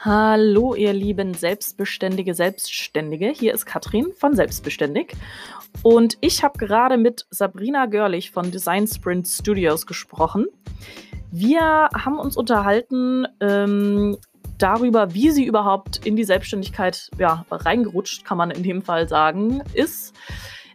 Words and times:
Hallo, 0.00 0.76
ihr 0.76 0.92
lieben 0.92 1.34
Selbstbeständige, 1.34 2.32
Selbstständige. 2.32 3.30
Hier 3.30 3.52
ist 3.52 3.66
Katrin 3.66 4.12
von 4.14 4.36
Selbstbeständig. 4.36 5.16
Und 5.82 6.18
ich 6.20 6.44
habe 6.44 6.56
gerade 6.56 6.96
mit 6.96 7.26
Sabrina 7.30 7.86
Görlich 7.86 8.30
von 8.30 8.52
Design 8.52 8.86
Sprint 8.86 9.26
Studios 9.26 9.86
gesprochen. 9.86 10.46
Wir 11.32 11.88
haben 11.92 12.16
uns 12.20 12.36
unterhalten 12.36 13.26
ähm, 13.40 14.16
darüber, 14.56 15.14
wie 15.14 15.32
sie 15.32 15.44
überhaupt 15.44 16.06
in 16.06 16.14
die 16.14 16.22
Selbstständigkeit 16.22 17.10
ja, 17.18 17.44
reingerutscht, 17.50 18.24
kann 18.24 18.38
man 18.38 18.52
in 18.52 18.62
dem 18.62 18.82
Fall 18.82 19.08
sagen, 19.08 19.64
ist. 19.74 20.14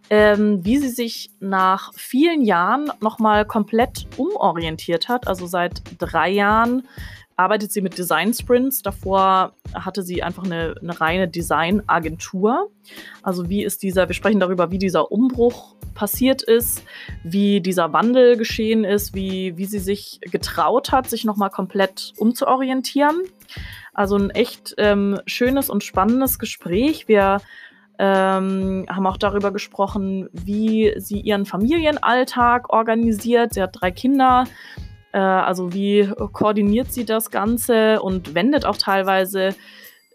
Ähm, 0.10 0.66
wie 0.66 0.78
sie 0.80 0.90
sich 0.90 1.32
nach 1.40 1.94
vielen 1.96 2.42
Jahren 2.42 2.92
nochmal 3.00 3.46
komplett 3.46 4.06
umorientiert 4.18 5.08
hat. 5.08 5.30
Also 5.30 5.48
seit 5.48 5.82
drei 5.98 6.30
Jahren 6.30 6.84
arbeitet 7.36 7.72
sie 7.72 7.82
mit 7.82 7.98
Design 7.98 8.34
Sprints. 8.34 8.82
Davor 8.82 9.54
hatte 9.74 10.04
sie 10.04 10.24
einfach 10.24 10.44
eine, 10.44 10.76
eine 10.82 11.00
reine 11.00 11.28
Designagentur. 11.28 12.70
Also 13.22 13.50
wie 13.50 13.64
ist 13.64 13.84
dieser, 13.84 14.08
wir 14.08 14.16
sprechen 14.16 14.40
darüber, 14.40 14.72
wie 14.72 14.78
dieser 14.78 15.12
Umbruch 15.12 15.76
passiert 15.94 16.42
ist, 16.42 16.84
wie 17.24 17.62
dieser 17.62 17.94
Wandel 17.94 18.38
geschehen 18.38 18.84
ist, 18.84 19.14
wie, 19.14 19.58
wie 19.58 19.66
sie 19.66 19.80
sich 19.80 20.20
getraut 20.22 20.92
hat, 20.92 21.10
sich 21.10 21.26
nochmal 21.26 21.50
komplett 21.50 22.14
umzuorientieren. 22.18 23.22
Also 23.94 24.18
ein 24.18 24.30
echt 24.32 24.74
ähm, 24.78 25.20
schönes 25.26 25.70
und 25.70 25.84
spannendes 25.84 26.40
Gespräch. 26.40 27.08
Wir 27.08 27.42
ähm, 28.00 28.86
haben 28.90 29.06
auch 29.06 29.18
darüber 29.18 29.52
gesprochen, 29.52 30.30
wie 30.32 30.94
sie 30.98 31.20
ihren 31.20 31.46
Familienalltag 31.46 32.70
organisiert. 32.70 33.54
Sie 33.54 33.62
hat 33.62 33.80
drei 33.80 33.92
Kinder 33.92 34.46
äh, 35.14 35.18
also 35.18 35.74
wie 35.74 36.10
koordiniert 36.34 36.92
sie 36.92 37.06
das 37.06 37.32
Ganze 37.32 38.02
und 38.02 38.36
wendet 38.36 38.66
auch 38.66 38.78
teilweise 38.78 39.56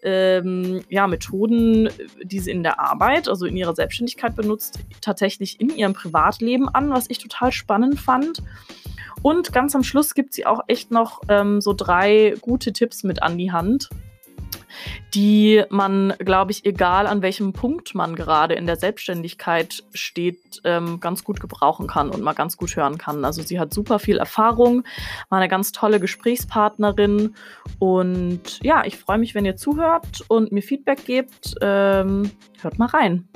ähm, 0.03 0.81
ja, 0.89 1.07
Methoden, 1.07 1.89
die 2.23 2.39
sie 2.39 2.51
in 2.51 2.63
der 2.63 2.79
Arbeit, 2.79 3.27
also 3.27 3.45
in 3.45 3.57
ihrer 3.57 3.75
Selbstständigkeit 3.75 4.35
benutzt, 4.35 4.79
tatsächlich 5.01 5.59
in 5.59 5.69
ihrem 5.69 5.93
Privatleben 5.93 6.69
an, 6.69 6.89
was 6.91 7.09
ich 7.09 7.17
total 7.17 7.51
spannend 7.51 7.99
fand. 7.99 8.43
Und 9.21 9.51
ganz 9.51 9.75
am 9.75 9.83
Schluss 9.83 10.13
gibt 10.13 10.33
sie 10.33 10.45
auch 10.45 10.61
echt 10.67 10.91
noch 10.91 11.21
ähm, 11.27 11.59
so 11.59 11.73
drei 11.73 12.35
gute 12.39 12.71
Tipps 12.71 13.03
mit 13.03 13.21
an 13.21 13.37
die 13.37 13.51
Hand, 13.51 13.89
die 15.13 15.63
man, 15.69 16.13
glaube 16.19 16.51
ich, 16.51 16.65
egal 16.65 17.07
an 17.07 17.21
welchem 17.21 17.53
Punkt 17.53 17.95
man 17.95 18.15
gerade 18.15 18.53
in 18.53 18.65
der 18.65 18.75
Selbstständigkeit 18.75 19.83
steht, 19.93 20.61
ähm, 20.63 20.99
ganz 20.99 21.23
gut 21.23 21.39
gebrauchen 21.39 21.87
kann 21.87 22.09
und 22.09 22.21
mal 22.21 22.33
ganz 22.33 22.57
gut 22.57 22.75
hören 22.75 22.97
kann. 22.97 23.25
Also 23.25 23.41
sie 23.41 23.59
hat 23.59 23.73
super 23.73 23.99
viel 23.99 24.17
Erfahrung, 24.17 24.83
war 25.29 25.39
eine 25.39 25.49
ganz 25.49 25.71
tolle 25.71 25.99
Gesprächspartnerin 25.99 27.35
und 27.79 28.59
ja, 28.63 28.83
ich 28.85 28.97
freue 28.97 29.17
mich, 29.17 29.35
wenn 29.35 29.45
ihr 29.45 29.55
zuhört 29.55 30.23
und 30.27 30.51
mir 30.51 30.61
Feedback 30.61 31.05
gebt. 31.05 31.55
Ähm, 31.61 32.31
hört 32.61 32.79
mal 32.79 32.87
rein. 32.87 33.27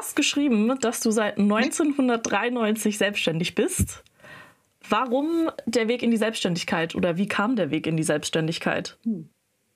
Hast 0.00 0.16
geschrieben, 0.16 0.78
dass 0.80 1.00
du 1.00 1.10
seit 1.10 1.36
1993 1.36 2.96
selbstständig 2.96 3.54
bist. 3.54 4.02
Warum 4.88 5.50
der 5.66 5.88
Weg 5.88 6.02
in 6.02 6.10
die 6.10 6.16
Selbstständigkeit 6.16 6.94
oder 6.94 7.18
wie 7.18 7.28
kam 7.28 7.54
der 7.54 7.70
Weg 7.70 7.86
in 7.86 7.98
die 7.98 8.02
Selbstständigkeit? 8.02 8.96
Hm. 9.02 9.28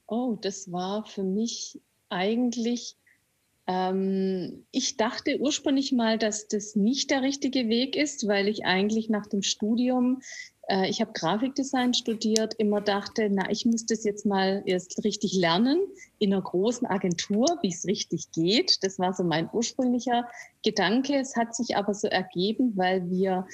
Oh, 0.06 0.38
das 0.40 0.72
war 0.72 1.04
für 1.04 1.24
mich 1.24 1.78
eigentlich, 2.08 2.96
ähm, 3.66 4.66
ich 4.70 4.97
dachte 4.97 5.38
ursprünglich 5.41 5.92
mal, 5.92 6.19
dass 6.19 6.48
das 6.48 6.76
nicht 6.76 7.10
der 7.10 7.22
richtige 7.22 7.69
Weg 7.69 7.97
ist, 7.97 8.28
weil 8.28 8.48
ich 8.48 8.64
eigentlich 8.64 9.08
nach 9.08 9.26
dem 9.26 9.42
Studium 9.42 10.20
äh, 10.69 10.88
ich 10.88 11.00
habe 11.00 11.12
Grafikdesign 11.12 11.94
studiert, 11.94 12.54
immer 12.54 12.80
dachte, 12.80 13.28
na, 13.30 13.50
ich 13.50 13.66
muss 13.66 13.86
das 13.86 14.04
jetzt 14.04 14.26
mal 14.26 14.62
erst 14.66 15.04
richtig 15.04 15.34
lernen 15.34 15.78
in 16.19 16.32
einer 16.32 16.42
großen 16.42 16.86
Agentur, 16.86 17.47
wie 17.62 17.69
es 17.69 17.86
richtig 17.86 18.30
geht. 18.32 18.82
Das 18.82 18.98
war 18.98 19.12
so 19.12 19.25
mein 19.25 19.48
ursprünglicher 19.52 20.26
Gedanke. 20.62 21.16
Es 21.16 21.36
hat 21.36 21.54
sich 21.54 21.76
aber 21.76 21.94
so 21.94 22.08
ergeben, 22.08 22.72
weil 22.76 23.08
wir, 23.10 23.46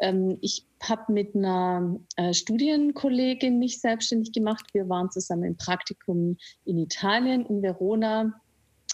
ähm, 0.00 0.38
ich 0.40 0.66
habe 0.82 1.12
mit 1.12 1.34
einer 1.34 1.98
äh, 2.16 2.34
Studienkollegin 2.34 3.58
mich 3.58 3.80
selbstständig 3.80 4.32
gemacht. 4.32 4.66
Wir 4.72 4.88
waren 4.88 5.10
zusammen 5.10 5.44
im 5.44 5.56
Praktikum 5.56 6.36
in 6.64 6.78
Italien, 6.78 7.46
in 7.46 7.62
Verona 7.62 8.40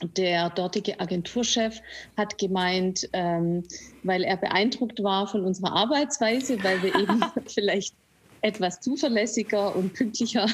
der 0.03 0.51
dortige 0.51 0.99
Agenturchef 1.01 1.81
hat 2.17 2.39
gemeint, 2.39 3.09
ähm, 3.13 3.63
weil 4.03 4.25
er 4.25 4.37
beeindruckt 4.37 5.03
war 5.03 5.27
von 5.27 5.45
unserer 5.45 5.73
Arbeitsweise, 5.73 6.63
weil 6.63 6.83
wir 6.83 6.95
eben 6.95 7.21
vielleicht 7.47 7.95
etwas 8.41 8.81
zuverlässiger 8.81 9.75
und 9.77 9.95
pünktlicher 9.95 10.47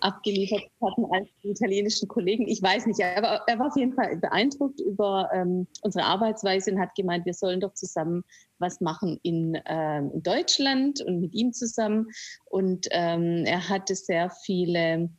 abgeliefert 0.00 0.62
hatten 0.82 1.04
als 1.10 1.28
die 1.42 1.50
italienischen 1.50 2.08
Kollegen. 2.08 2.46
Ich 2.46 2.62
weiß 2.62 2.86
nicht, 2.86 3.00
er 3.00 3.22
war, 3.22 3.42
er 3.46 3.58
war 3.58 3.68
auf 3.68 3.76
jeden 3.76 3.94
Fall 3.94 4.16
beeindruckt 4.16 4.80
über 4.80 5.28
ähm, 5.32 5.66
unsere 5.82 6.04
Arbeitsweise 6.04 6.72
und 6.72 6.80
hat 6.80 6.94
gemeint, 6.94 7.26
wir 7.26 7.34
sollen 7.34 7.60
doch 7.60 7.74
zusammen 7.74 8.22
was 8.58 8.80
machen 8.80 9.18
in, 9.22 9.58
ähm, 9.66 10.10
in 10.14 10.22
Deutschland 10.22 11.00
und 11.02 11.20
mit 11.20 11.34
ihm 11.34 11.52
zusammen. 11.52 12.06
Und 12.44 12.86
ähm, 12.90 13.44
er 13.46 13.68
hatte 13.68 13.94
sehr 13.94 14.30
viele 14.30 15.10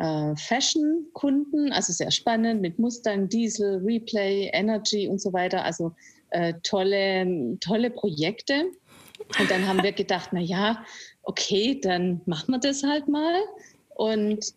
äh, 0.00 0.34
Fashion-Kunden, 0.34 1.72
also 1.72 1.92
sehr 1.92 2.10
spannend 2.10 2.62
mit 2.62 2.78
Mustang, 2.78 3.28
Diesel, 3.28 3.82
Replay, 3.84 4.50
Energy 4.52 5.06
und 5.06 5.20
so 5.20 5.32
weiter. 5.32 5.64
Also 5.64 5.92
äh, 6.30 6.54
tolle, 6.62 7.58
tolle 7.60 7.90
Projekte. 7.90 8.64
Und 9.38 9.50
dann 9.50 9.68
haben 9.68 9.82
wir 9.82 9.92
gedacht, 9.92 10.30
na 10.32 10.40
ja, 10.40 10.84
okay, 11.22 11.78
dann 11.80 12.22
machen 12.24 12.52
wir 12.52 12.58
das 12.58 12.82
halt 12.82 13.08
mal. 13.08 13.40
Und 13.94 14.54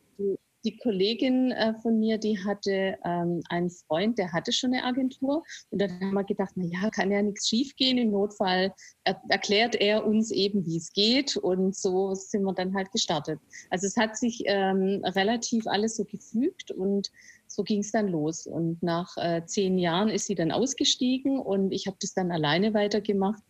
die 0.63 0.77
Kollegin 0.77 1.51
äh, 1.51 1.73
von 1.81 1.99
mir, 1.99 2.17
die 2.17 2.43
hatte 2.43 2.97
ähm, 3.03 3.41
einen 3.49 3.69
Freund, 3.69 4.17
der 4.17 4.31
hatte 4.31 4.51
schon 4.51 4.73
eine 4.73 4.83
Agentur. 4.83 5.43
Und 5.69 5.81
dann 5.81 5.99
haben 5.99 6.13
wir 6.13 6.23
gedacht, 6.23 6.53
na 6.55 6.65
ja, 6.65 6.89
kann 6.89 7.11
ja 7.11 7.21
nichts 7.21 7.47
schiefgehen. 7.47 7.97
Im 7.97 8.11
Notfall 8.11 8.73
er 9.03 9.21
erklärt 9.29 9.75
er 9.75 10.05
uns 10.05 10.31
eben, 10.31 10.65
wie 10.65 10.77
es 10.77 10.93
geht. 10.93 11.37
Und 11.37 11.75
so 11.75 12.13
sind 12.13 12.43
wir 12.43 12.53
dann 12.53 12.73
halt 12.75 12.91
gestartet. 12.91 13.39
Also 13.69 13.87
es 13.87 13.97
hat 13.97 14.17
sich 14.17 14.43
ähm, 14.45 15.01
relativ 15.03 15.67
alles 15.67 15.97
so 15.97 16.05
gefügt 16.05 16.71
und 16.71 17.11
so 17.47 17.63
ging 17.63 17.79
es 17.79 17.91
dann 17.91 18.07
los. 18.07 18.47
Und 18.47 18.81
nach 18.81 19.15
äh, 19.17 19.45
zehn 19.45 19.77
Jahren 19.77 20.09
ist 20.09 20.25
sie 20.25 20.35
dann 20.35 20.51
ausgestiegen 20.51 21.39
und 21.39 21.71
ich 21.71 21.87
habe 21.87 21.97
das 22.01 22.13
dann 22.13 22.31
alleine 22.31 22.73
weitergemacht. 22.73 23.41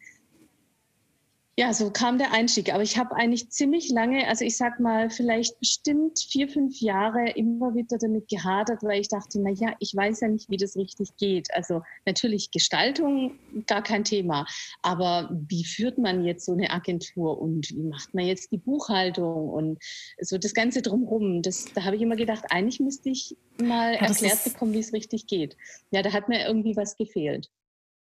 Ja, 1.56 1.72
so 1.72 1.92
kam 1.92 2.18
der 2.18 2.34
Einstieg. 2.34 2.74
Aber 2.74 2.82
ich 2.82 2.98
habe 2.98 3.16
eigentlich 3.16 3.52
ziemlich 3.52 3.92
lange, 3.92 4.28
also 4.28 4.44
ich 4.44 4.58
sag 4.58 4.80
mal, 4.80 5.12
vielleicht 5.12 5.60
bestimmt 5.60 6.18
vier, 6.20 6.50
fünf 6.50 6.82
Jahre 6.82 7.30
immer 7.36 7.76
wieder 7.76 8.00
damit 8.00 8.28
gehadert, 8.28 8.82
weil 8.82 9.02
ich 9.02 9.08
dachte, 9.08 9.40
na 9.40 9.52
ja, 9.52 9.76
ich 9.78 9.96
weiß 9.96 10.22
ja 10.22 10.30
nicht, 10.30 10.50
wie 10.50 10.58
das 10.58 10.76
richtig 10.76 11.16
geht. 11.18 11.54
Also 11.54 11.84
natürlich 12.08 12.50
Gestaltung, 12.50 13.38
gar 13.68 13.84
kein 13.84 14.04
Thema. 14.04 14.48
Aber 14.82 15.30
wie 15.48 15.64
führt 15.64 16.00
man 16.00 16.26
jetzt 16.26 16.46
so 16.48 16.54
eine 16.54 16.72
Agentur 16.72 17.40
und 17.40 17.70
wie 17.70 17.84
macht 17.84 18.16
man 18.16 18.26
jetzt 18.26 18.52
die 18.52 18.58
Buchhaltung 18.58 19.50
und 19.50 19.78
so 20.20 20.40
das 20.40 20.56
Ganze 20.56 20.82
drumherum? 20.82 21.44
Das, 21.44 21.66
da 21.76 21.84
habe 21.84 21.96
ich 21.96 22.02
immer 22.02 22.16
gedacht, 22.16 22.46
eigentlich 22.50 22.80
müsste 22.80 23.12
ich 23.12 23.38
mal 23.62 23.94
ja, 23.94 24.00
erklärt 24.00 24.44
bekommen, 24.44 24.74
wie 24.74 24.80
es 24.80 24.92
richtig 24.92 25.28
geht. 25.28 25.56
Ja, 25.92 26.02
da 26.02 26.14
hat 26.14 26.30
mir 26.30 26.48
irgendwie 26.48 26.76
was 26.76 26.98
gefehlt. 26.98 27.52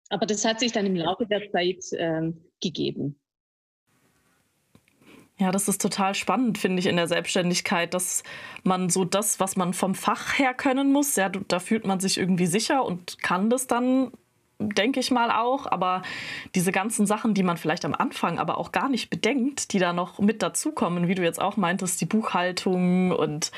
Aber 0.10 0.26
das 0.26 0.44
hat 0.44 0.60
sich 0.60 0.72
dann 0.72 0.88
im 0.88 0.96
Laufe 0.96 1.28
der 1.28 1.52
Zeit 1.52 1.84
ähm, 1.92 2.42
gegeben. 2.62 3.20
Ja, 5.40 5.52
das 5.52 5.68
ist 5.68 5.80
total 5.82 6.16
spannend, 6.16 6.58
finde 6.58 6.80
ich, 6.80 6.88
in 6.88 6.96
der 6.96 7.08
Selbstständigkeit, 7.08 7.94
dass 7.94 8.24
man 8.64 8.90
so 8.90 9.06
das, 9.06 9.40
was 9.40 9.56
man 9.56 9.74
vom 9.74 9.94
Fach 9.94 10.40
her 10.40 10.56
können 10.56 10.92
muss, 10.92 11.16
ja, 11.16 11.30
da 11.30 11.60
fühlt 11.60 11.86
man 11.86 12.00
sich 12.00 12.18
irgendwie 12.18 12.48
sicher 12.48 12.84
und 12.84 13.22
kann 13.22 13.52
das 13.52 13.68
dann, 13.68 14.12
denke 14.58 15.00
ich 15.00 15.12
mal 15.12 15.30
auch. 15.30 15.68
Aber 15.68 16.02
diese 16.56 16.72
ganzen 16.72 17.06
Sachen, 17.06 17.36
die 17.36 17.44
man 17.44 17.58
vielleicht 17.58 17.86
am 17.86 17.94
Anfang 17.94 18.40
aber 18.40 18.58
auch 18.58 18.72
gar 18.72 18.90
nicht 18.90 19.12
bedenkt, 19.12 19.74
die 19.74 19.80
da 19.80 19.94
noch 19.94 20.18
mit 20.18 20.42
dazukommen, 20.42 21.08
wie 21.08 21.14
du 21.14 21.22
jetzt 21.22 21.40
auch 21.40 21.56
meintest, 21.56 22.02
die 22.02 22.06
Buchhaltung 22.06 23.12
und 23.12 23.52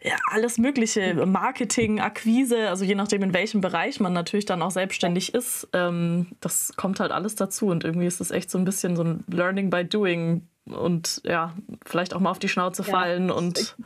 ja, 0.00 0.16
alles 0.30 0.58
Mögliche, 0.58 1.26
Marketing, 1.26 2.00
Akquise, 2.00 2.68
also 2.70 2.84
je 2.84 2.94
nachdem, 2.94 3.22
in 3.24 3.34
welchem 3.34 3.60
Bereich 3.60 4.00
man 4.00 4.12
natürlich 4.12 4.46
dann 4.46 4.62
auch 4.62 4.70
selbstständig 4.70 5.34
ist, 5.34 5.68
ähm, 5.72 6.28
das 6.40 6.72
kommt 6.76 7.00
halt 7.00 7.10
alles 7.10 7.34
dazu. 7.34 7.66
Und 7.66 7.84
irgendwie 7.84 8.06
ist 8.06 8.20
es 8.20 8.30
echt 8.30 8.50
so 8.50 8.56
ein 8.58 8.64
bisschen 8.64 8.96
so 8.96 9.02
ein 9.02 9.24
Learning 9.28 9.70
by 9.70 9.84
Doing 9.84 10.42
und 10.72 11.20
ja, 11.24 11.54
vielleicht 11.84 12.14
auch 12.14 12.20
mal 12.20 12.30
auf 12.30 12.38
die 12.38 12.48
Schnauze 12.48 12.82
ja, 12.82 12.88
fallen 12.88 13.30
und. 13.30 13.76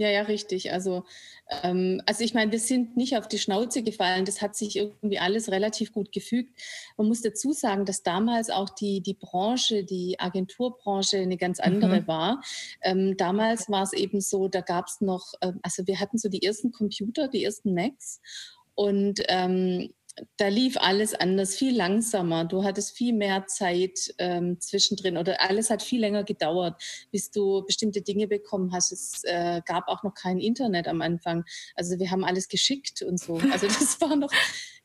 Ja, 0.00 0.08
ja, 0.08 0.22
richtig. 0.22 0.72
Also, 0.72 1.04
ähm, 1.64 2.00
also 2.06 2.22
ich 2.22 2.32
meine, 2.32 2.52
wir 2.52 2.60
sind 2.60 2.96
nicht 2.96 3.16
auf 3.16 3.26
die 3.26 3.38
Schnauze 3.38 3.82
gefallen. 3.82 4.24
Das 4.24 4.40
hat 4.40 4.54
sich 4.54 4.76
irgendwie 4.76 5.18
alles 5.18 5.50
relativ 5.50 5.92
gut 5.92 6.12
gefügt. 6.12 6.56
Man 6.96 7.08
muss 7.08 7.20
dazu 7.20 7.52
sagen, 7.52 7.84
dass 7.84 8.04
damals 8.04 8.48
auch 8.48 8.70
die, 8.70 9.00
die 9.00 9.14
Branche, 9.14 9.82
die 9.82 10.20
Agenturbranche 10.20 11.18
eine 11.18 11.36
ganz 11.36 11.58
andere 11.58 12.02
mhm. 12.02 12.06
war. 12.06 12.42
Ähm, 12.80 13.16
damals 13.16 13.68
war 13.68 13.82
es 13.82 13.92
eben 13.92 14.20
so, 14.20 14.46
da 14.46 14.60
gab 14.60 14.86
es 14.86 15.00
noch, 15.00 15.34
äh, 15.40 15.52
also 15.62 15.84
wir 15.88 15.98
hatten 15.98 16.16
so 16.16 16.28
die 16.28 16.44
ersten 16.44 16.70
Computer, 16.70 17.26
die 17.26 17.42
ersten 17.42 17.74
Macs. 17.74 18.20
Und 18.76 19.20
ähm, 19.26 19.92
da 20.36 20.48
lief 20.48 20.76
alles 20.76 21.14
anders, 21.14 21.56
viel 21.56 21.76
langsamer. 21.76 22.44
Du 22.44 22.64
hattest 22.64 22.96
viel 22.96 23.12
mehr 23.12 23.46
Zeit 23.46 24.14
ähm, 24.18 24.60
zwischendrin 24.60 25.16
oder 25.16 25.40
alles 25.40 25.70
hat 25.70 25.82
viel 25.82 26.00
länger 26.00 26.24
gedauert, 26.24 26.82
bis 27.10 27.30
du 27.30 27.64
bestimmte 27.66 28.02
Dinge 28.02 28.28
bekommen 28.28 28.72
hast. 28.72 28.92
Es 28.92 29.22
äh, 29.24 29.60
gab 29.64 29.88
auch 29.88 30.02
noch 30.02 30.14
kein 30.14 30.38
Internet 30.38 30.88
am 30.88 31.02
Anfang. 31.02 31.44
Also 31.74 31.98
wir 31.98 32.10
haben 32.10 32.24
alles 32.24 32.48
geschickt 32.48 33.02
und 33.02 33.18
so. 33.18 33.40
Also 33.52 33.66
das 33.66 34.00
waren 34.00 34.20
noch 34.20 34.32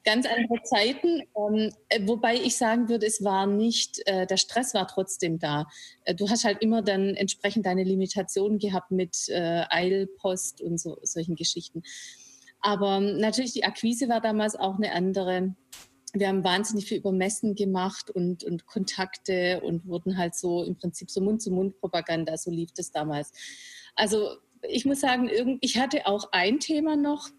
ganz 0.04 0.26
andere 0.26 0.62
Zeiten. 0.64 1.22
Ähm, 1.36 1.72
äh, 1.90 2.00
wobei 2.06 2.36
ich 2.36 2.58
sagen 2.58 2.90
würde, 2.90 3.06
es 3.06 3.24
war 3.24 3.48
nicht, 3.48 4.02
äh, 4.06 4.28
der 4.28 4.38
Stress 4.38 4.74
war 4.74 4.88
trotzdem 4.88 5.40
da. 5.40 5.68
Äh, 6.06 6.16
du 6.16 6.30
hast 6.30 6.44
halt 6.44 6.62
immer 6.62 6.82
dann 6.82 7.16
entsprechend 7.16 7.66
deine 7.66 7.84
Limitationen 7.84 8.60
gehabt 8.60 8.92
mit 8.92 9.30
äh, 9.30 9.64
Eilpost 9.70 10.62
und 10.62 10.80
so, 10.80 10.98
solchen 11.04 11.36
Geschichten. 11.36 11.84
Aber 12.64 13.02
natürlich, 13.02 13.52
die 13.52 13.66
Akquise 13.66 14.08
war 14.08 14.22
damals 14.22 14.56
auch 14.56 14.78
eine 14.78 14.94
andere. 14.94 15.54
Wir 16.14 16.30
haben 16.30 16.46
wahnsinnig 16.46 16.86
viel 16.86 17.00
über 17.00 17.12
Messen 17.12 17.56
gemacht 17.56 18.10
und, 18.10 18.44
und 18.46 18.66
Kontakte 18.66 19.62
und 19.62 19.86
wurden 19.86 20.18
halt 20.18 20.34
so 20.34 20.64
im 20.64 20.78
Prinzip 20.78 21.12
so 21.12 21.20
Mund-zu-Mund-Propaganda, 21.22 22.38
so 22.38 22.52
lief 22.52 22.72
das 22.74 22.92
damals. 22.92 23.34
Also 23.96 24.38
ich 24.70 24.86
muss 24.86 25.02
sagen, 25.02 25.30
ich 25.62 25.78
hatte 25.78 26.06
auch 26.08 26.30
ein 26.32 26.60
Thema 26.60 26.96
noch. 26.96 27.30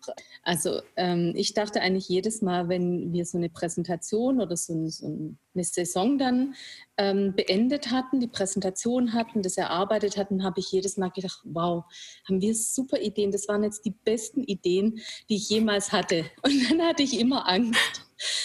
Also 0.43 0.81
ähm, 0.97 1.33
ich 1.37 1.55
dachte 1.55 1.81
eigentlich 1.81 2.09
jedes 2.09 2.43
Mal, 2.43 2.69
wenn 2.69 3.13
wir 3.13 3.25
so 3.25 3.39
eine 3.39 3.49
Präsentation 3.49 4.41
oder 4.41 4.57
so, 4.57 4.73
eine 4.75 5.65
Saison 5.65 6.19
dann 6.19 6.55
ähm, 6.97 7.35
beendet 7.35 7.91
hatten, 7.91 8.21
die 8.21 8.29
Präsentation 8.29 9.13
hatten, 9.13 9.43
das 9.43 9.57
erarbeitet 9.57 10.17
hatten, 10.17 10.45
habe 10.45 10.61
ich 10.61 10.71
jedes 10.71 10.97
Mal 10.97 11.11
gedacht, 11.11 11.41
wow, 11.45 11.85
haben 12.29 12.41
wir 12.41 12.55
super 12.55 13.01
Ideen. 13.01 13.33
Das 13.33 13.49
waren 13.49 13.63
jetzt 13.63 13.85
die 13.85 13.95
besten 14.05 14.43
Ideen, 14.43 15.01
die 15.29 15.37
ich 15.37 15.49
jemals 15.49 15.93
hatte. 15.93 16.25
Und 16.43 16.71
dann 16.71 16.83
hatte 16.83 17.03
ich 17.03 17.19
immer 17.19 17.49
Angst. 17.49 18.03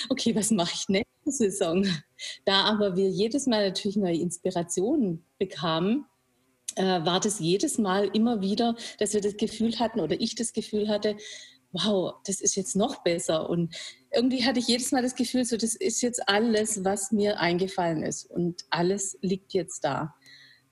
Okay, 0.10 0.36
was 0.36 0.52
mache 0.52 0.74
ich 0.74 0.90
nächste 0.90 1.32
Saison? 1.32 1.86
Da 2.44 2.64
aber 2.64 2.96
wir 2.96 3.10
jedes 3.10 3.46
Mal 3.46 3.68
natürlich 3.68 3.98
neue 3.98 4.18
Inspirationen 4.18 5.24
bekamen, 5.38 6.06
war 6.78 7.20
das 7.20 7.40
jedes 7.40 7.78
Mal 7.78 8.10
immer 8.14 8.42
wieder, 8.42 8.76
dass 9.00 9.14
wir 9.14 9.22
das 9.22 9.38
Gefühl 9.38 9.80
hatten 9.80 10.00
oder 10.00 10.20
ich 10.20 10.36
das 10.36 10.54
Gefühl 10.54 10.88
hatte, 10.90 11.18
wow, 11.72 12.16
das 12.26 12.42
ist 12.42 12.56
jetzt 12.56 12.76
noch 12.76 13.04
besser. 13.04 13.50
Und 13.50 13.76
irgendwie 14.12 14.44
hatte 14.46 14.60
ich 14.60 14.68
jedes 14.68 14.92
Mal 14.92 15.02
das 15.02 15.16
Gefühl, 15.16 15.46
so 15.46 15.58
das 15.58 15.76
ist 15.76 16.02
jetzt 16.02 16.28
alles, 16.28 16.84
was 16.84 17.12
mir 17.12 17.40
eingefallen 17.40 18.04
ist 18.04 18.26
und 18.26 18.66
alles 18.70 19.18
liegt 19.22 19.54
jetzt 19.54 19.84
da. 19.84 20.16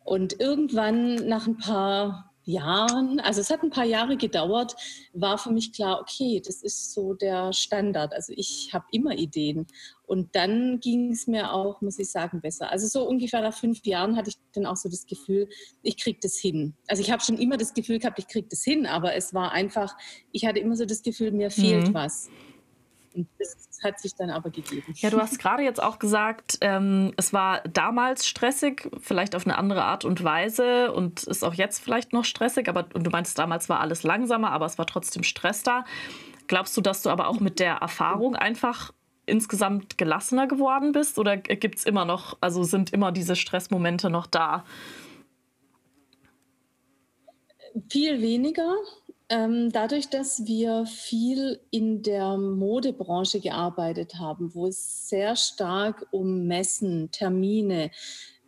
Und 0.03 0.39
irgendwann 0.39 1.15
nach 1.27 1.47
ein 1.47 1.57
paar 1.57 2.33
Jahren, 2.47 3.19
also 3.19 3.41
es 3.41 3.49
hat 3.49 3.61
ein 3.61 3.69
paar 3.69 3.85
Jahre 3.85 4.15
gedauert, 4.15 4.75
war 5.13 5.37
für 5.37 5.51
mich 5.51 5.73
klar, 5.73 5.99
okay, 5.99 6.41
das 6.43 6.63
ist 6.63 6.93
so 6.93 7.13
der 7.13 7.51
Standard. 7.51 8.13
Also 8.13 8.33
ich 8.35 8.69
habe 8.73 8.85
immer 8.91 9.11
Ideen. 9.11 9.67
Und 10.05 10.33
dann 10.35 10.79
ging 10.79 11.11
es 11.11 11.27
mir 11.27 11.51
auch, 11.51 11.81
muss 11.81 11.99
ich 11.99 12.09
sagen, 12.09 12.39
besser. 12.39 12.71
Also 12.71 12.87
so 12.87 13.05
ungefähr 13.05 13.41
nach 13.41 13.53
fünf 13.53 13.85
Jahren 13.85 14.15
hatte 14.15 14.29
ich 14.29 14.37
dann 14.53 14.65
auch 14.65 14.77
so 14.77 14.87
das 14.87 15.05
Gefühl, 15.05 15.49
ich 15.83 15.97
kriege 15.97 16.19
das 16.21 16.37
hin. 16.37 16.73
Also 16.87 17.01
ich 17.01 17.11
habe 17.11 17.21
schon 17.21 17.37
immer 17.37 17.57
das 17.57 17.73
Gefühl 17.73 17.99
gehabt, 17.99 18.17
ich 18.17 18.27
kriege 18.27 18.47
das 18.49 18.63
hin, 18.63 18.85
aber 18.85 19.13
es 19.15 19.33
war 19.33 19.51
einfach, 19.51 19.97
ich 20.31 20.45
hatte 20.45 20.59
immer 20.59 20.77
so 20.77 20.85
das 20.85 21.01
Gefühl, 21.01 21.31
mir 21.31 21.51
fehlt 21.51 21.89
mhm. 21.89 21.93
was. 21.93 22.29
Und 23.17 23.27
das 23.39 23.79
hat 23.83 23.99
sich 23.99 24.13
dann 24.15 24.29
aber 24.29 24.51
gegeben. 24.51 24.93
Ja, 24.95 25.09
du 25.09 25.17
hast 25.17 25.39
gerade 25.39 25.63
jetzt 25.63 25.81
auch 25.81 25.97
gesagt, 25.97 26.59
ähm, 26.61 27.13
es 27.17 27.33
war 27.33 27.61
damals 27.61 28.27
stressig, 28.27 28.89
vielleicht 29.01 29.35
auf 29.35 29.47
eine 29.47 29.57
andere 29.57 29.83
Art 29.83 30.05
und 30.05 30.23
Weise 30.23 30.93
und 30.93 31.23
ist 31.23 31.43
auch 31.43 31.55
jetzt 31.55 31.83
vielleicht 31.83 32.13
noch 32.13 32.25
stressig, 32.25 32.69
aber 32.69 32.85
und 32.93 33.05
du 33.05 33.09
meinst, 33.09 33.37
damals 33.39 33.69
war 33.69 33.79
alles 33.79 34.03
langsamer, 34.03 34.51
aber 34.51 34.67
es 34.67 34.77
war 34.77 34.85
trotzdem 34.85 35.23
Stress 35.23 35.63
da. 35.63 35.83
Glaubst 36.45 36.77
du, 36.77 36.81
dass 36.81 37.01
du 37.01 37.09
aber 37.09 37.27
auch 37.27 37.39
mit 37.39 37.59
der 37.59 37.77
Erfahrung 37.77 38.35
einfach 38.35 38.93
insgesamt 39.25 39.97
gelassener 39.97 40.47
geworden 40.47 40.91
bist 40.91 41.17
oder 41.17 41.35
gibt 41.37 41.79
es 41.79 41.85
immer 41.85 42.05
noch, 42.05 42.37
also 42.39 42.63
sind 42.63 42.93
immer 42.93 43.11
diese 43.11 43.35
Stressmomente 43.35 44.11
noch 44.11 44.27
da? 44.27 44.63
Viel 47.89 48.21
weniger. 48.21 48.75
Ähm, 49.29 49.71
dadurch, 49.73 50.09
dass 50.09 50.45
wir 50.45 50.85
viel 50.85 51.59
in 51.69 52.01
der 52.01 52.37
Modebranche 52.37 53.41
gearbeitet 53.41 54.15
haben, 54.15 54.55
wo 54.55 54.67
es 54.67 55.09
sehr 55.09 55.35
stark 55.35 56.07
um 56.11 56.47
Messen, 56.47 57.11
Termine, 57.11 57.91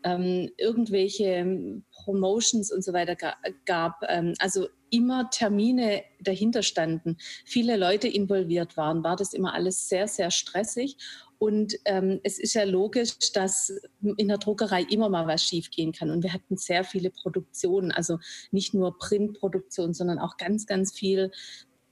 ähm, 0.04 0.50
irgendwelche 0.58 1.82
Promotions 1.92 2.72
und 2.72 2.84
so 2.84 2.94
weiter 2.94 3.18
gab, 3.66 4.02
ähm, 4.08 4.34
also 4.40 4.70
immer 4.92 5.30
Termine 5.30 6.04
dahinter 6.20 6.64
standen, 6.64 7.18
viele 7.46 7.78
Leute 7.78 8.08
involviert 8.08 8.78
waren, 8.78 9.04
war 9.04 9.16
das 9.16 9.34
immer 9.34 9.54
alles 9.54 9.90
sehr, 9.90 10.08
sehr 10.08 10.32
stressig. 10.32 10.98
Und 11.38 11.76
ähm, 11.86 12.20
es 12.24 12.38
ist 12.38 12.54
ja 12.54 12.66
logisch, 12.66 13.18
dass 13.34 13.72
in 14.18 14.28
der 14.28 14.40
Druckerei 14.40 14.84
immer 14.84 15.08
mal 15.08 15.26
was 15.26 15.42
schiefgehen 15.42 15.94
kann. 15.94 16.12
Und 16.12 16.22
wir 16.22 16.34
hatten 16.34 16.58
sehr 16.58 16.84
viele 16.84 17.12
Produktionen, 17.12 17.92
also 17.92 18.20
nicht 18.52 18.74
nur 18.74 18.98
Printproduktion, 18.98 19.94
sondern 19.94 20.20
auch 20.20 20.36
ganz, 20.36 20.66
ganz 20.66 20.92
viel 20.92 21.32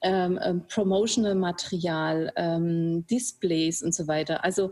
ähm, 0.02 0.38
ähm, 0.44 0.68
Promotional-Material, 0.68 2.34
ähm, 2.36 3.08
Displays 3.08 3.82
und 3.82 3.96
so 3.96 4.08
weiter. 4.08 4.44
Also 4.44 4.72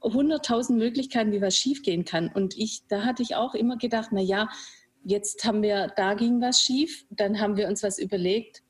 100.000 0.00 0.74
Möglichkeiten, 0.74 1.32
wie 1.32 1.42
was 1.42 1.56
schiefgehen 1.56 2.04
kann. 2.04 2.30
Und 2.32 2.56
ich, 2.56 2.86
da 2.88 3.04
hatte 3.04 3.22
ich 3.22 3.34
auch 3.36 3.54
immer 3.54 3.76
gedacht, 3.76 4.10
na 4.12 4.20
ja, 4.20 4.48
jetzt 5.06 5.44
haben 5.44 5.62
wir, 5.62 5.92
da 5.96 6.14
ging 6.14 6.40
was 6.40 6.60
schief, 6.60 7.06
dann 7.10 7.40
haben 7.40 7.56
wir 7.56 7.68
uns 7.68 7.82
was 7.82 7.98
überlegt, 7.98 8.62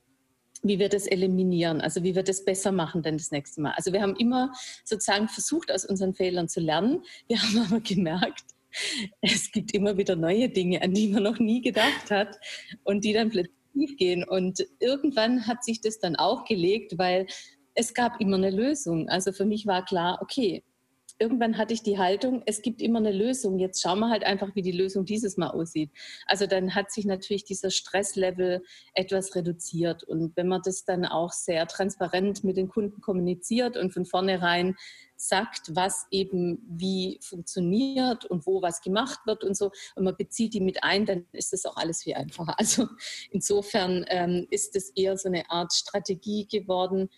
wie 0.63 0.79
wir 0.79 0.89
das 0.89 1.07
eliminieren, 1.07 1.81
also 1.81 2.03
wie 2.03 2.15
wir 2.15 2.23
das 2.23 2.45
besser 2.45 2.73
machen 2.73 3.03
dann 3.03 3.17
das 3.17 3.31
nächste 3.31 3.61
Mal. 3.61 3.73
Also 3.77 3.93
wir 3.93 4.03
haben 4.03 4.17
immer 4.17 4.53
sozusagen 4.85 5.29
versucht, 5.29 5.73
aus 5.73 5.85
unseren 5.85 6.15
Fehlern 6.15 6.49
zu 6.49 6.61
lernen. 6.61 7.03
Wir 7.27 7.39
haben 7.43 7.59
aber 7.67 7.81
gemerkt, 7.81 8.45
es 9.23 9.51
gibt 9.51 9.73
immer 9.73 9.97
wieder 9.97 10.17
neue 10.17 10.51
Dinge, 10.51 10.83
an 10.83 10.93
die 10.93 11.09
man 11.09 11.23
noch 11.23 11.39
nie 11.39 11.63
gedacht 11.63 12.11
hat 12.11 12.39
und 12.85 13.05
die 13.05 13.15
dann 13.15 13.31
plötzlich 13.31 13.97
gehen. 13.97 14.23
Und 14.25 14.67
irgendwann 14.79 15.47
hat 15.47 15.65
sich 15.65 15.81
das 15.81 15.99
dann 15.99 16.17
auch 16.17 16.45
gelegt, 16.45 16.99
weil 16.99 17.27
es 17.75 17.95
gab 17.95 18.21
immer 18.21 18.37
eine 18.37 18.51
Lösung. 18.51 19.09
Also 19.09 19.33
für 19.33 19.47
mich 19.47 19.67
war 19.67 19.85
klar, 19.85 20.19
okay, 20.21 20.63
irgendwann 21.19 21.57
hatte 21.57 21.73
ich 21.73 21.83
die 21.83 21.99
Haltung, 21.99 22.43
es 22.47 22.63
gibt 22.63 22.83
immer 22.83 22.99
eine 22.99 23.13
Lösung. 23.13 23.59
Jetzt 23.59 23.81
schauen 23.81 24.01
wir 24.01 24.11
halt 24.11 24.25
einfach, 24.25 24.55
wie 24.55 24.63
die 24.63 24.73
Lösung 24.73 25.05
dieses 25.05 25.37
Mal 25.37 25.49
aussieht. 25.49 25.91
Also 26.27 26.47
dann 26.47 26.75
hat 26.75 26.91
sich 26.91 27.07
natürlich 27.07 27.45
dieser 27.45 27.71
Stresslevel 27.71 28.63
etwas 28.95 29.35
reduziert. 29.35 30.05
Und 30.05 30.37
wenn 30.37 30.49
man 30.49 30.63
das 30.65 30.85
dann 30.85 31.05
auch 31.05 31.33
sehr 31.33 31.67
transparent 31.67 32.45
mit 32.45 32.57
den 32.57 32.69
Kunden 32.69 33.01
kommuniziert 33.01 33.77
und 33.77 33.93
von 33.93 34.05
vornherein 34.05 34.77
sagt, 35.17 35.75
was 35.75 36.07
eben 36.11 36.59
wie 36.69 37.19
funktioniert 37.23 38.27
und 38.27 38.47
wo 38.47 38.61
was 38.61 38.83
gemacht 38.83 39.21
wird 39.25 39.45
und 39.45 39.57
so, 39.57 39.71
und 39.95 40.05
man 40.05 40.17
bezieht 40.17 40.53
die 40.53 40.61
mit 40.61 40.85
ein, 40.85 41.07
dann 41.07 41.27
ist 41.33 41.55
das 41.55 41.65
auch 41.65 41.77
alles 41.77 42.03
viel 42.03 42.15
einfacher. 42.15 42.55
Also 42.67 42.89
insofern 43.31 44.05
ähm, 44.09 44.47
ist 44.51 44.77
es 44.77 44.91
eher 44.91 45.17
so 45.17 45.29
eine 45.29 45.49
Art 45.51 45.73
Strategie 45.73 46.47
geworden. 46.47 47.09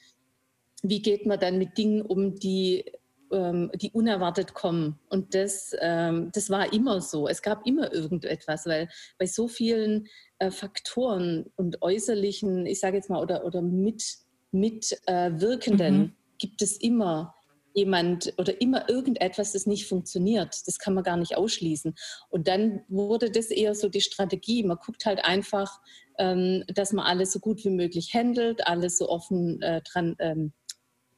Wie 0.82 1.00
geht 1.00 1.26
man 1.26 1.40
dann 1.40 1.58
mit 1.58 1.78
Dingen 1.78 2.02
um, 2.02 2.36
die 2.36 2.84
ähm, 3.32 3.70
die 3.74 3.90
unerwartet 3.90 4.54
kommen. 4.54 4.98
Und 5.08 5.34
das, 5.34 5.74
ähm, 5.80 6.30
das 6.32 6.50
war 6.50 6.72
immer 6.72 7.00
so. 7.00 7.28
Es 7.28 7.42
gab 7.42 7.66
immer 7.66 7.92
irgendetwas, 7.92 8.66
weil 8.66 8.88
bei 9.18 9.26
so 9.26 9.48
vielen 9.48 10.08
äh, 10.38 10.50
Faktoren 10.50 11.46
und 11.56 11.82
äußerlichen, 11.82 12.66
ich 12.66 12.80
sage 12.80 12.96
jetzt 12.96 13.10
mal, 13.10 13.22
oder, 13.22 13.44
oder 13.44 13.62
mit, 13.62 14.04
mitwirkenden 14.50 15.94
äh, 15.94 15.98
mhm. 15.98 16.12
gibt 16.38 16.62
es 16.62 16.76
immer 16.76 17.34
jemand 17.74 18.32
oder 18.38 18.60
immer 18.60 18.88
irgendetwas, 18.88 19.52
das 19.52 19.66
nicht 19.66 19.86
funktioniert. 19.86 20.66
Das 20.66 20.78
kann 20.78 20.94
man 20.94 21.04
gar 21.04 21.16
nicht 21.16 21.36
ausschließen. 21.36 21.94
Und 22.28 22.48
dann 22.48 22.82
wurde 22.88 23.30
das 23.30 23.46
eher 23.46 23.74
so 23.74 23.88
die 23.88 24.00
Strategie. 24.00 24.64
Man 24.64 24.78
guckt 24.84 25.06
halt 25.06 25.24
einfach, 25.24 25.80
ähm, 26.18 26.64
dass 26.74 26.92
man 26.92 27.06
alles 27.06 27.32
so 27.32 27.38
gut 27.38 27.64
wie 27.64 27.70
möglich 27.70 28.12
handelt, 28.14 28.66
alles 28.66 28.98
so 28.98 29.08
offen 29.08 29.62
äh, 29.62 29.80
dran 29.82 30.16
ähm, 30.18 30.52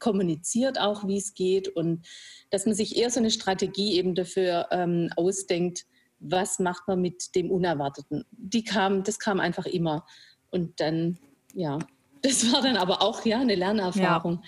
kommuniziert 0.00 0.80
auch, 0.80 1.06
wie 1.06 1.18
es 1.18 1.34
geht 1.34 1.68
und 1.68 2.06
dass 2.50 2.66
man 2.66 2.74
sich 2.74 2.96
eher 2.96 3.10
so 3.10 3.20
eine 3.20 3.30
Strategie 3.30 3.96
eben 3.96 4.14
dafür 4.14 4.66
ähm, 4.72 5.10
ausdenkt, 5.16 5.86
was 6.18 6.58
macht 6.58 6.88
man 6.88 7.00
mit 7.00 7.34
dem 7.34 7.50
Unerwarteten. 7.50 8.24
Die 8.32 8.64
kam, 8.64 9.04
das 9.04 9.18
kam 9.18 9.40
einfach 9.40 9.66
immer 9.66 10.04
und 10.50 10.80
dann, 10.80 11.18
ja, 11.54 11.78
das 12.22 12.52
war 12.52 12.60
dann 12.60 12.76
aber 12.76 13.00
auch 13.00 13.24
ja 13.24 13.40
eine 13.40 13.54
Lernerfahrung. 13.54 14.42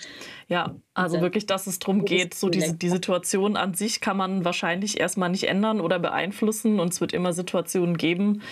Ja, 0.46 0.66
ja 0.66 0.76
also 0.92 1.22
wirklich, 1.22 1.46
dass 1.46 1.66
es 1.66 1.78
darum 1.78 2.04
geht, 2.04 2.34
so 2.34 2.50
diese, 2.50 2.74
die 2.74 2.90
Situation 2.90 3.56
an 3.56 3.72
sich 3.72 4.02
kann 4.02 4.18
man 4.18 4.44
wahrscheinlich 4.44 5.00
erstmal 5.00 5.30
nicht 5.30 5.44
ändern 5.44 5.80
oder 5.80 5.98
beeinflussen 5.98 6.80
und 6.80 6.92
es 6.92 7.00
wird 7.00 7.14
immer 7.14 7.32
Situationen 7.32 7.96
geben, 7.96 8.42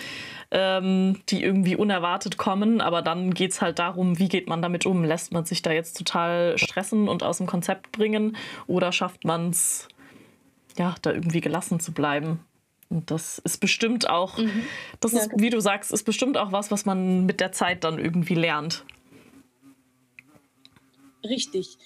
ähm, 0.51 1.21
die 1.29 1.43
irgendwie 1.43 1.75
unerwartet 1.75 2.37
kommen. 2.37 2.81
Aber 2.81 3.01
dann 3.01 3.33
geht 3.33 3.51
es 3.51 3.61
halt 3.61 3.79
darum, 3.79 4.19
wie 4.19 4.29
geht 4.29 4.47
man 4.47 4.61
damit 4.61 4.85
um? 4.85 5.03
Lässt 5.03 5.31
man 5.31 5.45
sich 5.45 5.61
da 5.61 5.71
jetzt 5.71 5.97
total 5.97 6.57
stressen 6.57 7.07
und 7.07 7.23
aus 7.23 7.37
dem 7.37 7.47
Konzept 7.47 7.91
bringen 7.91 8.37
oder 8.67 8.91
schafft 8.91 9.23
man 9.23 9.49
es, 9.49 9.87
ja, 10.77 10.95
da 11.01 11.11
irgendwie 11.11 11.41
gelassen 11.41 11.79
zu 11.79 11.93
bleiben? 11.93 12.39
Und 12.89 13.09
das 13.09 13.39
ist 13.39 13.59
bestimmt 13.59 14.09
auch, 14.09 14.37
mhm. 14.37 14.63
das 14.99 15.13
ist, 15.13 15.31
wie 15.37 15.49
du 15.49 15.61
sagst, 15.61 15.93
ist 15.93 16.03
bestimmt 16.03 16.37
auch 16.37 16.51
was, 16.51 16.71
was 16.71 16.85
man 16.85 17.25
mit 17.25 17.39
der 17.39 17.53
Zeit 17.53 17.85
dann 17.85 17.97
irgendwie 17.97 18.35
lernt. 18.35 18.83
Richtig. 21.23 21.77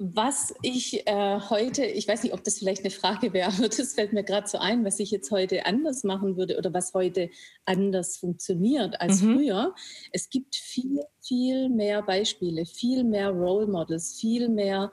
Was 0.00 0.54
ich 0.62 1.06
äh, 1.08 1.40
heute, 1.50 1.84
ich 1.84 2.06
weiß 2.06 2.22
nicht, 2.22 2.32
ob 2.32 2.44
das 2.44 2.58
vielleicht 2.58 2.82
eine 2.82 2.90
Frage 2.90 3.32
wäre, 3.32 3.52
aber 3.52 3.68
das 3.68 3.94
fällt 3.94 4.12
mir 4.12 4.22
gerade 4.22 4.46
so 4.46 4.58
ein, 4.58 4.84
was 4.84 5.00
ich 5.00 5.10
jetzt 5.10 5.32
heute 5.32 5.66
anders 5.66 6.04
machen 6.04 6.36
würde 6.36 6.56
oder 6.56 6.72
was 6.72 6.94
heute 6.94 7.30
anders 7.64 8.16
funktioniert 8.16 9.00
als 9.00 9.22
mhm. 9.22 9.34
früher. 9.34 9.74
Es 10.12 10.30
gibt 10.30 10.54
viel, 10.54 11.00
viel 11.20 11.68
mehr 11.68 12.02
Beispiele, 12.02 12.64
viel 12.64 13.02
mehr 13.02 13.30
Role 13.30 13.66
Models, 13.66 14.18
viel 14.20 14.48
mehr 14.48 14.92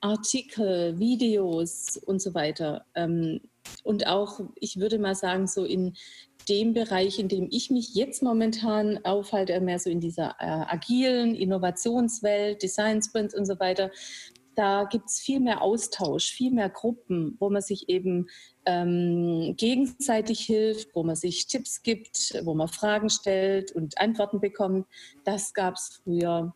Artikel, 0.00 0.98
Videos 0.98 1.96
und 1.96 2.20
so 2.20 2.34
weiter. 2.34 2.84
Ähm, 2.96 3.40
und 3.84 4.08
auch, 4.08 4.40
ich 4.56 4.78
würde 4.78 4.98
mal 4.98 5.14
sagen, 5.14 5.46
so 5.46 5.64
in 5.64 5.94
dem 6.48 6.74
Bereich, 6.74 7.18
in 7.18 7.28
dem 7.28 7.48
ich 7.50 7.70
mich 7.70 7.94
jetzt 7.94 8.22
momentan 8.22 9.04
aufhalte, 9.04 9.60
mehr 9.60 9.78
so 9.78 9.90
in 9.90 10.00
dieser 10.00 10.36
äh, 10.38 10.44
agilen 10.44 11.34
Innovationswelt, 11.34 12.62
Design 12.62 13.02
Sprints 13.02 13.34
und 13.34 13.46
so 13.46 13.58
weiter, 13.60 13.90
da 14.54 14.84
gibt 14.84 15.08
es 15.08 15.18
viel 15.18 15.40
mehr 15.40 15.62
Austausch, 15.62 16.30
viel 16.30 16.52
mehr 16.52 16.68
Gruppen, 16.68 17.36
wo 17.40 17.48
man 17.48 17.62
sich 17.62 17.88
eben 17.88 18.28
ähm, 18.66 19.54
gegenseitig 19.56 20.40
hilft, 20.40 20.94
wo 20.94 21.02
man 21.02 21.16
sich 21.16 21.46
Tipps 21.46 21.82
gibt, 21.82 22.38
wo 22.44 22.54
man 22.54 22.68
Fragen 22.68 23.08
stellt 23.08 23.72
und 23.72 23.98
Antworten 23.98 24.40
bekommt. 24.40 24.86
Das 25.24 25.54
gab 25.54 25.74
es 25.74 26.00
früher 26.02 26.54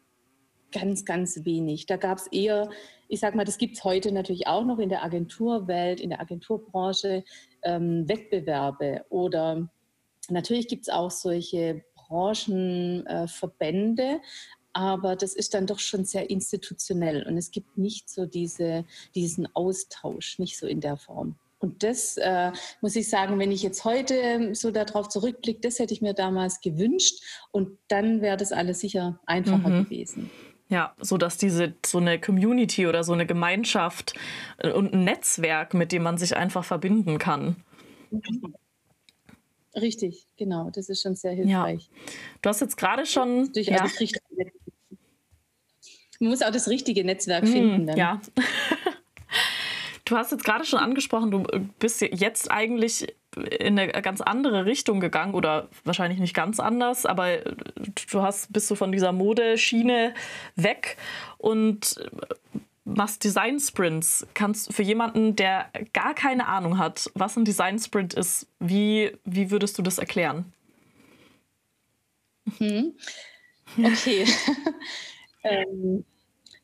ganz, 0.72 1.04
ganz 1.04 1.44
wenig. 1.44 1.86
Da 1.86 1.96
gab 1.96 2.18
es 2.18 2.26
eher, 2.26 2.68
ich 3.08 3.20
sag 3.20 3.34
mal, 3.34 3.44
das 3.44 3.56
gibt 3.56 3.76
es 3.76 3.84
heute 3.84 4.12
natürlich 4.12 4.46
auch 4.46 4.64
noch 4.64 4.78
in 4.78 4.90
der 4.90 5.02
Agenturwelt, 5.02 6.00
in 6.00 6.10
der 6.10 6.20
Agenturbranche, 6.20 7.24
ähm, 7.62 8.06
Wettbewerbe 8.08 9.06
oder 9.08 9.70
Natürlich 10.30 10.68
gibt 10.68 10.82
es 10.82 10.88
auch 10.88 11.10
solche 11.10 11.82
Branchenverbände, 11.94 14.02
äh, 14.02 14.18
aber 14.72 15.16
das 15.16 15.34
ist 15.34 15.54
dann 15.54 15.66
doch 15.66 15.78
schon 15.78 16.04
sehr 16.04 16.28
institutionell 16.28 17.26
und 17.26 17.38
es 17.38 17.50
gibt 17.50 17.78
nicht 17.78 18.10
so 18.10 18.26
diese, 18.26 18.84
diesen 19.14 19.48
Austausch, 19.54 20.38
nicht 20.38 20.58
so 20.58 20.66
in 20.66 20.80
der 20.80 20.98
Form. 20.98 21.36
Und 21.58 21.82
das 21.82 22.18
äh, 22.18 22.52
muss 22.82 22.94
ich 22.94 23.08
sagen, 23.08 23.38
wenn 23.38 23.50
ich 23.50 23.62
jetzt 23.62 23.86
heute 23.86 24.54
so 24.54 24.70
darauf 24.70 25.08
zurückblicke, 25.08 25.60
das 25.60 25.78
hätte 25.78 25.94
ich 25.94 26.02
mir 26.02 26.12
damals 26.12 26.60
gewünscht 26.60 27.22
und 27.50 27.78
dann 27.88 28.20
wäre 28.20 28.36
das 28.36 28.52
alles 28.52 28.80
sicher 28.80 29.18
einfacher 29.24 29.70
mhm. 29.70 29.84
gewesen. 29.84 30.30
Ja, 30.68 30.94
so 31.00 31.16
dass 31.16 31.38
diese 31.38 31.74
so 31.84 31.98
eine 31.98 32.20
Community 32.20 32.86
oder 32.86 33.04
so 33.04 33.14
eine 33.14 33.24
Gemeinschaft 33.24 34.12
äh, 34.58 34.72
und 34.72 34.92
ein 34.92 35.04
Netzwerk, 35.04 35.72
mit 35.72 35.92
dem 35.92 36.02
man 36.02 36.18
sich 36.18 36.36
einfach 36.36 36.64
verbinden 36.64 37.16
kann. 37.18 37.56
Mhm. 38.10 38.54
Richtig, 39.80 40.26
genau. 40.36 40.70
Das 40.70 40.88
ist 40.88 41.02
schon 41.02 41.14
sehr 41.14 41.32
hilfreich. 41.32 41.90
Ja. 41.92 42.12
Du 42.42 42.48
hast 42.48 42.60
jetzt 42.60 42.76
gerade 42.76 43.04
schon. 43.06 43.50
Ja. 43.54 43.86
Man 46.18 46.30
muss 46.30 46.42
auch 46.42 46.50
das 46.50 46.68
richtige 46.68 47.04
Netzwerk 47.04 47.44
hm, 47.44 47.52
finden. 47.52 47.86
Dann. 47.86 47.96
Ja. 47.96 48.20
Du 50.06 50.16
hast 50.16 50.30
jetzt 50.30 50.44
gerade 50.44 50.64
schon 50.64 50.78
angesprochen, 50.78 51.32
du 51.32 51.42
bist 51.80 52.00
jetzt 52.00 52.48
eigentlich 52.48 53.12
in 53.36 53.76
eine 53.76 53.90
ganz 53.90 54.20
andere 54.20 54.64
Richtung 54.64 55.00
gegangen 55.00 55.34
oder 55.34 55.68
wahrscheinlich 55.82 56.20
nicht 56.20 56.32
ganz 56.32 56.60
anders, 56.60 57.06
aber 57.06 57.38
du 57.38 58.22
hast 58.22 58.52
bist 58.52 58.70
du 58.70 58.76
von 58.76 58.92
dieser 58.92 59.10
Modeschiene 59.10 60.14
weg 60.54 60.96
und 61.38 62.00
machst 62.86 63.24
Design 63.24 63.60
Sprints. 63.60 64.26
Kannst 64.32 64.72
für 64.72 64.82
jemanden, 64.82 65.36
der 65.36 65.70
gar 65.92 66.14
keine 66.14 66.46
Ahnung 66.46 66.78
hat, 66.78 67.10
was 67.14 67.36
ein 67.36 67.44
Design 67.44 67.78
Sprint 67.78 68.14
ist, 68.14 68.46
wie, 68.60 69.12
wie 69.24 69.50
würdest 69.50 69.76
du 69.76 69.82
das 69.82 69.98
erklären? 69.98 70.52
Mhm. 72.58 72.94
Okay. 73.76 74.24
ähm, 75.42 76.04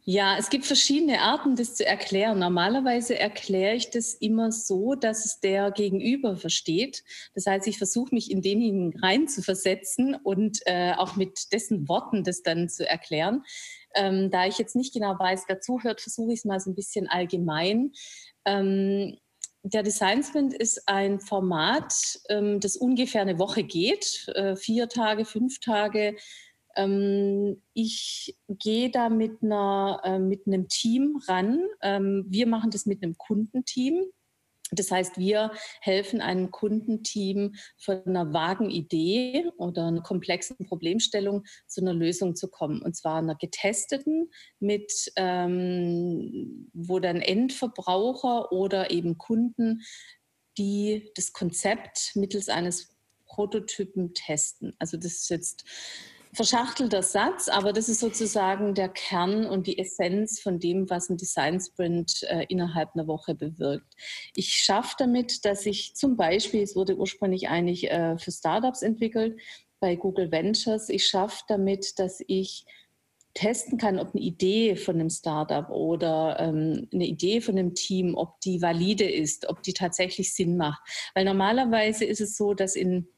ja, 0.05 0.37
es 0.37 0.51
gibt 0.51 0.65
verschiedene 0.65 1.21
Arten, 1.21 1.55
das 1.55 1.77
zu 1.77 1.87
erklären. 1.87 2.39
Normalerweise 2.39 3.17
erkläre 3.17 3.77
ich 3.77 3.91
das 3.91 4.15
immer 4.15 4.51
so, 4.51 4.95
dass 4.97 5.25
es 5.25 5.39
der 5.39 5.71
Gegenüber 5.71 6.37
versteht. 6.37 7.05
Das 7.35 7.47
heißt, 7.47 7.69
ich 7.69 7.79
versuche 7.79 8.13
mich 8.13 8.31
in 8.31 8.43
denjenigen 8.43 8.99
reinzuversetzen 8.99 10.17
und 10.17 10.59
äh, 10.67 10.95
auch 10.97 11.15
mit 11.15 11.53
dessen 11.53 11.89
Worten 11.89 12.25
das 12.25 12.43
dann 12.43 12.69
zu 12.69 12.89
erklären. 12.89 13.45
Ähm, 13.95 14.31
da 14.31 14.47
ich 14.47 14.59
jetzt 14.59 14.77
nicht 14.77 14.95
genau 14.95 15.19
weiß, 15.19 15.45
wer 15.49 15.61
zuhört, 15.61 16.01
versuche 16.01 16.33
ich 16.33 16.41
es 16.41 16.45
mal 16.45 16.61
so 16.61 16.71
ein 16.71 16.75
bisschen 16.75 17.09
allgemein. 17.09 17.93
Ähm, 18.45 19.19
der 19.65 19.83
Design 19.83 20.23
Sprint 20.25 20.55
ist 20.55 20.89
ein 20.89 21.21
Format, 21.21 21.95
ähm, 22.29 22.59
das 22.59 22.77
ungefähr 22.77 23.23
eine 23.23 23.39
Woche 23.39 23.63
geht, 23.63 24.27
äh, 24.35 24.57
vier 24.57 24.89
Tage, 24.89 25.25
fünf 25.25 25.61
Tage. 25.61 26.17
Ähm, 26.75 27.63
ich 27.75 28.37
gehe 28.49 28.91
da 28.91 29.09
mit, 29.09 29.43
einer, 29.43 30.01
äh, 30.05 30.19
mit 30.19 30.47
einem 30.47 30.69
Team 30.69 31.21
ran. 31.29 31.61
Ähm, 31.81 32.25
wir 32.29 32.47
machen 32.47 32.71
das 32.71 32.87
mit 32.87 33.03
einem 33.03 33.17
Kundenteam. 33.17 34.05
Das 34.73 34.91
heißt, 34.91 35.19
wir 35.19 35.53
helfen 35.81 36.21
einem 36.21 36.51
Kundenteam 36.51 37.55
von 37.77 38.03
einer 38.07 38.33
vagen 38.33 38.71
Idee 38.71 39.51
oder 39.59 39.87
einer 39.87 40.03
komplexen 40.03 40.67
Problemstellung 40.67 41.45
zu 41.67 41.83
einer 41.83 41.93
Lösung 41.93 42.35
zu 42.35 42.49
kommen. 42.49 42.83
Und 42.83 42.97
zwar 42.97 43.19
einer 43.19 43.35
getesteten, 43.35 44.31
mit, 44.59 45.13
ähm, 45.17 46.71
wo 46.73 46.99
dann 46.99 47.21
Endverbraucher 47.21 48.51
oder 48.51 48.91
eben 48.91 49.19
Kunden, 49.19 49.83
die 50.59 51.11
das 51.15 51.33
Konzept 51.33 52.13
mittels 52.15 52.49
eines 52.49 52.97
Prototypen 53.27 54.15
testen. 54.15 54.75
Also 54.79 54.97
das 54.97 55.13
ist 55.13 55.31
jetzt 55.31 55.65
verschachtelter 56.35 57.03
Satz, 57.03 57.49
aber 57.49 57.73
das 57.73 57.89
ist 57.89 58.01
sozusagen 58.01 58.75
der 58.75 58.89
Kern 58.89 59.45
und 59.47 59.67
die 59.67 59.79
Essenz 59.79 60.41
von 60.41 60.59
dem, 60.59 60.89
was 60.89 61.11
ein 61.11 61.19
Design 61.19 61.61
Sprint 61.61 62.23
äh, 62.23 62.47
innerhalb 62.49 62.95
einer 62.95 63.07
Woche 63.07 63.35
bewirkt. 63.35 63.95
Ich 64.35 64.53
schaffe 64.53 64.95
damit, 64.99 65.45
dass 65.45 65.67
ich 65.67 65.95
zum 65.95 66.17
Beispiel, 66.17 66.63
es 66.63 66.75
wurde 66.75 66.97
ursprünglich 66.97 67.49
eigentlich 67.49 67.91
äh, 67.91 68.17
für 68.17 68.33
Startups 68.33 68.83
entwickelt 68.83 69.39
bei 69.79 69.97
Google 69.97 70.31
Ventures, 70.33 70.89
ich 70.89 71.07
schaffe 71.07 71.43
damit, 71.49 71.99
dass 71.99 72.23
ich 72.27 72.65
testen 73.35 73.79
kann, 73.79 73.99
ob 73.99 74.15
eine 74.15 74.23
Idee 74.23 74.77
von 74.77 74.97
einem 74.97 75.11
Startup 75.11 75.69
oder 75.71 76.37
ähm, 76.39 76.89
eine 76.93 77.07
Idee 77.07 77.41
von 77.41 77.59
einem 77.59 77.75
Team, 77.75 78.15
ob 78.15 78.41
die 78.41 78.61
valide 78.61 79.11
ist, 79.11 79.49
ob 79.49 79.63
die 79.63 79.73
tatsächlich 79.73 80.35
Sinn 80.35 80.57
macht. 80.57 80.83
Weil 81.15 81.25
normalerweise 81.25 82.05
ist 82.05 82.21
es 82.21 82.37
so, 82.37 82.53
dass 82.55 82.77
in 82.77 83.09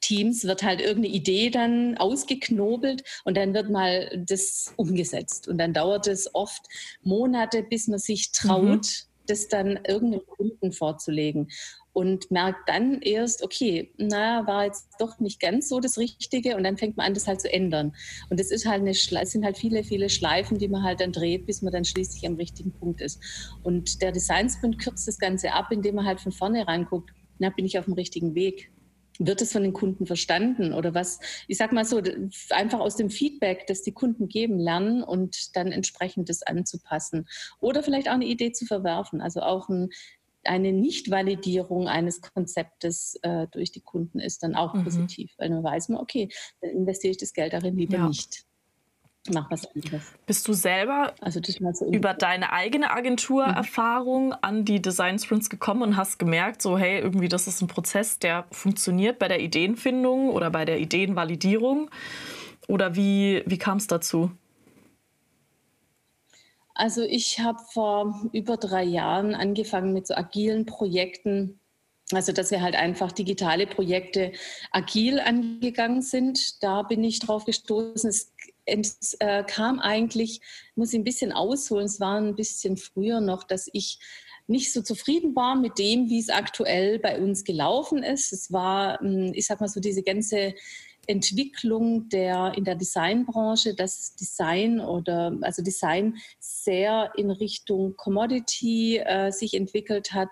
Teams 0.00 0.44
wird 0.44 0.62
halt 0.62 0.80
irgendeine 0.80 1.14
Idee 1.14 1.50
dann 1.50 1.96
ausgeknobelt 1.98 3.02
und 3.24 3.36
dann 3.36 3.54
wird 3.54 3.70
mal 3.70 4.10
das 4.26 4.72
umgesetzt. 4.76 5.48
Und 5.48 5.58
dann 5.58 5.72
dauert 5.72 6.06
es 6.06 6.34
oft 6.34 6.62
Monate, 7.02 7.62
bis 7.62 7.88
man 7.88 7.98
sich 7.98 8.32
traut, 8.32 8.86
mhm. 8.86 9.26
das 9.26 9.48
dann 9.48 9.80
irgendeinem 9.86 10.26
Kunden 10.26 10.72
vorzulegen. 10.72 11.48
Und 11.94 12.30
merkt 12.30 12.70
dann 12.70 13.02
erst, 13.02 13.42
okay, 13.42 13.92
na, 13.98 14.46
war 14.46 14.64
jetzt 14.64 14.88
doch 14.98 15.20
nicht 15.20 15.40
ganz 15.40 15.68
so 15.68 15.78
das 15.78 15.98
Richtige 15.98 16.56
und 16.56 16.64
dann 16.64 16.78
fängt 16.78 16.96
man 16.96 17.04
an, 17.04 17.12
das 17.12 17.26
halt 17.26 17.42
zu 17.42 17.52
ändern. 17.52 17.94
Und 18.30 18.40
das 18.40 18.50
ist 18.50 18.64
halt 18.64 18.80
eine, 18.80 18.92
es 18.92 19.04
sind 19.04 19.44
halt 19.44 19.58
viele, 19.58 19.84
viele 19.84 20.08
Schleifen, 20.08 20.56
die 20.56 20.68
man 20.68 20.82
halt 20.82 21.02
dann 21.02 21.12
dreht, 21.12 21.44
bis 21.44 21.60
man 21.60 21.70
dann 21.70 21.84
schließlich 21.84 22.26
am 22.26 22.36
richtigen 22.36 22.72
Punkt 22.72 23.02
ist. 23.02 23.20
Und 23.62 24.00
der 24.00 24.10
Design 24.10 24.48
Sprint 24.48 24.78
kürzt 24.78 25.06
das 25.06 25.18
Ganze 25.18 25.52
ab, 25.52 25.70
indem 25.70 25.96
man 25.96 26.06
halt 26.06 26.22
von 26.22 26.32
vorne 26.32 26.66
reinguckt, 26.66 27.10
na, 27.38 27.50
bin 27.50 27.66
ich 27.66 27.78
auf 27.78 27.84
dem 27.84 27.94
richtigen 27.94 28.34
Weg? 28.34 28.70
Wird 29.26 29.42
es 29.42 29.52
von 29.52 29.62
den 29.62 29.72
Kunden 29.72 30.06
verstanden? 30.06 30.72
Oder 30.72 30.94
was, 30.94 31.20
ich 31.48 31.56
sag 31.56 31.72
mal 31.72 31.84
so, 31.84 32.00
einfach 32.50 32.80
aus 32.80 32.96
dem 32.96 33.10
Feedback, 33.10 33.66
das 33.66 33.82
die 33.82 33.92
Kunden 33.92 34.28
geben, 34.28 34.58
lernen 34.58 35.02
und 35.02 35.56
dann 35.56 35.72
entsprechend 35.72 36.28
das 36.28 36.42
anzupassen. 36.42 37.28
Oder 37.60 37.82
vielleicht 37.82 38.08
auch 38.08 38.14
eine 38.14 38.26
Idee 38.26 38.52
zu 38.52 38.66
verwerfen, 38.66 39.20
also 39.20 39.40
auch 39.40 39.68
ein, 39.68 39.90
eine 40.44 40.72
Nichtvalidierung 40.72 41.88
eines 41.88 42.20
Konzeptes 42.20 43.18
äh, 43.22 43.46
durch 43.52 43.70
die 43.70 43.80
Kunden 43.80 44.18
ist 44.18 44.42
dann 44.42 44.54
auch 44.54 44.74
mhm. 44.74 44.84
positiv, 44.84 45.32
weil 45.38 45.50
dann 45.50 45.62
weiß 45.62 45.88
man, 45.88 46.00
okay, 46.00 46.28
dann 46.60 46.70
investiere 46.70 47.12
ich 47.12 47.18
das 47.18 47.32
Geld 47.32 47.52
darin 47.52 47.76
lieber 47.76 47.98
ja. 47.98 48.08
nicht 48.08 48.44
mach 49.30 49.50
was 49.50 49.66
anderes. 49.74 50.02
Bist 50.26 50.48
du 50.48 50.52
selber 50.52 51.14
also 51.20 51.40
so 51.44 51.90
über 51.92 52.14
deine 52.14 52.52
eigene 52.52 52.90
Agenturerfahrung 52.90 54.28
mhm. 54.28 54.36
an 54.42 54.64
die 54.64 54.82
Design 54.82 55.18
Sprints 55.18 55.48
gekommen 55.48 55.82
und 55.82 55.96
hast 55.96 56.18
gemerkt, 56.18 56.62
so 56.62 56.76
hey, 56.78 57.00
irgendwie 57.00 57.28
das 57.28 57.46
ist 57.46 57.60
ein 57.62 57.68
Prozess, 57.68 58.18
der 58.18 58.46
funktioniert 58.50 59.18
bei 59.18 59.28
der 59.28 59.40
Ideenfindung 59.40 60.30
oder 60.30 60.50
bei 60.50 60.64
der 60.64 60.80
Ideenvalidierung? 60.80 61.90
Oder 62.68 62.96
wie, 62.96 63.42
wie 63.46 63.58
kam 63.58 63.78
es 63.78 63.86
dazu? 63.86 64.30
Also 66.74 67.02
ich 67.02 67.38
habe 67.38 67.58
vor 67.72 68.28
über 68.32 68.56
drei 68.56 68.82
Jahren 68.82 69.34
angefangen 69.34 69.92
mit 69.92 70.06
so 70.06 70.14
agilen 70.14 70.64
Projekten 70.64 71.60
Also, 72.12 72.32
dass 72.32 72.50
wir 72.50 72.62
halt 72.62 72.74
einfach 72.74 73.12
digitale 73.12 73.66
Projekte 73.66 74.32
agil 74.70 75.20
angegangen 75.20 76.02
sind. 76.02 76.62
Da 76.62 76.82
bin 76.82 77.04
ich 77.04 77.20
drauf 77.20 77.44
gestoßen. 77.44 78.08
Es, 78.10 78.32
es 78.64 79.14
äh, 79.20 79.44
kam 79.44 79.80
eigentlich, 79.80 80.40
muss 80.74 80.92
ich 80.92 81.00
ein 81.00 81.04
bisschen 81.04 81.32
ausholen, 81.32 81.86
es 81.86 82.00
war 82.00 82.20
ein 82.20 82.36
bisschen 82.36 82.76
früher 82.76 83.20
noch, 83.20 83.44
dass 83.44 83.68
ich 83.72 83.98
nicht 84.46 84.72
so 84.72 84.82
zufrieden 84.82 85.34
war 85.34 85.54
mit 85.54 85.78
dem, 85.78 86.08
wie 86.08 86.18
es 86.18 86.28
aktuell 86.28 86.98
bei 86.98 87.18
uns 87.20 87.44
gelaufen 87.44 88.02
ist. 88.02 88.32
Es 88.32 88.52
war, 88.52 89.00
hm, 89.00 89.32
ich 89.34 89.46
sag 89.46 89.60
mal 89.60 89.68
so, 89.68 89.80
diese 89.80 90.02
ganze 90.02 90.54
Entwicklung 91.06 92.08
der, 92.08 92.52
in 92.56 92.64
der 92.64 92.76
Designbranche, 92.76 93.74
dass 93.74 94.14
Design 94.14 94.78
oder 94.80 95.36
also 95.40 95.62
Design 95.62 96.16
sehr 96.38 97.12
in 97.16 97.30
Richtung 97.30 97.96
Commodity 97.96 98.98
äh, 98.98 99.32
sich 99.32 99.54
entwickelt 99.54 100.12
hat. 100.12 100.28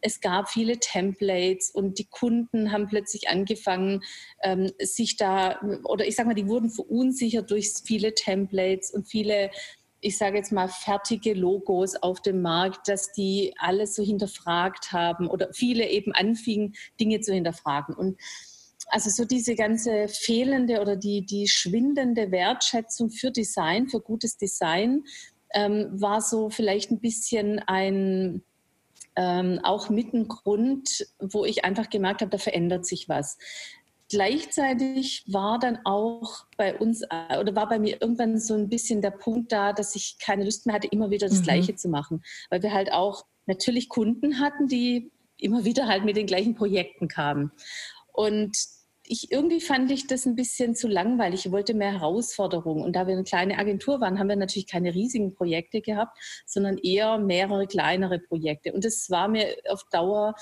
Es 0.00 0.20
gab 0.20 0.48
viele 0.48 0.78
Templates 0.78 1.70
und 1.70 1.98
die 1.98 2.06
Kunden 2.06 2.72
haben 2.72 2.88
plötzlich 2.88 3.28
angefangen, 3.28 4.02
ähm, 4.42 4.72
sich 4.78 5.16
da, 5.16 5.60
oder 5.84 6.06
ich 6.06 6.16
sage 6.16 6.28
mal, 6.28 6.34
die 6.34 6.48
wurden 6.48 6.70
verunsichert 6.70 7.50
durch 7.50 7.72
viele 7.84 8.14
Templates 8.14 8.90
und 8.90 9.08
viele 9.08 9.50
ich 10.04 10.18
sage 10.18 10.36
jetzt 10.36 10.50
mal, 10.50 10.68
fertige 10.68 11.32
Logos 11.32 11.94
auf 11.94 12.20
dem 12.20 12.42
Markt, 12.42 12.88
dass 12.88 13.12
die 13.12 13.54
alles 13.56 13.94
so 13.94 14.02
hinterfragt 14.02 14.90
haben 14.90 15.28
oder 15.28 15.52
viele 15.54 15.88
eben 15.88 16.12
anfingen, 16.12 16.74
Dinge 16.98 17.20
zu 17.20 17.32
hinterfragen. 17.32 17.94
Und 17.94 18.20
also 18.88 19.10
so 19.10 19.24
diese 19.24 19.54
ganze 19.54 20.08
fehlende 20.08 20.80
oder 20.80 20.96
die, 20.96 21.24
die 21.24 21.46
schwindende 21.46 22.30
Wertschätzung 22.32 23.10
für 23.10 23.30
Design, 23.30 23.88
für 23.88 24.00
gutes 24.00 24.36
Design, 24.36 25.04
ähm, 25.54 25.88
war 25.92 26.20
so 26.20 26.50
vielleicht 26.50 26.90
ein 26.90 27.00
bisschen 27.00 27.60
ein, 27.60 28.42
ähm, 29.16 29.60
auch 29.62 29.90
mit 29.90 30.12
ein 30.12 30.28
Grund, 30.28 31.06
wo 31.18 31.44
ich 31.44 31.64
einfach 31.64 31.90
gemerkt 31.90 32.20
habe, 32.20 32.30
da 32.30 32.38
verändert 32.38 32.86
sich 32.86 33.08
was. 33.08 33.38
Gleichzeitig 34.08 35.24
war 35.26 35.58
dann 35.58 35.78
auch 35.84 36.44
bei 36.56 36.78
uns 36.78 37.02
äh, 37.02 37.38
oder 37.38 37.56
war 37.56 37.68
bei 37.68 37.78
mir 37.78 38.00
irgendwann 38.00 38.38
so 38.38 38.54
ein 38.54 38.68
bisschen 38.68 39.00
der 39.00 39.10
Punkt 39.10 39.52
da, 39.52 39.72
dass 39.72 39.96
ich 39.96 40.18
keine 40.18 40.44
Lust 40.44 40.66
mehr 40.66 40.74
hatte, 40.74 40.88
immer 40.88 41.10
wieder 41.10 41.28
das 41.28 41.40
mhm. 41.40 41.44
Gleiche 41.44 41.76
zu 41.76 41.88
machen, 41.88 42.22
weil 42.50 42.62
wir 42.62 42.72
halt 42.72 42.92
auch 42.92 43.24
natürlich 43.46 43.88
Kunden 43.88 44.38
hatten, 44.38 44.66
die 44.66 45.10
immer 45.38 45.64
wieder 45.64 45.88
halt 45.88 46.04
mit 46.04 46.16
den 46.16 46.26
gleichen 46.26 46.54
Projekten 46.54 47.08
kamen. 47.08 47.52
Und 48.12 48.56
ich, 49.12 49.30
irgendwie 49.30 49.60
fand 49.60 49.90
ich 49.90 50.06
das 50.06 50.24
ein 50.24 50.36
bisschen 50.36 50.74
zu 50.74 50.88
langweilig. 50.88 51.44
Ich 51.44 51.52
wollte 51.52 51.74
mehr 51.74 51.92
Herausforderungen. 51.92 52.82
Und 52.82 52.96
da 52.96 53.06
wir 53.06 53.12
eine 53.12 53.24
kleine 53.24 53.58
Agentur 53.58 54.00
waren, 54.00 54.18
haben 54.18 54.30
wir 54.30 54.36
natürlich 54.36 54.66
keine 54.66 54.94
riesigen 54.94 55.34
Projekte 55.34 55.82
gehabt, 55.82 56.16
sondern 56.46 56.78
eher 56.78 57.18
mehrere 57.18 57.66
kleinere 57.66 58.18
Projekte. 58.18 58.72
Und 58.72 58.86
das 58.86 59.10
war 59.10 59.28
mir 59.28 59.54
auf 59.68 59.84
Dauer, 59.90 60.34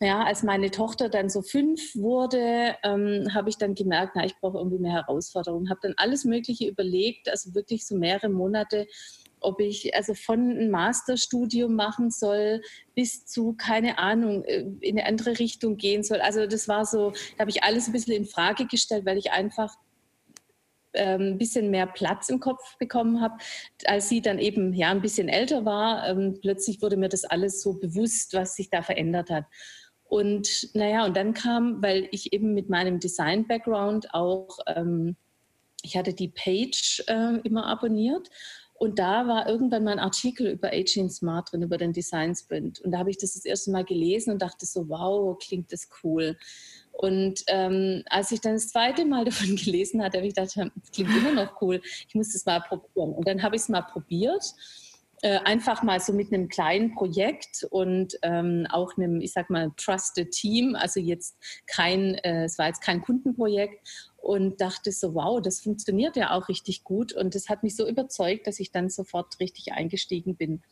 ja, 0.00 0.22
als 0.22 0.42
meine 0.42 0.70
Tochter 0.70 1.08
dann 1.08 1.30
so 1.30 1.40
fünf 1.40 1.96
wurde, 1.96 2.76
ähm, 2.82 3.32
habe 3.32 3.48
ich 3.48 3.56
dann 3.56 3.74
gemerkt, 3.74 4.12
na, 4.16 4.26
ich 4.26 4.36
brauche 4.38 4.58
irgendwie 4.58 4.80
mehr 4.80 4.92
Herausforderungen. 4.92 5.70
Habe 5.70 5.80
dann 5.82 5.94
alles 5.96 6.26
Mögliche 6.26 6.68
überlegt, 6.68 7.30
also 7.30 7.54
wirklich 7.54 7.86
so 7.86 7.96
mehrere 7.96 8.28
Monate 8.28 8.86
ob 9.44 9.60
ich 9.60 9.94
also 9.94 10.14
von 10.14 10.50
einem 10.50 10.70
Masterstudium 10.70 11.74
machen 11.74 12.10
soll 12.10 12.62
bis 12.94 13.26
zu, 13.26 13.54
keine 13.54 13.98
Ahnung, 13.98 14.44
äh, 14.44 14.64
in 14.80 14.98
eine 14.98 15.06
andere 15.06 15.38
Richtung 15.38 15.76
gehen 15.76 16.02
soll. 16.02 16.20
Also 16.20 16.46
das 16.46 16.68
war 16.68 16.86
so, 16.86 17.10
da 17.10 17.40
habe 17.40 17.50
ich 17.50 17.62
alles 17.62 17.86
ein 17.86 17.92
bisschen 17.92 18.14
in 18.14 18.24
Frage 18.24 18.66
gestellt, 18.66 19.06
weil 19.06 19.18
ich 19.18 19.32
einfach 19.32 19.74
ähm, 20.94 21.20
ein 21.22 21.38
bisschen 21.38 21.70
mehr 21.70 21.86
Platz 21.86 22.28
im 22.28 22.40
Kopf 22.40 22.78
bekommen 22.78 23.20
habe, 23.20 23.34
als 23.84 24.08
sie 24.08 24.22
dann 24.22 24.38
eben 24.38 24.72
ja 24.72 24.90
ein 24.90 25.02
bisschen 25.02 25.28
älter 25.28 25.64
war. 25.64 26.08
Ähm, 26.08 26.38
plötzlich 26.40 26.80
wurde 26.82 26.96
mir 26.96 27.08
das 27.08 27.24
alles 27.24 27.62
so 27.62 27.74
bewusst, 27.74 28.32
was 28.34 28.54
sich 28.54 28.70
da 28.70 28.82
verändert 28.82 29.30
hat. 29.30 29.44
Und 30.04 30.74
naja, 30.74 31.04
und 31.04 31.16
dann 31.16 31.34
kam, 31.34 31.82
weil 31.82 32.08
ich 32.12 32.32
eben 32.32 32.54
mit 32.54 32.68
meinem 32.68 33.00
Design-Background 33.00 34.14
auch, 34.14 34.58
ähm, 34.68 35.16
ich 35.82 35.96
hatte 35.96 36.14
die 36.14 36.28
Page 36.28 37.02
äh, 37.08 37.40
immer 37.42 37.66
abonniert 37.66 38.30
und 38.84 38.98
da 38.98 39.26
war 39.26 39.48
irgendwann 39.48 39.84
mal 39.84 39.92
ein 39.92 39.98
Artikel 39.98 40.48
über 40.48 40.68
Aging 40.68 41.08
Smart 41.08 41.50
drin, 41.50 41.62
über 41.62 41.78
den 41.78 41.92
Design 41.92 42.34
Sprint. 42.34 42.80
Und 42.80 42.92
da 42.92 42.98
habe 42.98 43.10
ich 43.10 43.18
das 43.18 43.34
das 43.34 43.44
erste 43.44 43.70
Mal 43.70 43.84
gelesen 43.84 44.32
und 44.32 44.42
dachte 44.42 44.66
so, 44.66 44.88
wow, 44.88 45.36
klingt 45.38 45.72
das 45.72 45.88
cool. 46.02 46.36
Und 46.92 47.42
ähm, 47.48 48.02
als 48.06 48.30
ich 48.30 48.40
dann 48.40 48.54
das 48.54 48.68
zweite 48.68 49.04
Mal 49.04 49.24
davon 49.24 49.56
gelesen 49.56 50.02
hatte, 50.02 50.18
habe 50.18 50.26
ich 50.26 50.34
gedacht, 50.34 50.56
das 50.56 50.92
klingt 50.92 51.16
immer 51.16 51.32
noch 51.32 51.60
cool. 51.62 51.80
Ich 52.08 52.14
muss 52.14 52.32
das 52.32 52.44
mal 52.44 52.60
probieren. 52.60 53.14
Und 53.14 53.26
dann 53.26 53.42
habe 53.42 53.56
ich 53.56 53.62
es 53.62 53.68
mal 53.68 53.82
probiert. 53.82 54.44
Äh, 55.22 55.38
einfach 55.44 55.82
mal 55.82 56.00
so 56.00 56.12
mit 56.12 56.34
einem 56.34 56.48
kleinen 56.48 56.94
Projekt 56.94 57.66
und 57.70 58.18
ähm, 58.20 58.66
auch 58.68 58.98
einem, 58.98 59.22
ich 59.22 59.32
sag 59.32 59.48
mal, 59.48 59.70
trusted 59.78 60.30
Team. 60.32 60.76
Also 60.76 61.00
jetzt 61.00 61.38
kein, 61.66 62.16
äh, 62.16 62.44
es 62.44 62.58
war 62.58 62.66
jetzt 62.66 62.82
kein 62.82 63.00
Kundenprojekt 63.00 63.88
und 64.24 64.60
dachte 64.60 64.90
so, 64.90 65.14
wow, 65.14 65.40
das 65.40 65.60
funktioniert 65.60 66.16
ja 66.16 66.32
auch 66.32 66.48
richtig 66.48 66.82
gut. 66.82 67.12
Und 67.12 67.34
das 67.34 67.50
hat 67.50 67.62
mich 67.62 67.76
so 67.76 67.86
überzeugt, 67.86 68.46
dass 68.46 68.58
ich 68.58 68.72
dann 68.72 68.88
sofort 68.88 69.38
richtig 69.38 69.72
eingestiegen 69.72 70.34
bin. 70.34 70.62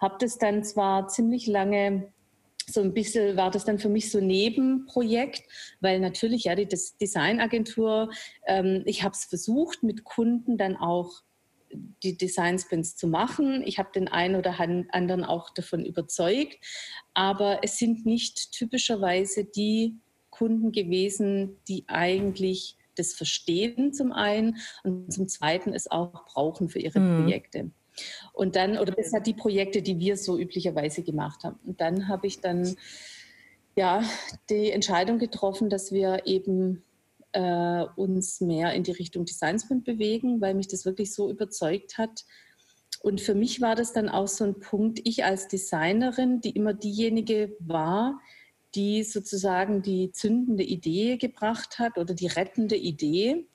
Habe 0.00 0.16
das 0.20 0.38
dann 0.38 0.62
zwar 0.62 1.08
ziemlich 1.08 1.46
lange 1.46 2.12
so 2.66 2.80
ein 2.80 2.94
bisschen 2.94 3.36
war 3.36 3.50
das 3.50 3.66
dann 3.66 3.78
für 3.78 3.90
mich 3.90 4.10
so 4.10 4.20
Nebenprojekt, 4.20 5.42
weil 5.80 6.00
natürlich, 6.00 6.44
ja, 6.44 6.54
die 6.54 6.66
Designagentur, 6.66 8.10
ähm, 8.46 8.82
ich 8.86 9.02
habe 9.02 9.12
es 9.12 9.26
versucht, 9.26 9.82
mit 9.82 10.04
Kunden 10.04 10.56
dann 10.56 10.76
auch 10.76 11.10
die 12.02 12.16
Design 12.16 12.58
Sprints 12.58 12.96
zu 12.96 13.06
machen. 13.06 13.62
Ich 13.66 13.78
habe 13.78 13.90
den 13.94 14.08
einen 14.08 14.36
oder 14.36 14.58
anderen 14.60 15.24
auch 15.24 15.50
davon 15.50 15.84
überzeugt, 15.84 16.56
aber 17.12 17.58
es 17.62 17.76
sind 17.76 18.06
nicht 18.06 18.52
typischerweise 18.52 19.44
die 19.44 19.98
Kunden 20.30 20.72
gewesen, 20.72 21.58
die 21.68 21.84
eigentlich 21.88 22.78
das 22.96 23.12
Verstehen 23.12 23.92
zum 23.92 24.12
einen 24.12 24.56
und 24.82 25.12
zum 25.12 25.28
zweiten 25.28 25.72
es 25.72 25.90
auch 25.90 26.26
brauchen 26.26 26.68
für 26.68 26.78
ihre 26.78 27.00
mhm. 27.00 27.22
Projekte. 27.22 27.70
Und 28.32 28.56
dann, 28.56 28.78
oder 28.78 28.92
das 28.92 29.12
hat 29.12 29.26
die 29.26 29.34
Projekte, 29.34 29.82
die 29.82 29.98
wir 29.98 30.16
so 30.16 30.38
üblicherweise 30.38 31.02
gemacht 31.02 31.44
haben. 31.44 31.58
Und 31.64 31.80
dann 31.80 32.08
habe 32.08 32.26
ich 32.26 32.40
dann 32.40 32.76
ja 33.76 34.02
die 34.50 34.70
Entscheidung 34.70 35.18
getroffen, 35.18 35.70
dass 35.70 35.92
wir 35.92 36.26
eben 36.26 36.82
äh, 37.32 37.84
uns 37.96 38.40
mehr 38.40 38.72
in 38.72 38.82
die 38.82 38.92
Richtung 38.92 39.24
Design 39.24 39.58
Sprint 39.58 39.84
bewegen, 39.84 40.40
weil 40.40 40.54
mich 40.54 40.68
das 40.68 40.84
wirklich 40.84 41.12
so 41.12 41.30
überzeugt 41.30 41.98
hat. 41.98 42.24
Und 43.02 43.20
für 43.20 43.34
mich 43.34 43.60
war 43.60 43.74
das 43.74 43.92
dann 43.92 44.08
auch 44.08 44.28
so 44.28 44.44
ein 44.44 44.60
Punkt, 44.60 45.00
ich 45.04 45.24
als 45.24 45.48
Designerin, 45.48 46.40
die 46.40 46.50
immer 46.50 46.74
diejenige 46.74 47.56
war, 47.58 48.20
die 48.74 49.02
sozusagen 49.02 49.82
die 49.82 50.12
zündende 50.12 50.64
Idee 50.64 51.16
gebracht 51.16 51.78
hat 51.78 51.98
oder 51.98 52.14
die 52.14 52.26
rettende 52.26 52.76
Idee. 52.76 53.46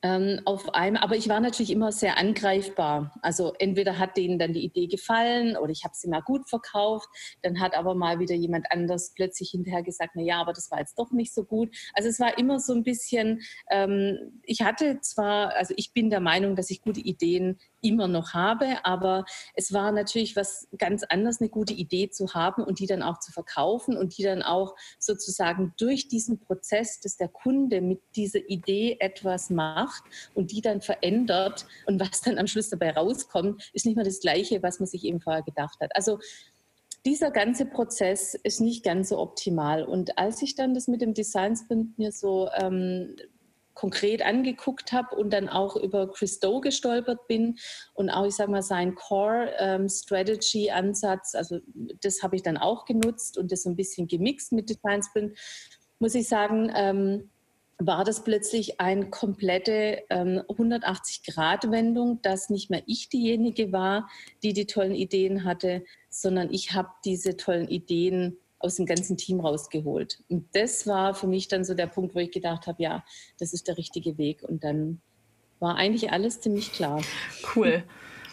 Ähm, 0.00 0.40
auf 0.44 0.74
einmal, 0.74 1.02
aber 1.02 1.16
ich 1.16 1.28
war 1.28 1.40
natürlich 1.40 1.72
immer 1.72 1.90
sehr 1.90 2.18
angreifbar. 2.18 3.12
Also 3.20 3.54
entweder 3.58 3.98
hat 3.98 4.16
denen 4.16 4.38
dann 4.38 4.52
die 4.52 4.64
Idee 4.64 4.86
gefallen 4.86 5.56
oder 5.56 5.72
ich 5.72 5.82
habe 5.82 5.94
sie 5.96 6.08
mal 6.08 6.22
gut 6.22 6.48
verkauft, 6.48 7.08
dann 7.42 7.58
hat 7.58 7.76
aber 7.76 7.96
mal 7.96 8.20
wieder 8.20 8.36
jemand 8.36 8.70
anders 8.70 9.12
plötzlich 9.16 9.50
hinterher 9.50 9.82
gesagt, 9.82 10.12
na 10.14 10.22
ja, 10.22 10.40
aber 10.40 10.52
das 10.52 10.70
war 10.70 10.78
jetzt 10.78 10.96
doch 11.00 11.10
nicht 11.10 11.34
so 11.34 11.42
gut. 11.42 11.74
Also 11.94 12.08
es 12.08 12.20
war 12.20 12.38
immer 12.38 12.60
so 12.60 12.74
ein 12.74 12.84
bisschen, 12.84 13.40
ähm, 13.70 14.40
ich 14.44 14.62
hatte 14.62 15.00
zwar, 15.00 15.56
also 15.56 15.74
ich 15.76 15.92
bin 15.92 16.10
der 16.10 16.20
Meinung, 16.20 16.54
dass 16.54 16.70
ich 16.70 16.80
gute 16.80 17.00
Ideen 17.00 17.58
immer 17.80 18.08
noch 18.08 18.34
habe. 18.34 18.84
Aber 18.84 19.24
es 19.54 19.72
war 19.72 19.92
natürlich 19.92 20.36
was 20.36 20.68
ganz 20.78 21.04
anderes, 21.04 21.40
eine 21.40 21.50
gute 21.50 21.74
Idee 21.74 22.10
zu 22.10 22.34
haben 22.34 22.62
und 22.62 22.80
die 22.80 22.86
dann 22.86 23.02
auch 23.02 23.18
zu 23.18 23.32
verkaufen 23.32 23.96
und 23.96 24.16
die 24.18 24.22
dann 24.22 24.42
auch 24.42 24.74
sozusagen 24.98 25.74
durch 25.78 26.08
diesen 26.08 26.40
Prozess, 26.40 27.00
dass 27.00 27.16
der 27.16 27.28
Kunde 27.28 27.80
mit 27.80 28.00
dieser 28.16 28.48
Idee 28.48 28.96
etwas 29.00 29.50
macht 29.50 30.02
und 30.34 30.52
die 30.52 30.60
dann 30.60 30.80
verändert 30.80 31.66
und 31.86 32.00
was 32.00 32.20
dann 32.20 32.38
am 32.38 32.46
Schluss 32.46 32.68
dabei 32.70 32.92
rauskommt, 32.92 33.70
ist 33.72 33.86
nicht 33.86 33.96
mehr 33.96 34.04
das 34.04 34.20
Gleiche, 34.20 34.62
was 34.62 34.80
man 34.80 34.86
sich 34.86 35.04
eben 35.04 35.20
vorher 35.20 35.42
gedacht 35.42 35.78
hat. 35.80 35.94
Also 35.94 36.18
dieser 37.06 37.30
ganze 37.30 37.64
Prozess 37.64 38.34
ist 38.34 38.60
nicht 38.60 38.84
ganz 38.84 39.10
so 39.10 39.18
optimal. 39.18 39.84
Und 39.84 40.18
als 40.18 40.42
ich 40.42 40.56
dann 40.56 40.74
das 40.74 40.88
mit 40.88 41.00
dem 41.00 41.14
Design 41.14 41.56
Sprint 41.56 41.98
mir 41.98 42.12
so 42.12 42.48
ähm, 42.54 43.16
konkret 43.78 44.22
angeguckt 44.22 44.92
habe 44.92 45.14
und 45.14 45.32
dann 45.32 45.48
auch 45.48 45.76
über 45.76 46.10
Christo 46.10 46.60
gestolpert 46.60 47.28
bin 47.28 47.58
und 47.94 48.10
auch, 48.10 48.26
ich 48.26 48.34
sage 48.34 48.50
mal, 48.50 48.62
sein 48.62 48.96
Core-Strategy-Ansatz, 48.96 51.34
ähm, 51.34 51.38
also 51.38 51.60
das 52.00 52.24
habe 52.24 52.34
ich 52.34 52.42
dann 52.42 52.56
auch 52.56 52.86
genutzt 52.86 53.38
und 53.38 53.52
das 53.52 53.62
so 53.62 53.70
ein 53.70 53.76
bisschen 53.76 54.08
gemixt 54.08 54.50
mit 54.50 54.68
Design 54.68 55.04
Sprint, 55.04 55.38
muss 56.00 56.16
ich 56.16 56.26
sagen, 56.26 56.72
ähm, 56.74 57.30
war 57.78 58.02
das 58.02 58.24
plötzlich 58.24 58.80
eine 58.80 59.10
komplette 59.10 60.02
ähm, 60.10 60.42
180-Grad-Wendung, 60.48 62.20
dass 62.22 62.50
nicht 62.50 62.70
mehr 62.70 62.82
ich 62.86 63.10
diejenige 63.10 63.70
war, 63.70 64.08
die 64.42 64.54
die 64.54 64.66
tollen 64.66 64.96
Ideen 64.96 65.44
hatte, 65.44 65.84
sondern 66.10 66.52
ich 66.52 66.72
habe 66.72 66.88
diese 67.04 67.36
tollen 67.36 67.68
Ideen 67.68 68.38
aus 68.58 68.76
dem 68.76 68.86
ganzen 68.86 69.16
Team 69.16 69.40
rausgeholt. 69.40 70.22
Und 70.28 70.48
das 70.54 70.86
war 70.86 71.14
für 71.14 71.26
mich 71.26 71.48
dann 71.48 71.64
so 71.64 71.74
der 71.74 71.86
Punkt, 71.86 72.14
wo 72.14 72.18
ich 72.18 72.30
gedacht 72.30 72.66
habe, 72.66 72.82
ja, 72.82 73.04
das 73.38 73.52
ist 73.52 73.68
der 73.68 73.78
richtige 73.78 74.18
Weg. 74.18 74.42
Und 74.42 74.64
dann 74.64 75.00
war 75.60 75.76
eigentlich 75.76 76.12
alles 76.12 76.40
ziemlich 76.40 76.72
klar. 76.72 77.02
Cool. 77.54 77.84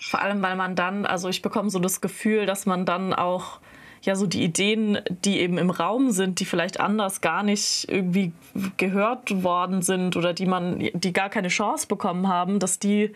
Vor 0.02 0.22
allem, 0.22 0.42
weil 0.42 0.56
man 0.56 0.76
dann, 0.76 1.06
also 1.06 1.30
ich 1.30 1.42
bekomme 1.42 1.70
so 1.70 1.80
das 1.80 2.02
Gefühl, 2.02 2.46
dass 2.46 2.66
man 2.66 2.86
dann 2.86 3.14
auch 3.14 3.60
ja, 4.06 4.16
so 4.16 4.28
die 4.28 4.44
Ideen, 4.44 5.00
die 5.10 5.40
eben 5.40 5.58
im 5.58 5.72
Raum 5.72 6.12
sind, 6.12 6.40
die 6.40 6.46
vielleicht 6.46 6.80
anders 6.80 7.22
gar 7.22 7.42
nicht 7.42 7.88
irgendwie 7.90 8.34
gehört 8.78 9.44
worden 9.44 9.82
sind 9.82 10.16
oder 10.16 10.34
die 10.34 10.46
man, 10.46 10.80
die 10.94 11.14
gar 11.14 11.30
keine 11.30 11.48
Chance 11.48 11.88
bekommen 11.88 12.28
haben, 12.28 12.60
dass 12.60 12.78
die 12.78 13.14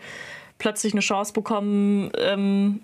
plötzlich 0.58 0.92
eine 0.92 1.00
Chance 1.00 1.32
bekommen, 1.32 2.10
ähm, 2.18 2.82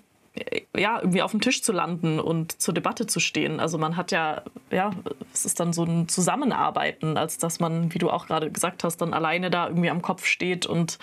ja, 0.77 0.99
irgendwie 1.01 1.23
auf 1.23 1.31
dem 1.31 1.41
Tisch 1.41 1.63
zu 1.63 1.73
landen 1.73 2.21
und 2.21 2.61
zur 2.61 2.75
Debatte 2.75 3.07
zu 3.07 3.21
stehen. 3.21 3.61
Also 3.61 3.79
man 3.79 3.97
hat 3.97 4.13
ja, 4.13 4.43
ja, 4.71 4.91
es 5.33 5.47
ist 5.47 5.61
dann 5.61 5.73
so 5.73 5.85
ein 5.85 6.09
Zusammenarbeiten, 6.09 7.17
als 7.17 7.39
dass 7.39 7.61
man, 7.61 7.93
wie 7.95 7.99
du 7.99 8.11
auch 8.11 8.27
gerade 8.27 8.51
gesagt 8.51 8.85
hast, 8.85 8.99
dann 8.99 9.15
alleine 9.15 9.51
da 9.51 9.69
irgendwie 9.69 9.91
am 9.91 10.03
Kopf 10.03 10.27
steht 10.27 10.67
und 10.67 10.99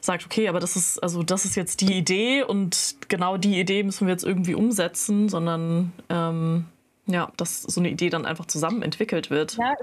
sagt, 0.00 0.24
okay, 0.24 0.48
aber 0.48 0.60
das 0.60 0.76
ist, 0.76 1.02
also 1.02 1.22
das 1.22 1.44
ist 1.44 1.56
jetzt 1.56 1.80
die 1.80 1.94
Idee 1.94 2.42
und 2.42 2.96
genau 3.08 3.36
die 3.36 3.58
Idee 3.58 3.82
müssen 3.82 4.06
wir 4.06 4.12
jetzt 4.12 4.24
irgendwie 4.24 4.54
umsetzen, 4.54 5.28
sondern 5.28 5.92
ähm, 6.08 6.66
ja, 7.06 7.32
dass 7.36 7.62
so 7.62 7.80
eine 7.80 7.90
Idee 7.90 8.10
dann 8.10 8.26
einfach 8.26 8.46
zusammen 8.46 8.82
entwickelt 8.82 9.30
wird. 9.30 9.56
Ja, 9.56 9.74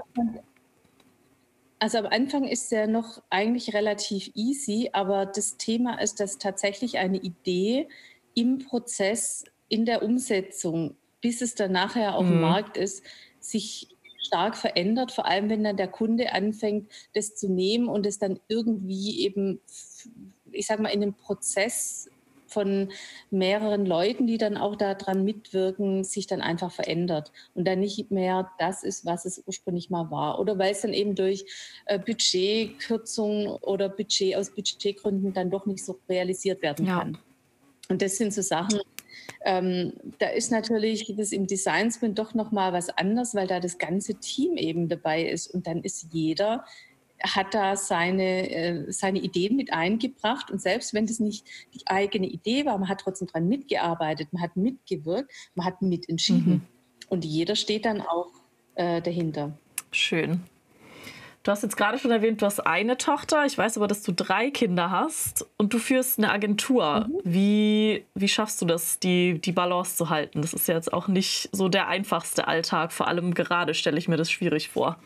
also 1.78 1.98
am 1.98 2.06
Anfang 2.06 2.44
ist 2.44 2.72
ja 2.72 2.86
noch 2.86 3.22
eigentlich 3.28 3.74
relativ 3.74 4.30
easy, 4.34 4.90
aber 4.92 5.26
das 5.26 5.58
Thema 5.58 6.00
ist, 6.00 6.20
dass 6.20 6.38
tatsächlich 6.38 6.98
eine 6.98 7.18
Idee 7.18 7.88
im 8.36 8.58
Prozess, 8.58 9.44
in 9.68 9.84
der 9.84 10.02
Umsetzung, 10.04 10.96
bis 11.20 11.40
es 11.40 11.56
dann 11.56 11.72
nachher 11.72 12.14
auf 12.14 12.24
mhm. 12.24 12.30
dem 12.30 12.40
Markt 12.42 12.76
ist, 12.76 13.02
sich 13.40 13.88
stark 14.18 14.56
verändert, 14.56 15.10
vor 15.10 15.26
allem 15.26 15.48
wenn 15.48 15.64
dann 15.64 15.76
der 15.76 15.88
Kunde 15.88 16.32
anfängt, 16.32 16.90
das 17.14 17.34
zu 17.34 17.48
nehmen 17.48 17.88
und 17.88 18.06
es 18.06 18.18
dann 18.18 18.38
irgendwie 18.48 19.20
eben, 19.20 19.60
ich 20.52 20.66
sag 20.66 20.80
mal, 20.80 20.90
in 20.90 21.00
dem 21.00 21.14
Prozess 21.14 22.08
von 22.46 22.90
mehreren 23.30 23.86
Leuten, 23.86 24.26
die 24.26 24.38
dann 24.38 24.56
auch 24.56 24.76
daran 24.76 25.24
mitwirken, 25.24 26.04
sich 26.04 26.26
dann 26.26 26.40
einfach 26.40 26.70
verändert 26.70 27.32
und 27.54 27.66
dann 27.66 27.80
nicht 27.80 28.10
mehr 28.10 28.50
das 28.58 28.84
ist, 28.84 29.04
was 29.04 29.24
es 29.24 29.42
ursprünglich 29.46 29.90
mal 29.90 30.10
war. 30.10 30.38
Oder 30.38 30.58
weil 30.58 30.72
es 30.72 30.82
dann 30.82 30.92
eben 30.92 31.14
durch 31.14 31.44
äh, 31.86 31.98
Budgetkürzungen 31.98 33.48
oder 33.48 33.88
Budget 33.88 34.36
aus 34.36 34.50
Budgetgründen 34.50 35.32
dann 35.32 35.50
doch 35.50 35.66
nicht 35.66 35.84
so 35.84 35.98
realisiert 36.08 36.62
werden 36.62 36.86
ja. 36.86 36.98
kann. 37.00 37.18
Und 37.88 38.02
das 38.02 38.16
sind 38.16 38.32
so 38.32 38.42
Sachen, 38.42 38.80
ähm, 39.44 39.92
da 40.18 40.28
ist 40.28 40.50
natürlich 40.50 41.12
das 41.16 41.32
im 41.32 41.46
Design 41.46 41.90
Sprint 41.90 42.18
doch 42.18 42.34
nochmal 42.34 42.72
was 42.72 42.90
anderes, 42.90 43.34
weil 43.34 43.46
da 43.46 43.60
das 43.60 43.78
ganze 43.78 44.14
Team 44.14 44.56
eben 44.56 44.88
dabei 44.88 45.24
ist 45.24 45.48
und 45.48 45.66
dann 45.66 45.82
ist 45.82 46.08
jeder 46.12 46.64
hat 47.22 47.54
da 47.54 47.76
seine, 47.76 48.50
äh, 48.50 48.92
seine 48.92 49.20
Ideen 49.20 49.56
mit 49.56 49.72
eingebracht 49.72 50.50
und 50.50 50.60
selbst 50.60 50.92
wenn 50.92 51.06
das 51.06 51.18
nicht 51.18 51.46
die 51.74 51.86
eigene 51.86 52.26
Idee 52.26 52.66
war, 52.66 52.76
man 52.78 52.88
hat 52.88 53.00
trotzdem 53.00 53.26
dran 53.26 53.48
mitgearbeitet, 53.48 54.32
man 54.32 54.42
hat 54.42 54.56
mitgewirkt, 54.56 55.32
man 55.54 55.66
hat 55.66 55.80
mitentschieden 55.80 56.52
mhm. 56.52 56.62
und 57.08 57.24
jeder 57.24 57.56
steht 57.56 57.84
dann 57.84 58.02
auch 58.02 58.32
äh, 58.74 59.00
dahinter. 59.00 59.56
Schön. 59.92 60.42
Du 61.46 61.52
hast 61.52 61.62
jetzt 61.62 61.76
gerade 61.76 61.96
schon 61.96 62.10
erwähnt, 62.10 62.42
du 62.42 62.46
hast 62.46 62.58
eine 62.58 62.96
Tochter. 62.96 63.46
Ich 63.46 63.56
weiß 63.56 63.76
aber, 63.76 63.86
dass 63.86 64.02
du 64.02 64.10
drei 64.10 64.50
Kinder 64.50 64.90
hast 64.90 65.46
und 65.58 65.72
du 65.72 65.78
führst 65.78 66.18
eine 66.18 66.32
Agentur. 66.32 67.06
Mhm. 67.06 67.20
Wie, 67.22 68.04
wie 68.16 68.26
schaffst 68.26 68.60
du 68.60 68.66
das, 68.66 68.98
die, 68.98 69.40
die 69.40 69.52
Balance 69.52 69.94
zu 69.94 70.10
halten? 70.10 70.42
Das 70.42 70.52
ist 70.52 70.66
ja 70.66 70.74
jetzt 70.74 70.92
auch 70.92 71.06
nicht 71.06 71.48
so 71.52 71.68
der 71.68 71.86
einfachste 71.86 72.48
Alltag. 72.48 72.90
Vor 72.90 73.06
allem 73.06 73.32
gerade 73.32 73.74
stelle 73.74 73.96
ich 73.96 74.08
mir 74.08 74.16
das 74.16 74.28
schwierig 74.28 74.70
vor. 74.70 74.98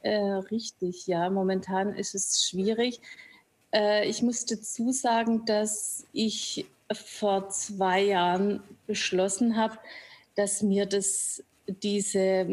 Äh, 0.00 0.16
richtig, 0.50 1.06
ja. 1.06 1.30
Momentan 1.30 1.94
ist 1.94 2.16
es 2.16 2.44
schwierig. 2.44 3.00
Äh, 3.72 4.08
ich 4.08 4.22
muss 4.22 4.44
dazu 4.44 4.90
sagen, 4.90 5.44
dass 5.44 6.04
ich 6.12 6.66
vor 6.92 7.48
zwei 7.50 8.02
Jahren 8.02 8.60
beschlossen 8.88 9.56
habe, 9.56 9.78
dass 10.34 10.62
mir 10.62 10.86
das 10.86 11.44
diese 11.80 12.46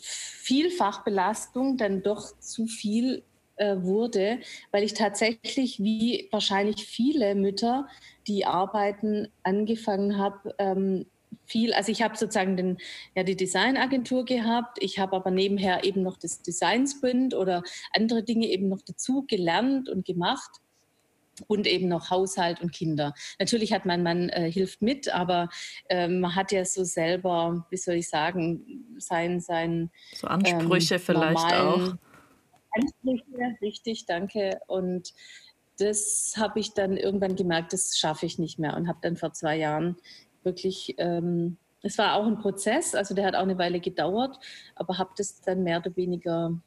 Vielfachbelastung 0.00 1.76
dann 1.76 2.02
doch 2.02 2.38
zu 2.38 2.66
viel 2.66 3.22
äh, 3.56 3.76
wurde, 3.82 4.40
weil 4.70 4.82
ich 4.82 4.94
tatsächlich, 4.94 5.78
wie 5.80 6.28
wahrscheinlich 6.32 6.86
viele 6.86 7.34
Mütter, 7.34 7.86
die 8.26 8.46
arbeiten, 8.46 9.28
angefangen 9.42 10.18
habe, 10.18 10.54
ähm, 10.58 11.06
viel, 11.46 11.72
also 11.74 11.92
ich 11.92 12.02
habe 12.02 12.16
sozusagen 12.16 12.56
den, 12.56 12.78
ja, 13.14 13.22
die 13.22 13.36
Designagentur 13.36 14.24
gehabt, 14.24 14.78
ich 14.80 14.98
habe 14.98 15.16
aber 15.16 15.30
nebenher 15.30 15.84
eben 15.84 16.02
noch 16.02 16.16
das 16.16 16.42
Design 16.42 16.86
Sprint 16.86 17.34
oder 17.34 17.62
andere 17.94 18.22
Dinge 18.22 18.46
eben 18.46 18.68
noch 18.68 18.82
dazu 18.86 19.24
gelernt 19.26 19.88
und 19.88 20.04
gemacht 20.04 20.50
und 21.46 21.66
eben 21.66 21.88
noch 21.88 22.10
Haushalt 22.10 22.60
und 22.60 22.72
Kinder. 22.72 23.14
Natürlich 23.38 23.72
hat 23.72 23.86
mein 23.86 24.02
Mann 24.02 24.28
äh, 24.28 24.50
hilft 24.50 24.82
mit, 24.82 25.12
aber 25.12 25.48
äh, 25.88 26.08
man 26.08 26.34
hat 26.34 26.52
ja 26.52 26.64
so 26.64 26.84
selber, 26.84 27.66
wie 27.70 27.76
soll 27.76 27.94
ich 27.94 28.08
sagen, 28.08 28.84
sein 28.98 29.40
sein 29.40 29.90
so 30.14 30.26
Ansprüche 30.26 30.94
ähm, 30.96 31.00
vielleicht 31.00 31.54
auch. 31.54 31.94
Ansprüche, 32.72 33.56
richtig, 33.60 34.06
danke. 34.06 34.60
Und 34.66 35.12
das 35.78 36.34
habe 36.36 36.60
ich 36.60 36.74
dann 36.74 36.96
irgendwann 36.96 37.36
gemerkt, 37.36 37.72
das 37.72 37.96
schaffe 37.96 38.26
ich 38.26 38.38
nicht 38.38 38.58
mehr 38.58 38.76
und 38.76 38.88
habe 38.88 38.98
dann 39.02 39.16
vor 39.16 39.32
zwei 39.32 39.56
Jahren 39.56 39.96
wirklich 40.42 40.94
ähm, 40.98 41.56
es 41.82 41.98
war 41.98 42.14
auch 42.14 42.26
ein 42.26 42.38
Prozess, 42.38 42.94
also 42.94 43.14
der 43.14 43.26
hat 43.26 43.34
auch 43.34 43.42
eine 43.42 43.58
Weile 43.58 43.80
gedauert, 43.80 44.38
aber 44.76 44.98
habe 44.98 45.10
das 45.16 45.40
dann 45.40 45.64
mehr 45.64 45.78
oder 45.78 45.94
weniger 45.96 46.60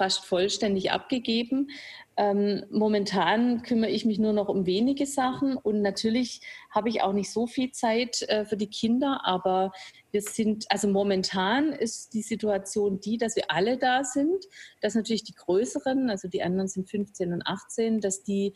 fast 0.00 0.24
vollständig 0.24 0.92
abgegeben. 0.92 1.68
Ähm, 2.16 2.64
momentan 2.70 3.60
kümmere 3.60 3.90
ich 3.90 4.06
mich 4.06 4.18
nur 4.18 4.32
noch 4.32 4.48
um 4.48 4.64
wenige 4.64 5.04
Sachen 5.04 5.58
und 5.58 5.82
natürlich 5.82 6.40
habe 6.70 6.88
ich 6.88 7.02
auch 7.02 7.12
nicht 7.12 7.30
so 7.30 7.46
viel 7.46 7.70
Zeit 7.72 8.22
äh, 8.22 8.46
für 8.46 8.56
die 8.56 8.70
Kinder, 8.70 9.20
aber 9.24 9.72
wir 10.10 10.22
sind, 10.22 10.64
also 10.70 10.88
momentan 10.88 11.74
ist 11.74 12.14
die 12.14 12.22
Situation 12.22 13.00
die, 13.00 13.18
dass 13.18 13.36
wir 13.36 13.44
alle 13.50 13.76
da 13.76 14.04
sind, 14.04 14.46
dass 14.80 14.94
natürlich 14.94 15.24
die 15.24 15.34
Größeren, 15.34 16.08
also 16.08 16.28
die 16.28 16.42
anderen 16.42 16.68
sind 16.68 16.88
15 16.88 17.34
und 17.34 17.46
18, 17.46 18.00
dass 18.00 18.22
die 18.22 18.54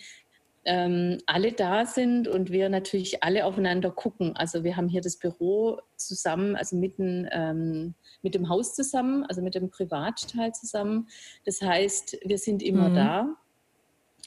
ähm, 0.65 1.19
alle 1.27 1.53
da 1.53 1.85
sind 1.85 2.29
und 2.29 2.51
wir 2.51 2.69
natürlich 2.69 3.23
alle 3.23 3.45
aufeinander 3.45 3.91
gucken. 3.91 4.37
Also 4.37 4.65
wir 4.65 4.77
haben 4.77 4.89
hier 4.89 5.01
das 5.01 5.19
Büro 5.19 5.81
zusammen, 5.97 6.57
also 6.57 6.77
mitten 6.77 7.29
ähm, 7.33 7.95
mit 8.23 8.35
dem 8.35 8.49
Haus 8.49 8.75
zusammen, 8.75 9.25
also 9.25 9.43
mit 9.43 9.55
dem 9.55 9.71
Privatteil 9.71 10.53
zusammen. 10.53 11.09
Das 11.45 11.61
heißt, 11.61 12.19
wir 12.25 12.39
sind 12.39 12.63
immer 12.63 12.89
mhm. 12.89 12.95
da. 12.95 13.37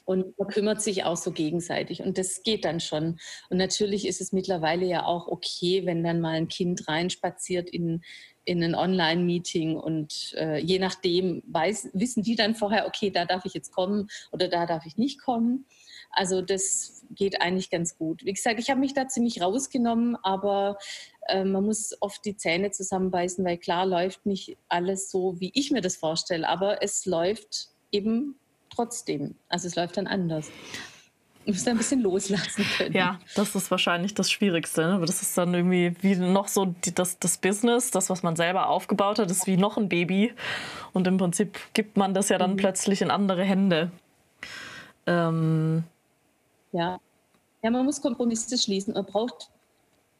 Und 0.04 0.38
man 0.38 0.48
kümmert 0.48 0.80
sich 0.80 1.04
auch 1.04 1.18
so 1.18 1.32
gegenseitig. 1.32 2.00
Und 2.00 2.16
das 2.16 2.42
geht 2.42 2.64
dann 2.64 2.80
schon. 2.80 3.18
Und 3.50 3.58
natürlich 3.58 4.06
ist 4.06 4.22
es 4.22 4.32
mittlerweile 4.32 4.86
ja 4.86 5.04
auch 5.04 5.28
okay, 5.28 5.84
wenn 5.84 6.02
dann 6.02 6.22
mal 6.22 6.34
ein 6.34 6.48
Kind 6.48 6.88
reinspaziert 6.88 7.68
in, 7.68 8.02
in 8.46 8.64
ein 8.64 8.74
Online-Meeting 8.74 9.76
und 9.76 10.34
äh, 10.38 10.56
je 10.56 10.78
nachdem 10.78 11.42
weiß, 11.46 11.90
wissen 11.92 12.22
die 12.22 12.36
dann 12.36 12.54
vorher, 12.54 12.86
okay, 12.86 13.10
da 13.10 13.26
darf 13.26 13.44
ich 13.44 13.52
jetzt 13.52 13.70
kommen 13.70 14.08
oder 14.32 14.48
da 14.48 14.64
darf 14.64 14.86
ich 14.86 14.96
nicht 14.96 15.20
kommen. 15.20 15.66
Also 16.10 16.42
das 16.42 17.04
geht 17.10 17.40
eigentlich 17.40 17.70
ganz 17.70 17.96
gut. 17.96 18.24
Wie 18.24 18.32
gesagt, 18.32 18.58
ich 18.58 18.70
habe 18.70 18.80
mich 18.80 18.94
da 18.94 19.08
ziemlich 19.08 19.40
rausgenommen, 19.40 20.16
aber 20.22 20.78
äh, 21.28 21.44
man 21.44 21.64
muss 21.64 21.96
oft 22.00 22.24
die 22.24 22.36
Zähne 22.36 22.70
zusammenbeißen, 22.70 23.44
weil 23.44 23.58
klar 23.58 23.86
läuft 23.86 24.26
nicht 24.26 24.56
alles 24.68 25.10
so, 25.10 25.40
wie 25.40 25.50
ich 25.54 25.70
mir 25.70 25.80
das 25.80 25.96
vorstelle, 25.96 26.48
aber 26.48 26.82
es 26.82 27.06
läuft 27.06 27.68
eben 27.92 28.36
trotzdem. 28.70 29.34
Also 29.48 29.68
es 29.68 29.76
läuft 29.76 29.96
dann 29.96 30.06
anders. 30.06 30.50
Du 31.44 31.52
musst 31.52 31.66
ein 31.66 31.78
bisschen 31.78 32.02
loslassen 32.02 32.62
können. 32.76 32.94
Ja, 32.94 33.18
das 33.34 33.54
ist 33.54 33.70
wahrscheinlich 33.70 34.12
das 34.12 34.30
Schwierigste. 34.30 34.82
Ne? 34.82 34.92
Aber 34.92 35.06
das 35.06 35.22
ist 35.22 35.36
dann 35.38 35.54
irgendwie 35.54 35.94
wie 36.02 36.14
noch 36.14 36.46
so 36.46 36.66
die, 36.66 36.94
das, 36.94 37.18
das 37.18 37.38
Business, 37.38 37.90
das, 37.90 38.10
was 38.10 38.22
man 38.22 38.36
selber 38.36 38.68
aufgebaut 38.68 39.18
hat, 39.18 39.30
ist 39.30 39.46
wie 39.46 39.56
noch 39.56 39.78
ein 39.78 39.88
Baby. 39.88 40.34
Und 40.92 41.06
im 41.06 41.16
Prinzip 41.16 41.58
gibt 41.72 41.96
man 41.96 42.12
das 42.12 42.28
ja 42.28 42.36
dann 42.36 42.52
mhm. 42.52 42.56
plötzlich 42.56 43.00
in 43.00 43.10
andere 43.10 43.44
Hände. 43.44 43.90
Ähm, 45.06 45.84
ja. 46.72 47.00
ja, 47.62 47.70
man 47.70 47.84
muss 47.84 48.00
Kompromisse 48.00 48.56
schließen. 48.58 48.94
Man 48.94 49.06
braucht 49.06 49.50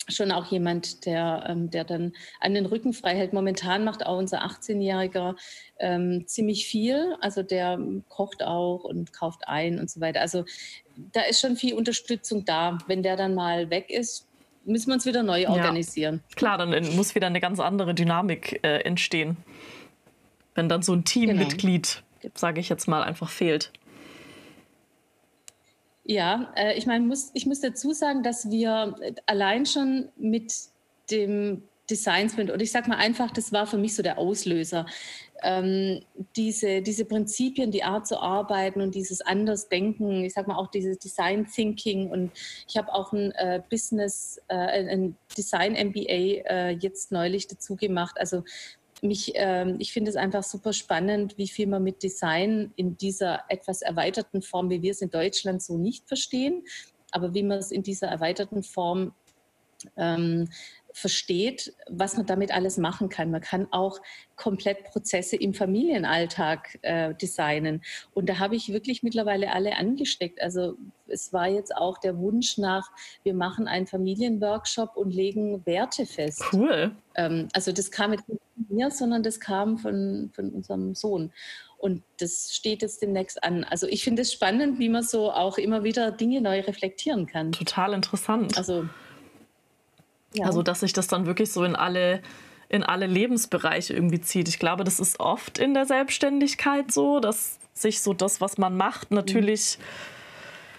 schon 0.09 0.33
auch 0.33 0.47
jemand, 0.47 1.05
der, 1.07 1.45
ähm, 1.49 1.71
der 1.71 1.85
dann 1.85 2.13
an 2.41 2.55
den 2.55 2.67
Rücken 2.67 2.93
frei 2.93 3.15
hält. 3.15 3.33
Momentan 3.33 3.85
macht 3.85 4.07
auch 4.07 4.19
unser 4.19 4.45
18-Jähriger 4.45 5.37
ähm, 5.79 6.25
ziemlich 6.27 6.67
viel. 6.67 7.17
Also 7.21 7.43
der 7.43 7.79
kocht 8.09 8.43
auch 8.43 8.85
und 8.85 9.13
kauft 9.13 9.47
ein 9.47 9.79
und 9.79 9.91
so 9.91 10.01
weiter. 10.01 10.21
Also 10.21 10.45
da 11.13 11.23
ist 11.23 11.41
schon 11.41 11.57
viel 11.57 11.75
Unterstützung 11.75 12.45
da. 12.45 12.79
Wenn 12.87 13.03
der 13.03 13.17
dann 13.17 13.35
mal 13.35 13.71
weg 13.71 13.91
ist, 13.91 14.27
müssen 14.65 14.89
wir 14.89 14.95
uns 14.95 15.07
wieder 15.07 15.23
neu 15.23 15.49
organisieren. 15.49 16.23
Ja, 16.31 16.37
klar, 16.37 16.59
dann 16.59 16.97
muss 16.97 17.15
wieder 17.15 17.27
eine 17.27 17.41
ganz 17.41 17.61
andere 17.61 17.95
Dynamik 17.95 18.61
äh, 18.63 18.81
entstehen. 18.81 19.37
Wenn 20.55 20.69
dann 20.69 20.83
so 20.83 20.93
ein 20.93 21.05
Teammitglied, 21.05 22.03
genau. 22.21 22.35
sage 22.37 22.61
ich 22.61 22.69
jetzt 22.69 22.89
mal, 22.89 23.03
einfach 23.03 23.31
fehlt. 23.31 23.73
Ja, 26.11 26.51
äh, 26.57 26.73
ich 26.79 26.87
meine, 26.87 27.05
muss, 27.05 27.31
ich 27.35 27.45
muss 27.45 27.61
dazu 27.61 27.93
sagen, 27.93 28.23
dass 28.23 28.51
wir 28.51 28.97
allein 29.27 29.67
schon 29.67 30.09
mit 30.17 30.55
dem 31.11 31.63
Designs 31.91 32.35
bin. 32.35 32.51
Und 32.51 32.63
ich 32.63 32.73
sage 32.73 32.89
mal 32.89 32.97
einfach, 32.97 33.31
das 33.31 33.53
war 33.53 33.67
für 33.67 33.77
mich 33.77 33.95
so 33.95 34.03
der 34.03 34.17
Auslöser. 34.17 34.87
Ähm, 35.43 36.01
diese, 36.35 36.81
diese 36.81 37.05
Prinzipien, 37.05 37.71
die 37.71 37.85
Art 37.85 38.07
zu 38.07 38.21
arbeiten 38.21 38.81
und 38.81 38.95
dieses 38.95 39.21
Andersdenken, 39.21 40.25
ich 40.25 40.33
sage 40.33 40.49
mal 40.49 40.57
auch 40.57 40.71
dieses 40.71 40.99
Design 40.99 41.47
Thinking 41.47 42.11
und 42.11 42.33
ich 42.67 42.79
habe 42.79 42.93
auch 42.93 43.13
ein 43.13 43.31
äh, 43.33 43.61
Business, 43.69 44.41
äh, 44.49 44.55
ein 44.55 45.15
Design 45.37 45.75
MBA 45.75 46.43
äh, 46.49 46.71
jetzt 46.71 47.13
neulich 47.13 47.49
dazu 47.49 47.77
gemacht. 47.77 48.17
Also 48.19 48.45
mich, 49.03 49.33
ähm, 49.35 49.77
ich 49.79 49.93
finde 49.93 50.11
es 50.11 50.17
einfach 50.17 50.43
super 50.43 50.73
spannend, 50.73 51.39
wie 51.39 51.49
viel 51.49 51.67
man 51.67 51.83
mit 51.83 52.03
Design 52.03 52.73
in 52.77 52.97
dieser 52.97 53.45
etwas 53.49 53.83
erweiterten 53.83 54.43
Form, 54.43 54.71
wie 54.71 54.83
wir 54.83 54.93
es 54.93 55.03
in 55.03 55.11
Deutschland 55.11 55.63
so 55.63 55.79
nicht 55.79 56.07
verstehen, 56.09 56.65
aber 57.11 57.35
wie 57.35 57.43
man 57.43 57.59
es 57.59 57.71
in 57.71 57.83
dieser 57.83 58.09
erweiterten 58.09 58.63
Form 58.63 59.15
ähm, 59.97 60.49
versteht, 60.99 61.73
was 61.89 62.17
man 62.17 62.27
damit 62.27 62.53
alles 62.53 62.77
machen 62.77 63.09
kann. 63.09 63.31
Man 63.31 63.41
kann 63.41 63.69
auch 63.71 64.01
komplett 64.37 64.85
Prozesse 64.85 65.37
im 65.37 65.55
Familienalltag 65.55 66.79
äh, 66.83 67.15
designen. 67.15 67.83
Und 68.15 68.29
da 68.29 68.39
habe 68.39 68.57
ich 68.57 68.73
wirklich 68.73 69.03
mittlerweile 69.03 69.53
alle 69.53 69.77
angesteckt. 69.77 70.41
Also 70.43 70.75
es 71.07 71.33
war 71.33 71.49
jetzt 71.49 71.75
auch 71.75 71.99
der 71.99 72.19
Wunsch 72.19 72.59
nach, 72.59 72.91
wir 73.23 73.35
machen 73.35 73.69
einen 73.69 73.87
Familienworkshop 73.87 74.97
und 74.97 75.13
legen 75.13 75.65
Werte 75.67 76.07
fest. 76.07 76.43
Cool. 76.53 76.97
Ähm, 77.15 77.49
also 77.53 77.73
das 77.73 77.91
kam 77.91 78.11
nicht 78.11 78.25
von 78.25 78.39
mir, 78.69 78.91
sondern 78.91 79.23
das 79.23 79.41
kam 79.41 79.79
von, 79.79 80.31
von 80.35 80.51
unserem 80.51 80.95
Sohn. 80.95 81.33
Und 81.79 82.03
das 82.19 82.53
steht 82.53 82.83
jetzt 82.83 83.03
demnächst 83.03 83.43
an. 83.45 83.63
Also 83.63 83.87
ich 83.87 84.03
finde 84.03 84.23
es 84.23 84.33
spannend, 84.33 84.81
wie 84.81 84.89
man 84.89 85.05
so 85.05 85.31
auch 85.31 85.59
immer 85.59 85.85
wieder 85.85 86.11
Dinge 86.11 86.41
neu 86.41 86.61
reflektieren 86.61 87.27
kann. 87.27 87.53
Total 87.53 87.93
interessant. 87.93 88.59
Also 88.59 88.89
ja. 90.35 90.47
Also, 90.47 90.63
dass 90.63 90.81
sich 90.81 90.93
das 90.93 91.07
dann 91.07 91.27
wirklich 91.27 91.53
so 91.53 91.65
in 91.65 91.77
alle, 91.77 92.23
in 92.69 92.83
alle 92.83 93.07
Lebensbereiche 93.07 93.95
irgendwie 93.95 94.21
zieht. 94.21 94.49
Ich 94.49 94.59
glaube, 94.59 94.85
das 94.85 95.01
ist 95.01 95.21
oft 95.21 95.59
in 95.59 95.75
der 95.75 95.87
Selbstständigkeit 95.87 96.93
so, 96.93 97.21
dass 97.21 97.59
sich 97.75 98.03
so 98.03 98.13
das, 98.13 98.41
was 98.41 98.59
man 98.59 98.77
macht, 98.77 99.11
natürlich 99.11 99.79
mhm. 99.79 99.83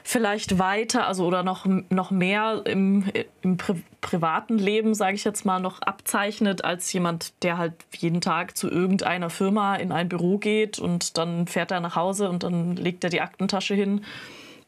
vielleicht 0.03 0.59
weiter, 0.59 1.07
also 1.07 1.25
oder 1.25 1.43
noch, 1.43 1.65
noch 1.89 2.12
mehr 2.12 2.62
im, 2.65 3.05
im 3.41 3.57
Pri 3.57 3.81
privaten 4.01 4.57
Leben, 4.57 4.93
sage 4.93 5.15
ich 5.15 5.25
jetzt 5.25 5.45
mal, 5.45 5.59
noch 5.59 5.81
abzeichnet 5.81 6.63
als 6.63 6.91
jemand, 6.93 7.33
der 7.43 7.57
halt 7.57 7.73
jeden 7.97 8.21
Tag 8.21 8.55
zu 8.55 8.69
irgendeiner 8.69 9.29
Firma 9.29 9.75
in 9.75 9.91
ein 9.91 10.07
Büro 10.07 10.38
geht 10.38 10.79
und 10.79 11.17
dann 11.17 11.47
fährt 11.47 11.71
er 11.71 11.81
nach 11.81 11.97
Hause 11.97 12.29
und 12.29 12.43
dann 12.43 12.77
legt 12.77 13.03
er 13.03 13.09
die 13.09 13.19
Aktentasche 13.19 13.75
hin 13.75 14.05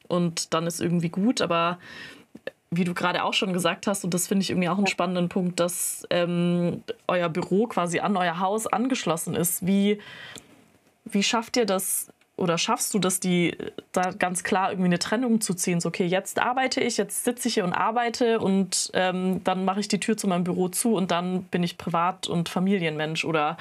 und 0.06 0.52
dann 0.52 0.66
ist 0.66 0.82
irgendwie 0.82 1.08
gut. 1.08 1.40
Aber 1.40 1.78
wie 2.72 2.84
du 2.84 2.94
gerade 2.94 3.22
auch 3.22 3.34
schon 3.34 3.52
gesagt 3.52 3.86
hast, 3.86 4.02
und 4.02 4.14
das 4.14 4.26
finde 4.26 4.42
ich 4.42 4.50
irgendwie 4.50 4.70
auch 4.70 4.78
einen 4.78 4.86
spannenden 4.86 5.28
Punkt, 5.28 5.60
dass 5.60 6.06
ähm, 6.08 6.82
euer 7.06 7.28
Büro 7.28 7.66
quasi 7.66 8.00
an 8.00 8.16
euer 8.16 8.40
Haus 8.40 8.66
angeschlossen 8.66 9.34
ist. 9.34 9.66
Wie, 9.66 10.00
wie 11.04 11.22
schafft 11.22 11.58
ihr 11.58 11.66
das 11.66 12.08
oder 12.36 12.56
schaffst 12.56 12.94
du 12.94 12.98
das, 12.98 13.20
die 13.20 13.56
da 13.92 14.10
ganz 14.10 14.42
klar 14.42 14.70
irgendwie 14.70 14.86
eine 14.86 14.98
Trennung 14.98 15.42
zu 15.42 15.52
ziehen? 15.52 15.80
So, 15.80 15.90
okay, 15.90 16.06
jetzt 16.06 16.40
arbeite 16.40 16.80
ich, 16.80 16.96
jetzt 16.96 17.24
sitze 17.24 17.48
ich 17.48 17.54
hier 17.54 17.64
und 17.64 17.74
arbeite 17.74 18.40
und 18.40 18.90
ähm, 18.94 19.44
dann 19.44 19.66
mache 19.66 19.80
ich 19.80 19.88
die 19.88 20.00
Tür 20.00 20.16
zu 20.16 20.26
meinem 20.26 20.44
Büro 20.44 20.68
zu 20.68 20.94
und 20.94 21.10
dann 21.10 21.44
bin 21.44 21.62
ich 21.62 21.76
Privat- 21.76 22.26
und 22.26 22.48
Familienmensch 22.48 23.26
oder 23.26 23.58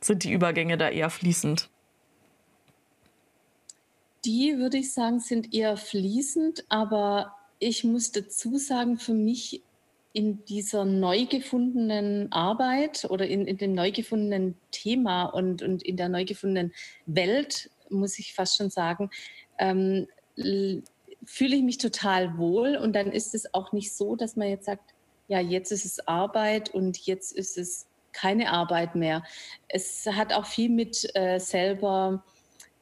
sind 0.00 0.24
die 0.24 0.32
Übergänge 0.32 0.76
da 0.76 0.88
eher 0.88 1.10
fließend? 1.10 1.68
Die 4.24 4.58
würde 4.58 4.78
ich 4.78 4.92
sagen, 4.92 5.20
sind 5.20 5.54
eher 5.54 5.76
fließend, 5.76 6.64
aber 6.68 7.37
ich 7.58 7.84
muss 7.84 8.12
dazu 8.12 8.56
sagen, 8.58 8.98
für 8.98 9.14
mich 9.14 9.62
in 10.12 10.44
dieser 10.46 10.84
neu 10.84 11.26
gefundenen 11.26 12.32
Arbeit 12.32 13.06
oder 13.10 13.26
in, 13.26 13.46
in 13.46 13.58
dem 13.58 13.74
neu 13.74 13.92
gefundenen 13.92 14.56
Thema 14.70 15.24
und, 15.26 15.62
und 15.62 15.82
in 15.82 15.96
der 15.96 16.08
neu 16.08 16.24
gefundenen 16.24 16.72
Welt, 17.06 17.70
muss 17.90 18.18
ich 18.18 18.34
fast 18.34 18.56
schon 18.56 18.70
sagen, 18.70 19.10
ähm, 19.58 20.08
fühle 20.36 21.56
ich 21.56 21.62
mich 21.62 21.78
total 21.78 22.38
wohl. 22.38 22.76
Und 22.76 22.94
dann 22.94 23.12
ist 23.12 23.34
es 23.34 23.52
auch 23.54 23.72
nicht 23.72 23.92
so, 23.94 24.16
dass 24.16 24.36
man 24.36 24.48
jetzt 24.48 24.66
sagt, 24.66 24.94
ja, 25.28 25.40
jetzt 25.40 25.72
ist 25.72 25.84
es 25.84 26.06
Arbeit 26.08 26.72
und 26.72 26.98
jetzt 27.06 27.32
ist 27.32 27.58
es 27.58 27.86
keine 28.12 28.50
Arbeit 28.50 28.94
mehr. 28.94 29.22
Es 29.68 30.06
hat 30.06 30.32
auch 30.32 30.46
viel 30.46 30.70
mit 30.70 31.08
äh, 31.14 31.38
selber, 31.38 32.24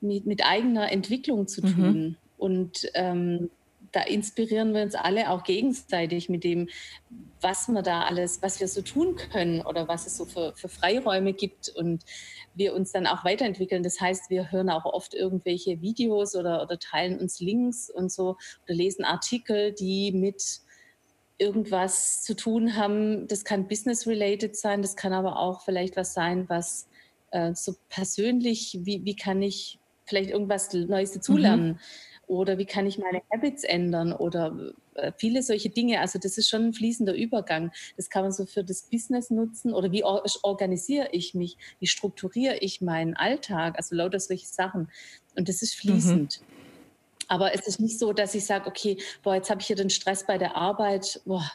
mit, 0.00 0.26
mit 0.26 0.44
eigener 0.44 0.92
Entwicklung 0.92 1.48
zu 1.48 1.60
mhm. 1.62 1.74
tun. 1.74 2.02
Mhm. 2.02 2.16
Und 2.38 2.90
ähm, 2.94 3.50
da 3.96 4.02
inspirieren 4.02 4.74
wir 4.74 4.82
uns 4.82 4.94
alle 4.94 5.30
auch 5.30 5.42
gegenseitig 5.42 6.28
mit 6.28 6.44
dem, 6.44 6.68
was 7.40 7.66
wir 7.68 7.80
da 7.80 8.02
alles, 8.02 8.42
was 8.42 8.60
wir 8.60 8.68
so 8.68 8.82
tun 8.82 9.16
können 9.16 9.62
oder 9.62 9.88
was 9.88 10.06
es 10.06 10.18
so 10.18 10.26
für, 10.26 10.52
für 10.54 10.68
Freiräume 10.68 11.32
gibt 11.32 11.70
und 11.70 12.04
wir 12.54 12.74
uns 12.74 12.92
dann 12.92 13.06
auch 13.06 13.24
weiterentwickeln. 13.24 13.82
Das 13.82 13.98
heißt, 13.98 14.28
wir 14.28 14.52
hören 14.52 14.68
auch 14.68 14.84
oft 14.84 15.14
irgendwelche 15.14 15.80
Videos 15.80 16.36
oder, 16.36 16.62
oder 16.62 16.78
teilen 16.78 17.18
uns 17.18 17.40
Links 17.40 17.88
und 17.88 18.12
so 18.12 18.36
oder 18.64 18.74
lesen 18.74 19.06
Artikel, 19.06 19.72
die 19.72 20.12
mit 20.12 20.60
irgendwas 21.38 22.22
zu 22.22 22.36
tun 22.36 22.76
haben. 22.76 23.26
Das 23.28 23.46
kann 23.46 23.66
business-related 23.66 24.56
sein, 24.56 24.82
das 24.82 24.96
kann 24.96 25.14
aber 25.14 25.38
auch 25.38 25.62
vielleicht 25.62 25.96
was 25.96 26.12
sein, 26.12 26.50
was 26.50 26.86
äh, 27.30 27.54
so 27.54 27.76
persönlich, 27.88 28.78
wie, 28.82 29.06
wie 29.06 29.16
kann 29.16 29.40
ich 29.40 29.78
vielleicht 30.04 30.28
irgendwas 30.28 30.70
Neues 30.74 31.12
dazulernen. 31.12 31.68
Mhm 31.68 31.78
oder 32.26 32.58
wie 32.58 32.66
kann 32.66 32.86
ich 32.86 32.98
meine 32.98 33.22
Habits 33.32 33.64
ändern 33.64 34.12
oder 34.12 34.72
äh, 34.94 35.12
viele 35.16 35.42
solche 35.42 35.70
Dinge. 35.70 36.00
Also 36.00 36.18
das 36.18 36.38
ist 36.38 36.48
schon 36.48 36.66
ein 36.66 36.72
fließender 36.72 37.14
Übergang. 37.14 37.72
Das 37.96 38.10
kann 38.10 38.22
man 38.22 38.32
so 38.32 38.46
für 38.46 38.64
das 38.64 38.82
Business 38.82 39.30
nutzen 39.30 39.72
oder 39.72 39.92
wie 39.92 40.04
organisiere 40.04 41.08
ich 41.12 41.34
mich, 41.34 41.56
wie 41.78 41.86
strukturiere 41.86 42.58
ich 42.58 42.80
meinen 42.80 43.14
Alltag, 43.14 43.76
also 43.76 43.94
lauter 43.94 44.20
solche 44.20 44.46
Sachen. 44.46 44.90
Und 45.36 45.48
das 45.48 45.62
ist 45.62 45.74
fließend. 45.74 46.40
Mhm. 46.40 46.46
Aber 47.28 47.54
es 47.54 47.66
ist 47.66 47.80
nicht 47.80 47.98
so, 47.98 48.12
dass 48.12 48.34
ich 48.34 48.44
sage, 48.44 48.68
okay, 48.68 48.98
boah, 49.22 49.34
jetzt 49.34 49.50
habe 49.50 49.60
ich 49.60 49.66
hier 49.66 49.76
den 49.76 49.90
Stress 49.90 50.26
bei 50.26 50.38
der 50.38 50.56
Arbeit, 50.56 51.20
boah, 51.24 51.50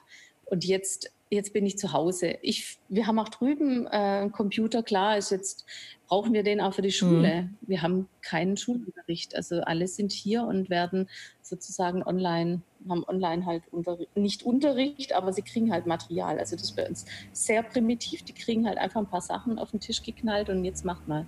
und 0.45 0.65
jetzt 0.65 1.11
jetzt 1.31 1.53
bin 1.53 1.65
ich 1.65 1.77
zu 1.77 1.93
Hause. 1.93 2.37
Ich, 2.41 2.77
wir 2.89 3.07
haben 3.07 3.17
auch 3.17 3.29
drüben 3.29 3.87
äh, 3.87 3.89
einen 3.89 4.31
Computer, 4.31 4.83
klar, 4.83 5.17
ist 5.17 5.31
jetzt, 5.31 5.65
brauchen 6.11 6.33
wir 6.33 6.43
den 6.43 6.59
auch 6.59 6.73
für 6.73 6.81
die 6.81 6.91
Schule. 6.91 7.43
Mhm. 7.43 7.57
Wir 7.61 7.81
haben 7.81 8.09
keinen 8.21 8.57
Schulunterricht. 8.57 9.33
Also 9.33 9.61
alle 9.61 9.87
sind 9.87 10.11
hier 10.11 10.43
und 10.43 10.69
werden 10.69 11.07
sozusagen 11.41 12.03
online, 12.03 12.63
haben 12.89 13.05
online 13.07 13.45
halt 13.45 13.63
Unterricht, 13.71 14.17
nicht 14.17 14.43
Unterricht, 14.43 15.15
aber 15.15 15.31
sie 15.31 15.41
kriegen 15.41 15.71
halt 15.71 15.85
Material. 15.85 16.37
Also 16.37 16.57
das 16.57 16.65
ist 16.65 16.75
bei 16.75 16.85
uns 16.85 17.05
sehr 17.31 17.63
primitiv. 17.63 18.23
Die 18.23 18.33
kriegen 18.33 18.67
halt 18.67 18.77
einfach 18.77 18.99
ein 18.99 19.07
paar 19.07 19.21
Sachen 19.21 19.57
auf 19.57 19.71
den 19.71 19.79
Tisch 19.79 20.03
geknallt 20.03 20.49
und 20.49 20.65
jetzt 20.65 20.83
macht 20.83 21.07
mal. 21.07 21.25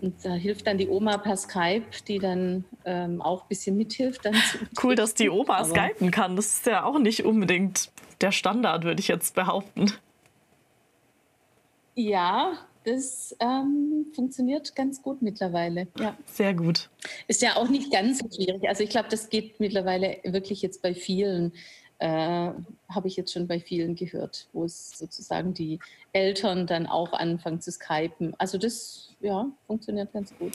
Und 0.00 0.24
da 0.24 0.32
hilft 0.32 0.66
dann 0.66 0.78
die 0.78 0.88
Oma 0.88 1.18
per 1.18 1.36
Skype, 1.36 1.84
die 2.06 2.18
dann 2.18 2.64
ähm, 2.86 3.20
auch 3.20 3.42
ein 3.42 3.48
bisschen 3.48 3.76
mithilft. 3.76 4.22
Cool, 4.82 4.94
dass 4.94 5.12
die 5.12 5.28
Oma 5.28 5.58
Aber 5.58 5.68
skypen 5.68 6.10
kann. 6.10 6.34
Das 6.34 6.46
ist 6.46 6.66
ja 6.66 6.84
auch 6.84 6.98
nicht 6.98 7.26
unbedingt 7.26 7.90
der 8.22 8.32
Standard, 8.32 8.84
würde 8.84 9.00
ich 9.00 9.08
jetzt 9.08 9.34
behaupten. 9.34 9.92
Ja, 11.94 12.54
das 12.84 13.36
ähm, 13.40 14.06
funktioniert 14.14 14.74
ganz 14.74 15.02
gut 15.02 15.22
mittlerweile. 15.22 15.88
Ja. 15.98 16.16
Sehr 16.26 16.54
gut. 16.54 16.90
Ist 17.26 17.42
ja 17.42 17.56
auch 17.56 17.68
nicht 17.68 17.92
ganz 17.92 18.18
so 18.18 18.28
schwierig. 18.30 18.68
Also 18.68 18.82
ich 18.84 18.90
glaube, 18.90 19.08
das 19.10 19.28
geht 19.28 19.60
mittlerweile 19.60 20.18
wirklich 20.24 20.62
jetzt 20.62 20.82
bei 20.82 20.94
vielen, 20.94 21.52
äh, 21.98 22.06
habe 22.08 23.06
ich 23.06 23.16
jetzt 23.16 23.32
schon 23.32 23.46
bei 23.46 23.60
vielen 23.60 23.94
gehört, 23.94 24.48
wo 24.52 24.64
es 24.64 24.90
sozusagen 24.98 25.54
die 25.54 25.78
Eltern 26.12 26.66
dann 26.66 26.86
auch 26.86 27.12
anfangen 27.12 27.60
zu 27.60 27.70
skypen. 27.70 28.34
Also 28.38 28.58
das 28.58 29.14
ja, 29.20 29.50
funktioniert 29.66 30.12
ganz 30.12 30.36
gut. 30.38 30.52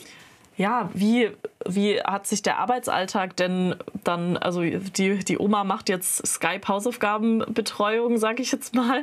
Ja, 0.56 0.88
wie, 0.94 1.32
wie 1.66 2.00
hat 2.00 2.28
sich 2.28 2.42
der 2.42 2.58
Arbeitsalltag 2.58 3.36
denn 3.36 3.74
dann, 4.04 4.36
also 4.36 4.60
die, 4.62 5.18
die 5.24 5.38
Oma 5.38 5.64
macht 5.64 5.88
jetzt 5.88 6.24
Skype-Hausaufgabenbetreuung, 6.24 8.18
sage 8.18 8.42
ich 8.42 8.52
jetzt 8.52 8.74
mal. 8.74 9.02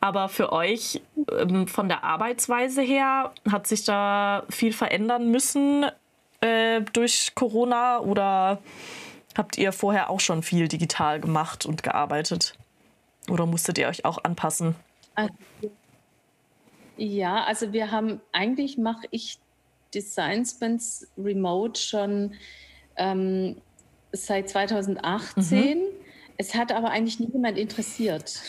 Aber 0.00 0.30
für 0.30 0.50
euch 0.50 1.02
ähm, 1.30 1.68
von 1.68 1.88
der 1.88 2.04
Arbeitsweise 2.04 2.80
her 2.80 3.32
hat 3.50 3.66
sich 3.66 3.84
da 3.84 4.44
viel 4.48 4.72
verändern 4.72 5.30
müssen 5.30 5.84
äh, 6.40 6.80
durch 6.92 7.32
Corona 7.34 8.00
oder 8.00 8.58
habt 9.36 9.58
ihr 9.58 9.72
vorher 9.72 10.08
auch 10.08 10.20
schon 10.20 10.42
viel 10.42 10.68
digital 10.68 11.20
gemacht 11.20 11.66
und 11.66 11.82
gearbeitet? 11.82 12.54
Oder 13.28 13.44
musstet 13.44 13.76
ihr 13.76 13.88
euch 13.88 14.06
auch 14.06 14.24
anpassen? 14.24 14.74
Also, 15.14 15.34
ja, 16.96 17.44
also 17.44 17.72
wir 17.74 17.90
haben, 17.90 18.22
eigentlich 18.32 18.78
mache 18.78 19.06
ich 19.10 19.38
Design 19.94 20.44
Spins 20.44 21.06
Remote 21.16 21.80
schon 21.80 22.34
ähm, 22.96 23.56
seit 24.12 24.48
2018. 24.48 25.78
Mhm. 25.78 25.84
Es 26.36 26.54
hat 26.54 26.72
aber 26.72 26.90
eigentlich 26.90 27.20
niemand 27.20 27.58
interessiert. 27.58 28.40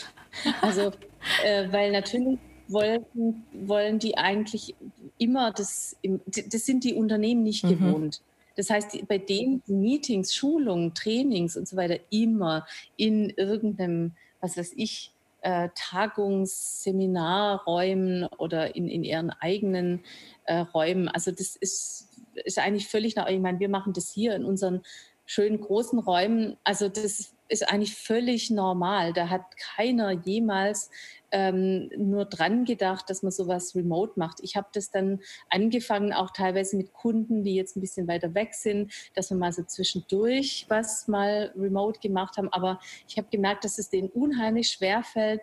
Also, 0.60 0.92
äh, 1.44 1.70
weil 1.70 1.92
natürlich 1.92 2.38
wollten, 2.68 3.44
wollen 3.52 3.98
die 3.98 4.16
eigentlich 4.16 4.74
immer 5.18 5.52
das, 5.52 5.96
das 6.24 6.66
sind 6.66 6.84
die 6.84 6.94
Unternehmen 6.94 7.42
nicht 7.42 7.64
mhm. 7.64 7.70
gewohnt. 7.70 8.22
Das 8.56 8.70
heißt, 8.70 9.08
bei 9.08 9.18
denen 9.18 9.62
Meetings, 9.66 10.34
Schulungen, 10.34 10.94
Trainings 10.94 11.56
und 11.56 11.66
so 11.66 11.76
weiter 11.76 11.98
immer 12.10 12.66
in 12.96 13.30
irgendeinem, 13.30 14.12
was 14.40 14.56
weiß 14.56 14.72
ich, 14.76 15.12
äh, 15.42 15.68
Tagungsseminarräumen 15.74 18.26
oder 18.38 18.76
in, 18.76 18.88
in 18.88 19.04
ihren 19.04 19.30
eigenen 19.30 20.04
äh, 20.44 20.58
Räumen. 20.58 21.08
Also 21.08 21.30
das 21.30 21.56
ist, 21.56 22.08
ist 22.44 22.58
eigentlich 22.58 22.88
völlig, 22.88 23.16
nach, 23.16 23.28
ich 23.28 23.40
meine, 23.40 23.60
wir 23.60 23.68
machen 23.68 23.92
das 23.92 24.10
hier 24.10 24.34
in 24.34 24.44
unseren 24.44 24.82
schönen 25.26 25.60
großen 25.60 25.98
Räumen. 25.98 26.56
Also 26.64 26.88
das 26.88 27.34
ist 27.50 27.68
eigentlich 27.68 27.96
völlig 27.96 28.50
normal. 28.50 29.12
Da 29.12 29.28
hat 29.28 29.56
keiner 29.56 30.12
jemals 30.12 30.90
ähm, 31.32 31.90
nur 31.96 32.24
dran 32.24 32.64
gedacht, 32.64 33.10
dass 33.10 33.22
man 33.22 33.32
sowas 33.32 33.74
remote 33.74 34.12
macht. 34.16 34.38
Ich 34.40 34.56
habe 34.56 34.68
das 34.72 34.90
dann 34.90 35.20
angefangen, 35.48 36.12
auch 36.12 36.30
teilweise 36.30 36.76
mit 36.76 36.92
Kunden, 36.92 37.42
die 37.44 37.54
jetzt 37.54 37.76
ein 37.76 37.80
bisschen 37.80 38.08
weiter 38.08 38.34
weg 38.34 38.54
sind, 38.54 38.92
dass 39.14 39.30
wir 39.30 39.36
mal 39.36 39.52
so 39.52 39.62
zwischendurch 39.64 40.66
was 40.68 41.08
mal 41.08 41.52
remote 41.56 42.00
gemacht 42.00 42.36
haben. 42.36 42.48
Aber 42.52 42.80
ich 43.08 43.16
habe 43.16 43.28
gemerkt, 43.30 43.64
dass 43.64 43.78
es 43.78 43.90
denen 43.90 44.08
unheimlich 44.08 44.68
schwer 44.68 45.02
fällt, 45.02 45.42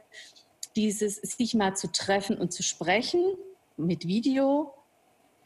dieses 0.75 1.15
sich 1.15 1.55
mal 1.55 1.75
zu 1.75 1.91
treffen 1.91 2.37
und 2.37 2.53
zu 2.53 2.63
sprechen 2.63 3.23
mit 3.77 4.07
Video. 4.07 4.73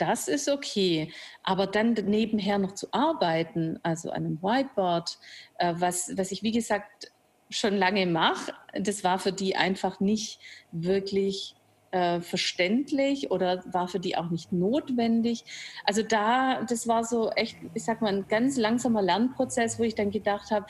Das 0.02 0.28
ist 0.28 0.50
okay. 0.50 1.14
Aber 1.44 1.68
dann 1.68 1.94
nebenher 1.94 2.58
noch 2.58 2.74
zu 2.74 2.88
arbeiten, 2.92 3.78
also 3.84 4.10
an 4.10 4.26
einem 4.26 4.42
Whiteboard, 4.42 5.20
äh, 5.60 5.76
was, 5.78 6.18
was 6.18 6.32
ich, 6.32 6.42
wie 6.42 6.52
gesagt, 6.52 7.12
schon 7.52 7.78
lange 7.78 8.08
mache, 8.08 8.52
das 8.74 9.04
war 9.04 9.20
für 9.20 9.32
die 9.32 9.56
einfach 9.56 10.00
nicht 10.00 10.40
wirklich 10.72 11.56
äh, 11.92 12.20
verständlich 12.22 13.30
oder 13.30 13.64
war 13.72 13.88
für 13.88 14.00
die 14.00 14.18
auch 14.18 14.32
nicht 14.32 14.52
notwendig. 14.52 15.44
Also 15.86 16.02
da, 16.02 16.64
das 16.64 16.88
war 16.88 17.04
so 17.04 17.30
echt, 17.32 17.58
ich 17.76 17.84
sag 17.84 18.02
mal, 18.02 18.12
ein 18.12 18.26
ganz 18.28 18.58
langsamer 18.58 19.04
Lernprozess, 19.04 19.78
wo 19.78 19.84
ich 19.84 19.94
dann 19.94 20.10
gedacht 20.10 20.50
habe, 20.50 20.66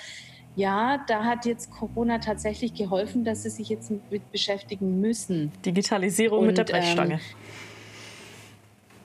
ja, 0.57 1.01
da 1.07 1.23
hat 1.23 1.45
jetzt 1.45 1.71
Corona 1.71 2.17
tatsächlich 2.17 2.73
geholfen, 2.73 3.23
dass 3.23 3.43
sie 3.43 3.49
sich 3.49 3.69
jetzt 3.69 3.93
mit 4.09 4.29
beschäftigen 4.33 4.99
müssen. 4.99 5.53
Digitalisierung 5.65 6.39
Und, 6.39 6.47
mit 6.47 6.57
der 6.57 6.65
Brechstange. 6.65 7.13
Ähm, 7.13 7.19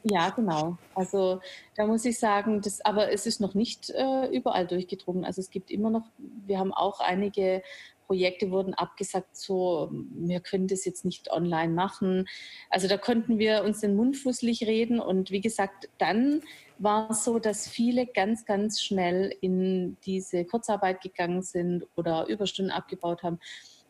ja, 0.09 0.31
genau. 0.31 0.79
Also 0.95 1.41
da 1.75 1.87
muss 1.87 2.05
ich 2.05 2.19
sagen, 2.19 2.61
das, 2.61 2.81
aber 2.85 3.13
es 3.13 3.27
ist 3.27 3.41
noch 3.41 3.55
nicht 3.55 3.91
äh, 3.91 4.27
überall 4.29 4.67
durchgedrungen. 4.67 5.25
Also 5.25 5.41
es 5.41 5.51
gibt 5.51 5.71
immer 5.71 5.91
noch, 5.91 6.05
wir 6.19 6.59
haben 6.59 6.73
auch 6.73 7.01
einige 7.01 7.63
Projekte 8.07 8.53
wurden 8.53 8.73
abgesagt, 8.73 9.37
so 9.37 9.91
wir 9.91 10.39
können 10.39 10.69
das 10.69 10.85
jetzt 10.85 11.05
nicht 11.05 11.33
online 11.33 11.73
machen. 11.73 12.29
Also 12.71 12.87
da 12.87 12.99
konnten 12.99 13.41
wir 13.41 13.65
uns 13.65 13.81
den 13.81 13.97
Mund 13.97 14.17
fußlich 14.17 14.63
reden 14.63 15.01
und 15.01 15.33
wie 15.33 15.41
gesagt, 15.41 15.89
dann 15.99 16.43
war 16.79 17.11
es 17.11 17.25
so, 17.25 17.41
dass 17.41 17.67
viele 17.67 18.07
ganz, 18.07 18.45
ganz 18.45 18.81
schnell 18.81 19.35
in 19.41 19.97
diese 20.07 20.45
Kurzarbeit 20.45 21.01
gegangen 21.01 21.43
sind 21.43 21.85
oder 21.97 22.29
Überstunden 22.29 22.71
abgebaut 22.71 23.25
haben. 23.25 23.41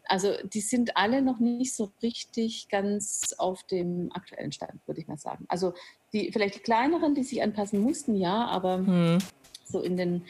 Also 0.09 0.35
die 0.45 0.61
sind 0.61 0.97
alle 0.97 1.21
noch 1.21 1.41
nicht 1.41 1.75
so 1.75 1.93
richtig 2.03 2.69
ganz 2.69 3.35
auf 3.39 3.65
dem 3.65 4.11
aktuellen 4.13 4.53
Stand, 4.53 4.81
würde 4.87 5.01
ich 5.01 5.09
mal 5.09 5.17
sagen. 5.17 5.45
Also 5.49 5.75
die 6.13 6.31
vielleicht 6.33 6.57
die 6.57 6.61
kleineren, 6.61 7.15
die 7.15 7.23
sich 7.23 7.43
anpassen 7.43 7.81
mussten, 7.81 8.17
ja, 8.17 8.47
aber 8.47 8.79
hm. 8.79 9.19
so 9.65 9.81
in 9.81 9.97
den 9.97 10.23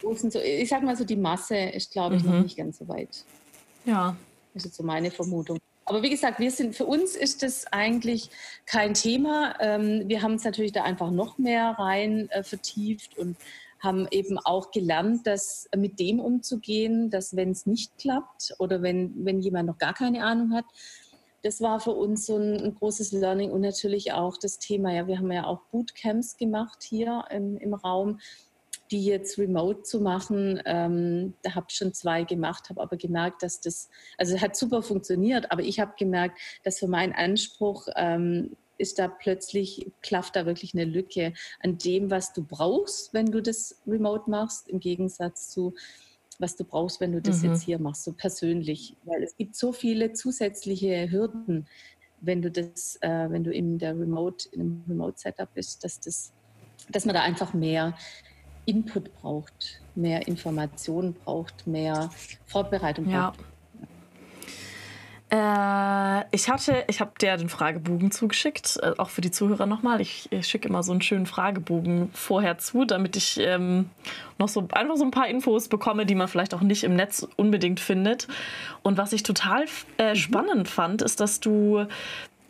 großen, 0.00 0.30
so, 0.30 0.40
ich 0.40 0.68
sag 0.68 0.82
mal 0.82 0.96
so, 0.96 1.04
die 1.04 1.16
Masse 1.16 1.56
ist, 1.56 1.92
glaube 1.92 2.16
ich, 2.16 2.24
mhm. 2.24 2.30
noch 2.30 2.42
nicht 2.42 2.56
ganz 2.56 2.78
so 2.78 2.88
weit. 2.88 3.24
Ja. 3.84 4.16
Das 4.54 4.64
ist 4.64 4.74
so 4.74 4.82
meine 4.82 5.10
Vermutung. 5.10 5.58
Aber 5.84 6.02
wie 6.02 6.10
gesagt, 6.10 6.38
wir 6.38 6.50
sind, 6.50 6.76
für 6.76 6.84
uns 6.84 7.16
ist 7.16 7.42
das 7.42 7.66
eigentlich 7.72 8.30
kein 8.66 8.94
Thema. 8.94 9.54
Ähm, 9.60 10.04
wir 10.06 10.22
haben 10.22 10.34
es 10.34 10.44
natürlich 10.44 10.72
da 10.72 10.82
einfach 10.82 11.10
noch 11.10 11.38
mehr 11.38 11.76
rein 11.78 12.28
äh, 12.30 12.42
vertieft 12.42 13.16
und 13.16 13.36
haben 13.80 14.06
eben 14.10 14.38
auch 14.38 14.70
gelernt, 14.70 15.26
dass 15.26 15.68
mit 15.74 15.98
dem 15.98 16.20
umzugehen, 16.20 17.10
dass 17.10 17.36
wenn 17.36 17.52
es 17.52 17.64
nicht 17.64 17.96
klappt 17.96 18.54
oder 18.58 18.82
wenn, 18.82 19.24
wenn 19.24 19.40
jemand 19.40 19.68
noch 19.68 19.78
gar 19.78 19.94
keine 19.94 20.24
Ahnung 20.24 20.52
hat, 20.52 20.66
das 21.42 21.60
war 21.60 21.80
für 21.80 21.92
uns 21.92 22.26
so 22.26 22.36
ein, 22.36 22.60
ein, 22.60 22.74
großes 22.74 23.12
Learning 23.12 23.50
und 23.50 23.60
natürlich 23.60 24.12
auch 24.12 24.36
das 24.36 24.58
Thema, 24.58 24.92
ja, 24.92 25.06
wir 25.06 25.18
haben 25.18 25.30
ja 25.30 25.46
auch 25.46 25.60
Bootcamps 25.70 26.36
gemacht 26.36 26.82
hier 26.82 27.24
im, 27.30 27.56
im 27.58 27.74
Raum, 27.74 28.18
die 28.90 29.04
jetzt 29.04 29.38
remote 29.38 29.82
zu 29.82 30.00
machen. 30.00 30.60
Ähm, 30.64 31.34
da 31.42 31.54
habe 31.54 31.66
ich 31.68 31.76
schon 31.76 31.92
zwei 31.92 32.24
gemacht, 32.24 32.70
habe 32.70 32.80
aber 32.80 32.96
gemerkt, 32.96 33.42
dass 33.42 33.60
das, 33.60 33.88
also 34.16 34.40
hat 34.40 34.56
super 34.56 34.82
funktioniert, 34.82 35.52
aber 35.52 35.62
ich 35.62 35.78
habe 35.78 35.92
gemerkt, 35.98 36.38
dass 36.64 36.78
für 36.78 36.88
meinen 36.88 37.12
Anspruch 37.12 37.86
ähm, 37.96 38.56
ist 38.78 38.98
da 38.98 39.08
plötzlich, 39.08 39.90
klafft 40.02 40.36
da 40.36 40.46
wirklich 40.46 40.72
eine 40.74 40.84
Lücke 40.84 41.34
an 41.60 41.78
dem, 41.78 42.10
was 42.10 42.32
du 42.32 42.44
brauchst, 42.44 43.12
wenn 43.12 43.26
du 43.26 43.42
das 43.42 43.80
remote 43.86 44.30
machst, 44.30 44.68
im 44.68 44.80
Gegensatz 44.80 45.50
zu, 45.50 45.74
was 46.38 46.56
du 46.56 46.64
brauchst, 46.64 47.00
wenn 47.00 47.12
du 47.12 47.20
das 47.20 47.42
mhm. 47.42 47.50
jetzt 47.50 47.62
hier 47.62 47.78
machst, 47.78 48.04
so 48.04 48.12
persönlich. 48.12 48.96
Weil 49.04 49.22
es 49.22 49.36
gibt 49.36 49.56
so 49.56 49.72
viele 49.72 50.12
zusätzliche 50.12 51.10
Hürden, 51.10 51.66
wenn 52.20 52.42
du 52.42 52.50
das, 52.50 52.96
äh, 53.00 53.30
wenn 53.30 53.44
du 53.44 53.52
in 53.52 53.78
der 53.78 53.98
Remote, 53.98 54.48
in 54.52 54.60
einem 54.60 54.84
Remote-Setup 54.88 55.52
bist, 55.54 55.84
dass 55.84 56.00
das, 56.00 56.32
dass 56.90 57.04
man 57.04 57.14
da 57.14 57.22
einfach 57.22 57.54
mehr 57.54 57.94
Input 58.66 59.12
braucht, 59.20 59.80
mehr 59.94 60.26
Informationen 60.28 61.14
braucht, 61.14 61.66
mehr 61.66 62.10
Vorbereitung 62.46 63.08
ja. 63.08 63.30
braucht. 63.30 63.40
Äh, 65.30 66.24
ich 66.34 66.48
hatte, 66.48 66.84
ich 66.88 67.00
habe 67.00 67.12
dir 67.20 67.36
den 67.36 67.50
Fragebogen 67.50 68.10
zugeschickt, 68.10 68.78
äh, 68.82 68.92
auch 68.96 69.10
für 69.10 69.20
die 69.20 69.30
Zuhörer 69.30 69.66
nochmal. 69.66 70.00
Ich, 70.00 70.28
ich 70.32 70.46
schicke 70.46 70.68
immer 70.68 70.82
so 70.82 70.92
einen 70.92 71.02
schönen 71.02 71.26
Fragebogen 71.26 72.10
vorher 72.14 72.58
zu, 72.58 72.86
damit 72.86 73.16
ich 73.16 73.38
ähm, 73.38 73.90
noch 74.38 74.48
so 74.48 74.66
einfach 74.72 74.96
so 74.96 75.04
ein 75.04 75.10
paar 75.10 75.28
Infos 75.28 75.68
bekomme, 75.68 76.06
die 76.06 76.14
man 76.14 76.28
vielleicht 76.28 76.54
auch 76.54 76.62
nicht 76.62 76.82
im 76.82 76.96
Netz 76.96 77.26
unbedingt 77.36 77.78
findet. 77.78 78.26
Und 78.82 78.96
was 78.96 79.12
ich 79.12 79.22
total 79.22 79.66
äh, 79.98 80.10
mhm. 80.10 80.16
spannend 80.16 80.68
fand, 80.68 81.02
ist, 81.02 81.20
dass 81.20 81.40
du 81.40 81.84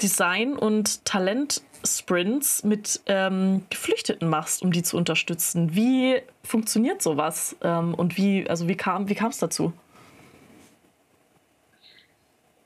Design 0.00 0.52
und 0.52 1.04
Talent 1.04 1.62
Sprints 1.84 2.64
mit 2.64 3.00
ähm, 3.06 3.62
Geflüchteten 3.70 4.28
machst, 4.28 4.62
um 4.62 4.72
die 4.72 4.82
zu 4.82 4.96
unterstützen. 4.96 5.74
Wie 5.74 6.16
funktioniert 6.44 7.02
sowas 7.02 7.56
ähm, 7.62 7.94
und 7.94 8.16
wie, 8.16 8.48
also 8.48 8.68
wie 8.68 8.76
kam 8.76 9.08
wie 9.08 9.16
es 9.16 9.38
dazu? 9.38 9.72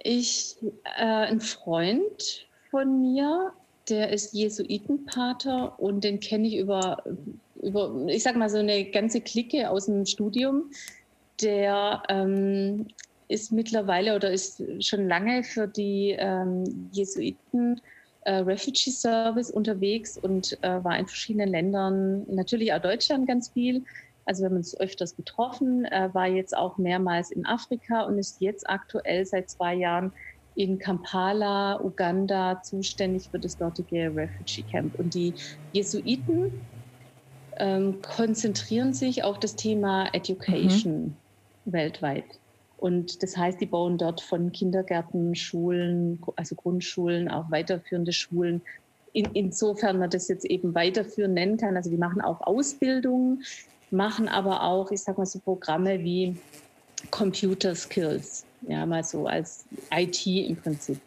Ich, 0.04 0.56
äh, 0.98 1.04
ein 1.04 1.40
Freund 1.40 2.46
von 2.70 3.00
mir, 3.00 3.52
der 3.88 4.10
ist 4.10 4.32
Jesuitenpater 4.32 5.78
und 5.78 6.02
den 6.02 6.20
kenne 6.20 6.48
ich 6.48 6.56
über, 6.56 7.02
über, 7.60 8.06
ich 8.08 8.22
sag 8.22 8.36
mal, 8.36 8.48
so 8.48 8.58
eine 8.58 8.84
ganze 8.90 9.20
Clique 9.20 9.68
aus 9.68 9.86
dem 9.86 10.06
Studium. 10.06 10.70
Der 11.40 12.02
ähm, 12.08 12.88
ist 13.28 13.52
mittlerweile 13.52 14.14
oder 14.16 14.30
ist 14.30 14.62
schon 14.80 15.08
lange 15.08 15.42
für 15.44 15.66
die 15.66 16.16
ähm, 16.18 16.88
Jesuiten 16.92 17.80
äh, 18.24 18.34
Refugee 18.34 18.90
Service 18.90 19.50
unterwegs 19.50 20.18
und 20.18 20.58
äh, 20.62 20.84
war 20.84 20.98
in 20.98 21.06
verschiedenen 21.06 21.48
Ländern, 21.48 22.24
natürlich 22.28 22.72
auch 22.72 22.80
Deutschland 22.80 23.26
ganz 23.26 23.48
viel, 23.50 23.84
also 24.24 24.42
wir 24.42 24.50
haben 24.50 24.56
uns 24.56 24.78
öfters 24.78 25.16
getroffen, 25.16 25.84
äh, 25.86 26.08
war 26.12 26.26
jetzt 26.26 26.56
auch 26.56 26.78
mehrmals 26.78 27.30
in 27.30 27.44
Afrika 27.46 28.02
und 28.02 28.18
ist 28.18 28.40
jetzt 28.40 28.68
aktuell 28.68 29.26
seit 29.26 29.50
zwei 29.50 29.74
Jahren 29.74 30.12
in 30.54 30.78
Kampala, 30.78 31.80
Uganda, 31.82 32.62
zuständig 32.62 33.28
für 33.30 33.38
das 33.38 33.56
dortige 33.56 34.14
Refugee 34.14 34.62
Camp. 34.70 34.98
Und 34.98 35.14
die 35.14 35.34
Jesuiten 35.72 36.52
ähm, 37.56 38.00
konzentrieren 38.02 38.92
sich 38.92 39.24
auf 39.24 39.40
das 39.40 39.56
Thema 39.56 40.08
Education 40.12 41.16
mhm. 41.64 41.72
weltweit. 41.72 42.24
Und 42.76 43.22
das 43.22 43.36
heißt, 43.36 43.60
die 43.60 43.66
bauen 43.66 43.96
dort 43.96 44.20
von 44.20 44.50
Kindergärten, 44.52 45.34
Schulen, 45.34 46.20
also 46.36 46.56
Grundschulen, 46.56 47.30
auch 47.30 47.50
weiterführende 47.50 48.12
Schulen. 48.12 48.60
In, 49.12 49.26
insofern 49.34 49.98
man 49.98 50.10
das 50.10 50.28
jetzt 50.28 50.44
eben 50.44 50.74
weiterführen 50.74 51.34
nennen 51.34 51.58
kann. 51.58 51.76
Also 51.76 51.90
die 51.90 51.98
machen 51.98 52.20
auch 52.20 52.40
Ausbildungen 52.40 53.44
machen 53.92 54.28
aber 54.28 54.62
auch, 54.62 54.90
ich 54.90 55.02
sag 55.02 55.18
mal 55.18 55.26
so 55.26 55.38
Programme 55.38 55.98
wie 56.00 56.36
Computer 57.10 57.74
Skills, 57.74 58.44
ja, 58.62 58.86
mal 58.86 59.04
so 59.04 59.26
als 59.26 59.64
IT 59.92 60.26
im 60.26 60.56
Prinzip. 60.56 61.00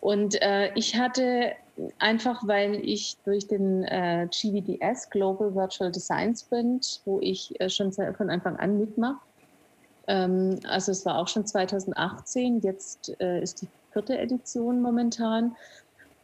Und 0.00 0.40
äh, 0.40 0.72
ich 0.74 0.96
hatte 0.96 1.52
einfach, 1.98 2.46
weil 2.46 2.76
ich 2.76 3.16
durch 3.24 3.46
den 3.46 3.84
äh, 3.84 4.28
GVDS 4.30 5.10
Global 5.10 5.54
Virtual 5.54 5.90
Design 5.90 6.34
Sprint, 6.34 7.00
wo 7.04 7.20
ich 7.20 7.58
äh, 7.60 7.68
schon 7.68 7.92
von 7.92 8.30
Anfang 8.30 8.56
an 8.56 8.78
mitmache, 8.78 9.18
ähm, 10.06 10.58
also 10.66 10.92
es 10.92 11.04
war 11.06 11.18
auch 11.18 11.28
schon 11.28 11.46
2018, 11.46 12.60
jetzt 12.60 13.14
äh, 13.20 13.42
ist 13.42 13.62
die 13.62 13.68
vierte 13.92 14.18
Edition 14.18 14.82
momentan. 14.82 15.56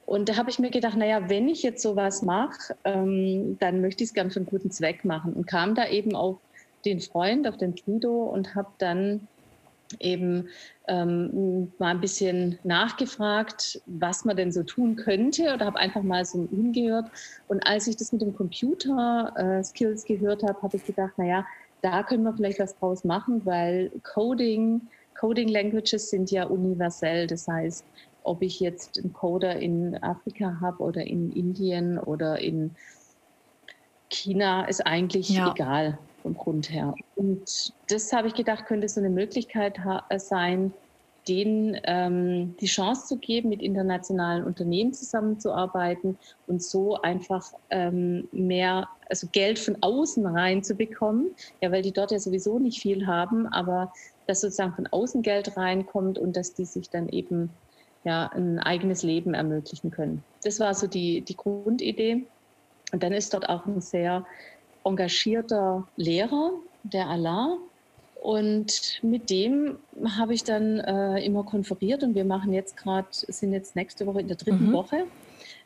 Und 0.07 0.29
da 0.29 0.37
habe 0.37 0.51
ich 0.51 0.59
mir 0.59 0.71
gedacht, 0.71 0.97
naja, 0.97 1.29
wenn 1.29 1.49
ich 1.49 1.62
jetzt 1.62 1.83
sowas 1.83 2.22
mache, 2.22 2.76
ähm, 2.85 3.59
dann 3.59 3.81
möchte 3.81 4.05
ich 4.05 4.11
es 4.11 4.14
gern 4.14 4.31
für 4.31 4.39
einen 4.39 4.47
guten 4.47 4.70
Zweck 4.70 5.05
machen. 5.05 5.33
Und 5.33 5.47
kam 5.47 5.74
da 5.74 5.89
eben 5.89 6.14
auf 6.14 6.39
den 6.85 7.01
Freund, 7.01 7.47
auf 7.49 7.57
den 7.57 7.74
Guido 7.74 8.24
und 8.24 8.55
habe 8.55 8.68
dann 8.78 9.26
eben 10.01 10.49
ähm, 10.89 11.72
mal 11.78 11.91
ein 11.91 12.01
bisschen 12.01 12.59
nachgefragt, 12.62 13.81
was 13.87 14.24
man 14.24 14.37
denn 14.37 14.53
so 14.53 14.62
tun 14.62 14.97
könnte 14.97 15.53
oder 15.55 15.66
habe 15.66 15.78
einfach 15.78 16.03
mal 16.03 16.24
so 16.24 16.47
hingehört. 16.51 17.11
Und 17.49 17.66
als 17.66 17.87
ich 17.89 17.97
das 17.97 18.12
mit 18.12 18.22
dem 18.22 18.35
Computer-Skills 18.35 20.05
äh, 20.05 20.14
gehört 20.14 20.43
habe, 20.45 20.62
habe 20.62 20.76
ich 20.76 20.85
gedacht, 20.85 21.18
naja, 21.18 21.45
da 21.83 22.03
können 22.03 22.22
wir 22.22 22.33
vielleicht 22.33 22.59
was 22.59 22.76
draus 22.78 23.05
machen, 23.05 23.45
weil 23.45 23.91
Coding 24.03 24.81
Coding 25.18 25.49
Languages 25.49 26.11
sind 26.11 26.31
ja 26.31 26.45
universell. 26.45 27.26
Das 27.26 27.49
heißt, 27.49 27.85
ob 28.27 28.43
ich 28.43 28.61
jetzt 28.61 28.99
einen 28.99 29.12
Coder 29.12 29.57
in 29.57 30.03
Afrika 30.03 30.59
habe 30.61 30.83
oder 30.83 31.07
in 31.07 31.33
Indien 31.33 31.99
oder 31.99 32.39
in 32.41 32.74
China, 34.09 34.64
ist 34.66 34.87
eigentlich 34.87 35.31
ja. 35.31 35.53
egal 35.53 35.99
vom 36.22 36.35
Grund 36.35 36.70
her. 36.70 36.95
Und 37.14 37.72
das 37.89 38.12
habe 38.12 38.29
ich 38.29 38.35
gedacht, 38.35 38.66
könnte 38.66 38.89
so 38.89 39.01
eine 39.01 39.11
Möglichkeit 39.11 39.81
sein, 40.18 40.72
denen 41.29 41.77
ähm, 41.85 42.57
die 42.61 42.66
Chance 42.66 43.07
zu 43.07 43.16
geben, 43.18 43.49
mit 43.49 43.62
internationalen 43.62 44.45
Unternehmen 44.45 44.93
zusammenzuarbeiten 44.93 46.18
und 46.47 46.62
so 46.62 47.01
einfach 47.03 47.53
ähm, 47.70 48.29
mehr, 48.33 48.89
also 49.09 49.27
Geld 49.33 49.59
von 49.59 49.77
außen 49.81 50.24
reinzubekommen, 50.27 51.31
ja, 51.61 51.72
weil 51.72 51.83
die 51.83 51.93
dort 51.93 52.12
ja 52.12 52.18
sowieso 52.18 52.59
nicht 52.59 52.81
viel 52.81 53.07
haben, 53.07 53.47
aber 53.49 53.93
dass 54.27 54.41
sozusagen 54.41 54.74
von 54.74 54.87
außen 54.87 55.22
Geld 55.22 55.57
reinkommt 55.57 56.18
und 56.18 56.37
dass 56.37 56.55
die 56.55 56.64
sich 56.64 56.91
dann 56.91 57.09
eben 57.09 57.51
ja 58.07 58.31
ein 58.35 58.59
eigenes 58.59 59.03
Leben 59.03 59.35
ermöglichen 59.35 59.91
können. 59.91 60.25
Das 60.43 60.61
war 60.61 60.73
so 60.75 60.87
die, 60.87 61.21
die 61.21 61.37
Grundidee. 61.37 62.25
Und 62.93 63.03
dann 63.03 63.13
ist 63.13 63.35
dort 63.35 63.49
auch 63.49 63.67
ein 63.67 63.81
sehr 63.81 64.25
engagierter 64.85 65.87
Lehrer, 65.97 66.53
der 66.85 67.09
Allah, 67.09 67.59
und 68.27 68.99
mit 69.03 69.31
dem 69.31 69.79
habe 70.17 70.35
ich 70.35 70.43
dann 70.43 70.81
äh, 70.81 71.25
immer 71.25 71.45
konferiert 71.45 72.03
und 72.03 72.17
wir 72.17 72.25
machen 72.25 72.53
jetzt 72.53 72.77
gerade, 72.77 73.07
sind 73.13 73.53
jetzt 73.53 73.77
nächste 73.77 74.05
Woche 74.05 74.19
in 74.19 74.27
der 74.27 74.37
dritten 74.37 74.71
mhm. 74.71 74.73
Woche. 74.73 75.05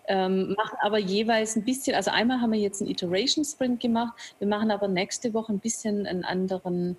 Ähm, 0.08 0.54
machen 0.58 0.76
aber 0.82 0.98
jeweils 0.98 1.56
ein 1.56 1.64
bisschen, 1.64 1.94
also 1.94 2.10
einmal 2.10 2.42
haben 2.42 2.52
wir 2.52 2.58
jetzt 2.58 2.82
einen 2.82 2.90
Iteration 2.90 3.46
Sprint 3.46 3.80
gemacht, 3.80 4.12
wir 4.40 4.46
machen 4.46 4.70
aber 4.70 4.88
nächste 4.88 5.32
Woche 5.32 5.54
ein 5.54 5.58
bisschen 5.58 6.06
einen 6.06 6.22
anderen, 6.22 6.98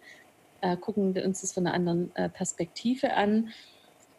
äh, 0.62 0.76
gucken 0.78 1.14
wir 1.14 1.26
uns 1.26 1.42
das 1.42 1.52
von 1.52 1.68
einer 1.68 1.76
anderen 1.76 2.16
äh, 2.16 2.28
Perspektive 2.28 3.14
an. 3.14 3.50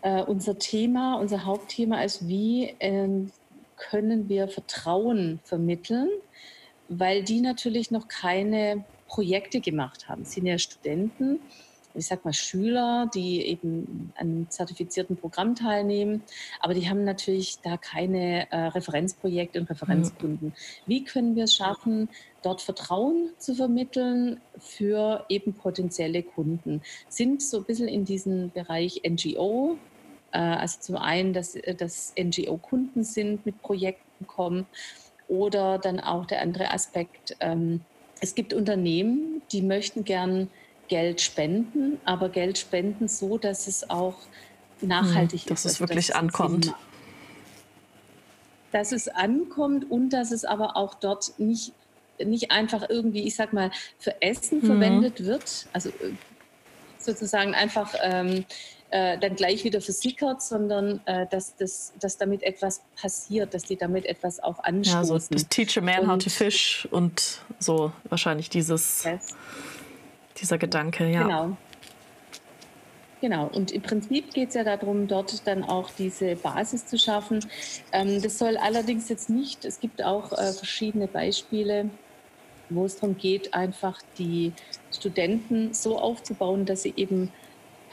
Äh, 0.03 0.22
unser 0.22 0.59
Thema, 0.59 1.14
unser 1.14 1.44
Hauptthema 1.44 2.03
ist, 2.03 2.26
wie 2.26 2.74
ähm, 2.80 3.30
können 3.76 4.28
wir 4.28 4.48
Vertrauen 4.48 5.40
vermitteln, 5.44 6.09
weil 6.88 7.22
die 7.22 7.40
natürlich 7.40 7.90
noch 7.90 8.09
keine 8.09 8.84
Projekte 9.07 9.61
gemacht 9.61 10.09
haben. 10.09 10.22
Es 10.22 10.32
sind 10.32 10.46
ja 10.46 10.59
Studenten, 10.59 11.40
ich 11.94 12.07
sag 12.07 12.24
mal 12.24 12.32
Schüler, 12.32 13.11
die 13.14 13.42
eben 13.42 14.12
an 14.16 14.46
zertifizierten 14.48 15.16
Programm 15.16 15.55
teilnehmen, 15.55 16.22
aber 16.61 16.74
die 16.74 16.88
haben 16.88 17.05
natürlich 17.05 17.59
da 17.62 17.76
keine 17.76 18.50
äh, 18.50 18.57
Referenzprojekte 18.68 19.61
und 19.61 19.70
Referenzkunden. 19.70 20.48
Mhm. 20.48 20.53
Wie 20.86 21.05
können 21.05 21.36
wir 21.36 21.44
es 21.44 21.55
schaffen, 21.55 22.09
dort 22.42 22.62
Vertrauen 22.62 23.30
zu 23.38 23.55
vermitteln 23.55 24.40
für 24.59 25.26
eben 25.28 25.55
potenzielle 25.55 26.22
Kunden? 26.22 26.82
Sind 27.09 27.42
so 27.42 27.59
ein 27.59 27.64
bisschen 27.64 27.88
in 27.88 28.05
diesem 28.05 28.50
Bereich 28.50 29.03
NGO, 29.07 29.74
äh, 29.74 29.91
also 30.39 30.80
zum 30.80 30.97
einen, 30.97 31.33
dass, 31.33 31.57
dass 31.78 32.12
NGO-Kunden 32.18 33.05
sind, 33.05 33.45
mit 33.47 33.61
Projekten 33.62 34.26
kommen 34.26 34.66
oder 35.28 35.78
dann 35.78 36.01
auch 36.01 36.26
der 36.26 36.43
andere 36.43 36.70
Aspekt, 36.70 37.37
ähm, 37.41 37.80
es 38.20 38.35
gibt 38.35 38.53
Unternehmen, 38.55 39.43
die 39.51 39.62
möchten 39.62 40.05
gern 40.05 40.49
Geld 40.89 41.20
spenden, 41.20 41.99
aber 42.05 42.28
Geld 42.28 42.59
spenden 42.59 43.09
so, 43.09 43.39
dass 43.39 43.66
es 43.66 43.89
auch 43.91 44.16
nachhaltig 44.80 45.43
hm, 45.43 45.49
dass 45.49 45.61
ist. 45.61 45.64
Dass 45.64 45.72
es 45.72 45.80
wirklich 45.80 46.07
dass 46.09 46.16
ankommt. 46.16 46.74
Dass 48.72 48.93
es 48.93 49.09
ankommt 49.09 49.91
und 49.91 50.11
dass 50.11 50.30
es 50.30 50.45
aber 50.45 50.76
auch 50.76 50.95
dort 50.95 51.39
nicht, 51.39 51.72
nicht 52.22 52.53
einfach 52.53 52.89
irgendwie, 52.89 53.22
ich 53.22 53.35
sag 53.35 53.53
mal, 53.53 53.70
für 53.99 54.20
Essen 54.20 54.61
mhm. 54.61 54.66
verwendet 54.66 55.24
wird. 55.24 55.66
Also 55.72 55.89
äh, 55.89 56.12
sozusagen 56.99 57.55
einfach 57.55 57.95
ähm, 58.03 58.45
äh, 58.93 59.18
dann 59.18 59.36
gleich 59.36 59.64
wieder 59.64 59.80
versickert, 59.80 60.43
sondern 60.43 61.01
äh, 61.07 61.26
dass, 61.30 61.57
dass, 61.57 61.95
dass 61.99 62.18
damit 62.18 62.43
etwas 62.43 62.82
passiert, 63.01 63.55
dass 63.55 63.64
die 63.64 63.76
damit 63.76 64.05
etwas 64.05 64.38
auch 64.38 64.62
anstoßen. 64.62 65.34
Ja, 65.34 65.38
so 65.38 65.47
teach 65.49 65.78
a 65.78 65.80
man 65.80 66.01
und, 66.01 66.09
how 66.11 66.18
to 66.18 66.28
fish 66.28 66.86
und 66.90 67.40
so 67.59 67.90
wahrscheinlich 68.11 68.51
dieses, 68.51 69.05
yes. 69.05 69.28
dieser 70.36 70.59
Gedanke, 70.59 71.11
ja. 71.11 71.22
Genau. 71.22 71.57
Genau, 73.22 73.49
und 73.55 73.70
im 73.70 73.80
Prinzip 73.80 74.34
geht 74.34 74.49
es 74.49 74.57
ja 74.57 74.64
darum, 74.64 75.07
dort 75.07 75.47
dann 75.47 75.62
auch 75.62 75.90
diese 75.97 76.34
Basis 76.34 76.86
zu 76.86 76.99
schaffen. 76.99 77.38
Ähm, 77.93 78.20
das 78.20 78.36
soll 78.36 78.59
allerdings 78.59 79.09
jetzt 79.09 79.30
nicht, 79.30 79.64
es 79.64 79.80
gibt 79.80 80.05
auch 80.05 80.32
äh, 80.32 80.53
verschiedene 80.53 81.07
Beispiele, 81.07 81.88
wo 82.68 82.84
es 82.84 82.97
darum 82.97 83.16
geht, 83.16 83.55
einfach 83.55 84.01
die 84.18 84.53
Studenten 84.95 85.72
so 85.72 85.99
aufzubauen, 85.99 86.66
dass 86.66 86.82
sie 86.82 86.93
eben 86.97 87.32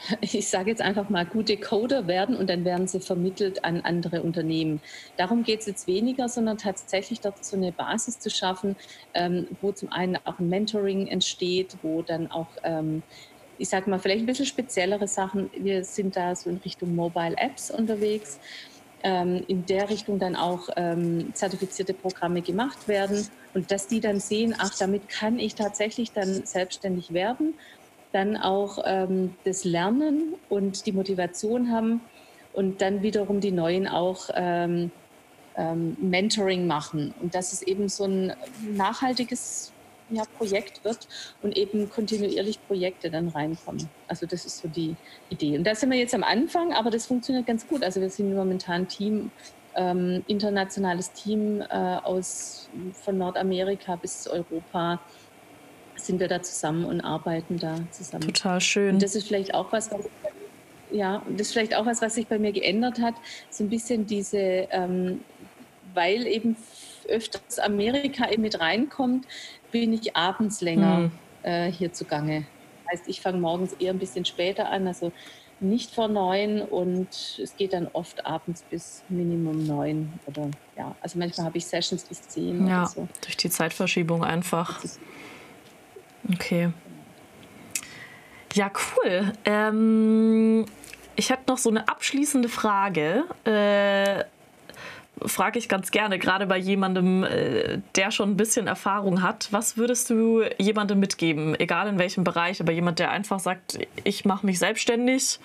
ich 0.20 0.48
sage 0.48 0.70
jetzt 0.70 0.82
einfach 0.82 1.08
mal, 1.08 1.26
gute 1.26 1.56
Coder 1.56 2.06
werden 2.06 2.36
und 2.36 2.48
dann 2.48 2.64
werden 2.64 2.86
sie 2.86 3.00
vermittelt 3.00 3.64
an 3.64 3.80
andere 3.82 4.22
Unternehmen. 4.22 4.80
Darum 5.16 5.42
geht 5.42 5.60
es 5.60 5.66
jetzt 5.66 5.86
weniger, 5.86 6.28
sondern 6.28 6.58
tatsächlich 6.58 7.20
dort 7.20 7.44
so 7.44 7.56
eine 7.56 7.72
Basis 7.72 8.18
zu 8.18 8.30
schaffen, 8.30 8.76
ähm, 9.14 9.46
wo 9.60 9.72
zum 9.72 9.92
einen 9.92 10.16
auch 10.24 10.38
ein 10.38 10.48
Mentoring 10.48 11.06
entsteht, 11.06 11.76
wo 11.82 12.02
dann 12.02 12.30
auch, 12.30 12.48
ähm, 12.62 13.02
ich 13.58 13.68
sage 13.68 13.90
mal, 13.90 13.98
vielleicht 13.98 14.22
ein 14.22 14.26
bisschen 14.26 14.46
speziellere 14.46 15.06
Sachen, 15.06 15.50
wir 15.56 15.84
sind 15.84 16.16
da 16.16 16.34
so 16.34 16.50
in 16.50 16.56
Richtung 16.58 16.94
Mobile 16.94 17.36
Apps 17.36 17.70
unterwegs, 17.70 18.38
ähm, 19.02 19.44
in 19.48 19.64
der 19.66 19.88
Richtung 19.88 20.18
dann 20.18 20.36
auch 20.36 20.68
ähm, 20.76 21.32
zertifizierte 21.34 21.94
Programme 21.94 22.42
gemacht 22.42 22.86
werden 22.86 23.26
und 23.54 23.70
dass 23.70 23.86
die 23.86 24.00
dann 24.00 24.20
sehen, 24.20 24.54
ach, 24.58 24.76
damit 24.78 25.08
kann 25.08 25.38
ich 25.38 25.54
tatsächlich 25.54 26.12
dann 26.12 26.44
selbstständig 26.44 27.12
werden 27.12 27.54
dann 28.12 28.36
auch 28.36 28.78
ähm, 28.84 29.34
das 29.44 29.64
Lernen 29.64 30.34
und 30.48 30.86
die 30.86 30.92
Motivation 30.92 31.70
haben 31.70 32.00
und 32.52 32.80
dann 32.82 33.02
wiederum 33.02 33.40
die 33.40 33.52
Neuen 33.52 33.86
auch 33.86 34.30
ähm, 34.34 34.90
ähm, 35.56 35.96
Mentoring 36.00 36.66
machen 36.66 37.14
und 37.20 37.34
dass 37.34 37.52
es 37.52 37.62
eben 37.62 37.88
so 37.88 38.04
ein 38.04 38.32
nachhaltiges 38.74 39.72
ja, 40.10 40.24
Projekt 40.38 40.84
wird 40.84 41.06
und 41.42 41.56
eben 41.56 41.88
kontinuierlich 41.88 42.58
Projekte 42.66 43.10
dann 43.10 43.28
reinkommen. 43.28 43.88
Also 44.08 44.26
das 44.26 44.44
ist 44.44 44.58
so 44.58 44.68
die 44.68 44.96
Idee. 45.28 45.56
Und 45.56 45.64
da 45.64 45.74
sind 45.74 45.90
wir 45.90 45.98
jetzt 45.98 46.14
am 46.14 46.24
Anfang, 46.24 46.72
aber 46.72 46.90
das 46.90 47.06
funktioniert 47.06 47.46
ganz 47.46 47.66
gut. 47.66 47.84
Also 47.84 48.00
wir 48.00 48.10
sind 48.10 48.34
momentan 48.34 48.88
Team, 48.88 49.30
ähm, 49.76 50.24
internationales 50.26 51.12
Team 51.12 51.60
äh, 51.60 51.66
aus 51.74 52.68
von 52.92 53.18
Nordamerika 53.18 53.96
bis 53.96 54.26
Europa 54.26 55.00
sind 56.06 56.20
wir 56.20 56.28
da 56.28 56.42
zusammen 56.42 56.84
und 56.84 57.00
arbeiten 57.00 57.58
da 57.58 57.76
zusammen. 57.90 58.26
Total 58.26 58.60
schön. 58.60 58.94
Und 58.94 59.02
das 59.02 59.14
ist 59.14 59.28
vielleicht 59.28 59.54
auch 59.54 59.72
was, 59.72 59.90
was 59.90 60.08
ja, 60.92 61.22
das 61.28 61.48
ist 61.48 61.52
vielleicht 61.52 61.74
auch 61.74 61.86
was, 61.86 62.02
was 62.02 62.14
sich 62.14 62.26
bei 62.26 62.38
mir 62.38 62.52
geändert 62.52 63.00
hat. 63.00 63.14
So 63.48 63.64
ein 63.64 63.70
bisschen 63.70 64.06
diese, 64.06 64.38
ähm, 64.38 65.20
weil 65.94 66.26
eben 66.26 66.56
öfters 67.08 67.58
Amerika 67.58 68.30
eben 68.30 68.42
mit 68.42 68.60
reinkommt, 68.60 69.26
bin 69.70 69.92
ich 69.92 70.16
abends 70.16 70.60
länger 70.60 70.96
hm. 70.96 71.10
äh, 71.42 71.70
hier 71.70 71.92
zugange. 71.92 72.46
Das 72.84 73.00
heißt, 73.00 73.08
ich 73.08 73.20
fange 73.20 73.38
morgens 73.38 73.72
eher 73.74 73.92
ein 73.92 73.98
bisschen 73.98 74.24
später 74.24 74.68
an, 74.68 74.86
also 74.86 75.12
nicht 75.60 75.94
vor 75.94 76.08
neun 76.08 76.62
und 76.62 77.08
es 77.42 77.54
geht 77.56 77.74
dann 77.74 77.86
oft 77.92 78.24
abends 78.24 78.62
bis 78.70 79.02
Minimum 79.10 79.66
neun 79.66 80.12
oder 80.26 80.50
ja, 80.76 80.96
also 81.02 81.18
manchmal 81.18 81.46
habe 81.46 81.58
ich 81.58 81.66
Sessions 81.66 82.04
bis 82.04 82.22
zehn 82.22 82.66
ja, 82.66 82.80
oder 82.80 82.88
so. 82.88 83.08
Durch 83.22 83.36
die 83.36 83.50
Zeitverschiebung 83.50 84.24
einfach. 84.24 84.80
Okay. 86.32 86.70
Ja, 88.54 88.70
cool. 88.96 89.32
Ähm, 89.44 90.66
ich 91.16 91.30
hätte 91.30 91.42
noch 91.48 91.58
so 91.58 91.70
eine 91.70 91.88
abschließende 91.88 92.48
Frage. 92.48 93.24
Äh, 93.44 94.24
frage 95.28 95.58
ich 95.58 95.68
ganz 95.68 95.90
gerne, 95.90 96.18
gerade 96.18 96.46
bei 96.46 96.56
jemandem, 96.56 97.24
äh, 97.24 97.80
der 97.94 98.10
schon 98.10 98.30
ein 98.30 98.36
bisschen 98.36 98.66
Erfahrung 98.66 99.22
hat. 99.22 99.48
Was 99.50 99.76
würdest 99.76 100.10
du 100.10 100.42
jemandem 100.58 100.98
mitgeben, 100.98 101.58
egal 101.58 101.88
in 101.88 101.98
welchem 101.98 102.24
Bereich, 102.24 102.60
aber 102.60 102.72
jemand, 102.72 102.98
der 102.98 103.10
einfach 103.10 103.38
sagt, 103.38 103.78
ich 104.04 104.24
mache 104.24 104.46
mich 104.46 104.58
selbstständig? 104.58 105.38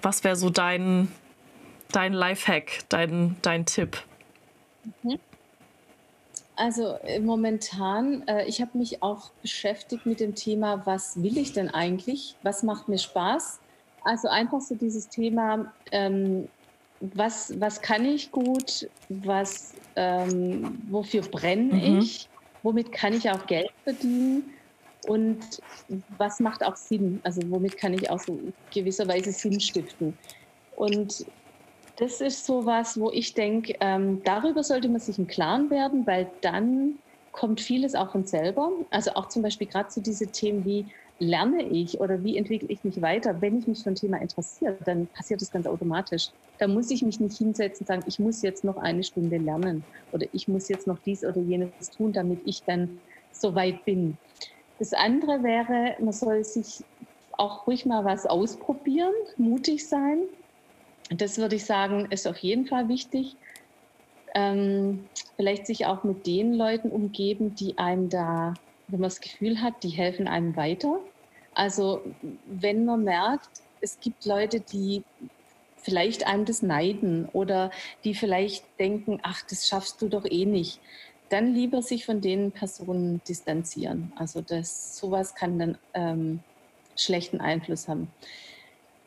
Was 0.00 0.24
wäre 0.24 0.36
so 0.36 0.50
dein, 0.50 1.08
dein 1.92 2.12
Lifehack, 2.12 2.80
dein, 2.88 3.36
dein 3.42 3.66
Tipp? 3.66 3.98
Mhm. 5.02 5.18
Also 6.62 6.96
äh, 7.02 7.18
momentan, 7.18 8.22
äh, 8.28 8.44
ich 8.46 8.60
habe 8.60 8.78
mich 8.78 9.02
auch 9.02 9.30
beschäftigt 9.42 10.06
mit 10.06 10.20
dem 10.20 10.36
Thema, 10.36 10.86
was 10.86 11.20
will 11.20 11.36
ich 11.36 11.52
denn 11.52 11.68
eigentlich? 11.70 12.36
Was 12.44 12.62
macht 12.62 12.88
mir 12.88 12.98
Spaß? 12.98 13.58
Also 14.04 14.28
einfach 14.28 14.60
so 14.60 14.76
dieses 14.76 15.08
Thema, 15.08 15.72
ähm, 15.90 16.46
was, 17.00 17.60
was 17.60 17.80
kann 17.80 18.04
ich 18.04 18.30
gut? 18.30 18.88
Was, 19.08 19.74
ähm, 19.96 20.80
wofür 20.88 21.22
brenne 21.22 21.74
mhm. 21.74 21.98
ich? 21.98 22.28
Womit 22.62 22.92
kann 22.92 23.12
ich 23.12 23.28
auch 23.28 23.44
Geld 23.46 23.72
verdienen? 23.82 24.44
Und 25.08 25.60
was 26.16 26.38
macht 26.38 26.64
auch 26.64 26.76
Sinn? 26.76 27.18
Also 27.24 27.42
womit 27.50 27.76
kann 27.76 27.92
ich 27.92 28.08
auch 28.08 28.20
so 28.20 28.38
gewisserweise 28.72 29.32
Sinn 29.32 29.58
stiften? 29.58 30.16
Und 30.76 31.26
das 32.02 32.20
ist 32.20 32.46
so 32.46 32.66
was, 32.66 32.98
wo 32.98 33.12
ich 33.12 33.34
denke, 33.34 33.74
ähm, 33.80 34.22
darüber 34.24 34.64
sollte 34.64 34.88
man 34.88 34.98
sich 35.00 35.20
im 35.20 35.28
Klaren 35.28 35.70
werden, 35.70 36.04
weil 36.04 36.32
dann 36.40 36.98
kommt 37.30 37.60
vieles 37.60 37.94
auch 37.94 38.10
von 38.10 38.26
selber. 38.26 38.72
Also 38.90 39.12
auch 39.12 39.28
zum 39.28 39.42
Beispiel 39.42 39.68
gerade 39.68 39.88
so 39.88 40.00
diese 40.00 40.32
Themen 40.32 40.64
wie 40.64 40.92
lerne 41.20 41.62
ich 41.62 42.00
oder 42.00 42.24
wie 42.24 42.36
entwickle 42.36 42.66
ich 42.70 42.82
mich 42.82 43.00
weiter, 43.00 43.40
wenn 43.40 43.56
ich 43.56 43.68
mich 43.68 43.84
für 43.84 43.90
ein 43.90 43.94
Thema 43.94 44.20
interessiere, 44.20 44.78
dann 44.84 45.06
passiert 45.12 45.40
das 45.42 45.52
ganz 45.52 45.64
automatisch. 45.68 46.30
Da 46.58 46.66
muss 46.66 46.90
ich 46.90 47.04
mich 47.04 47.20
nicht 47.20 47.38
hinsetzen 47.38 47.84
und 47.84 47.86
sagen, 47.86 48.02
ich 48.08 48.18
muss 48.18 48.42
jetzt 48.42 48.64
noch 48.64 48.78
eine 48.78 49.04
Stunde 49.04 49.38
lernen 49.38 49.86
oder 50.10 50.26
ich 50.32 50.48
muss 50.48 50.68
jetzt 50.68 50.88
noch 50.88 50.98
dies 50.98 51.22
oder 51.22 51.40
jenes 51.40 51.90
tun, 51.90 52.12
damit 52.12 52.40
ich 52.44 52.64
dann 52.64 53.02
so 53.30 53.54
weit 53.54 53.84
bin. 53.84 54.18
Das 54.80 54.92
andere 54.92 55.44
wäre, 55.44 56.02
man 56.02 56.12
soll 56.12 56.42
sich 56.42 56.84
auch 57.30 57.68
ruhig 57.68 57.86
mal 57.86 58.04
was 58.04 58.26
ausprobieren, 58.26 59.14
mutig 59.36 59.88
sein. 59.88 60.24
Das 61.10 61.38
würde 61.38 61.56
ich 61.56 61.64
sagen, 61.64 62.10
ist 62.10 62.26
auf 62.26 62.38
jeden 62.38 62.66
Fall 62.66 62.88
wichtig. 62.88 63.36
Ähm, 64.34 65.08
vielleicht 65.36 65.66
sich 65.66 65.86
auch 65.86 66.04
mit 66.04 66.26
den 66.26 66.54
Leuten 66.54 66.90
umgeben, 66.90 67.54
die 67.54 67.76
einem 67.78 68.08
da, 68.08 68.54
wenn 68.88 69.00
man 69.00 69.10
das 69.10 69.20
Gefühl 69.20 69.60
hat, 69.60 69.82
die 69.82 69.90
helfen 69.90 70.26
einem 70.26 70.56
weiter. 70.56 71.00
Also 71.54 72.02
wenn 72.46 72.84
man 72.84 73.04
merkt, 73.04 73.50
es 73.80 74.00
gibt 74.00 74.24
Leute, 74.24 74.60
die 74.60 75.04
vielleicht 75.76 76.26
einem 76.26 76.44
das 76.44 76.62
neiden 76.62 77.26
oder 77.26 77.70
die 78.04 78.14
vielleicht 78.14 78.64
denken, 78.78 79.18
ach, 79.22 79.42
das 79.48 79.66
schaffst 79.66 80.00
du 80.00 80.08
doch 80.08 80.24
eh 80.24 80.46
nicht, 80.46 80.80
dann 81.28 81.54
lieber 81.54 81.82
sich 81.82 82.06
von 82.06 82.20
den 82.20 82.52
Personen 82.52 83.20
distanzieren. 83.28 84.12
Also 84.16 84.40
das, 84.40 84.96
sowas 84.96 85.34
kann 85.34 85.58
dann 85.58 85.78
ähm, 85.94 86.40
schlechten 86.96 87.40
Einfluss 87.40 87.88
haben. 87.88 88.08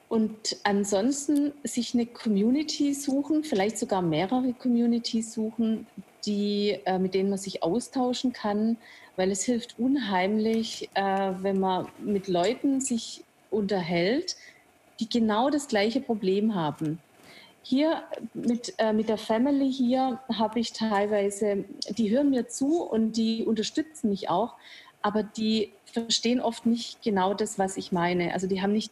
Und 0.08 0.58
ansonsten 0.64 1.54
sich 1.64 1.94
eine 1.94 2.06
Community 2.06 2.94
suchen, 2.94 3.44
vielleicht 3.44 3.78
sogar 3.78 4.02
mehrere 4.02 4.54
Communities 4.54 5.34
suchen, 5.34 5.88
die, 6.26 6.80
äh, 6.86 7.00
mit 7.00 7.14
denen 7.16 7.30
man 7.30 7.40
sich 7.40 7.64
austauschen 7.64 8.32
kann, 8.34 8.78
weil 9.16 9.32
es 9.32 9.44
hilft 9.44 9.80
unheimlich, 9.80 10.90
äh, 10.94 11.32
wenn 11.42 11.60
man 11.60 11.88
mit 12.00 12.28
Leuten 12.28 12.82
sich 12.82 13.24
unterhält, 13.50 14.36
die 15.00 15.10
genau 15.10 15.50
das 15.50 15.68
gleiche 15.68 16.02
Problem 16.02 16.56
haben. 16.56 17.00
Hier 17.64 18.04
mit, 18.34 18.76
äh, 18.78 18.94
mit 18.94 19.10
der 19.10 19.18
Family 19.18 19.72
hier 19.72 20.20
habe 20.32 20.60
ich 20.60 20.72
teilweise, 20.72 21.66
die 21.98 22.12
hören 22.12 22.30
mir 22.30 22.48
zu 22.48 22.84
und 22.84 23.14
die 23.14 23.44
unterstützen 23.44 24.10
mich 24.10 24.30
auch, 24.30 24.54
aber 25.02 25.24
die 25.24 25.72
verstehen 25.86 26.42
oft 26.42 26.66
nicht 26.66 27.02
genau 27.02 27.34
das, 27.34 27.58
was 27.58 27.78
ich 27.78 27.92
meine. 27.92 28.34
Also 28.34 28.48
die 28.48 28.62
haben 28.62 28.74
nicht 28.74 28.92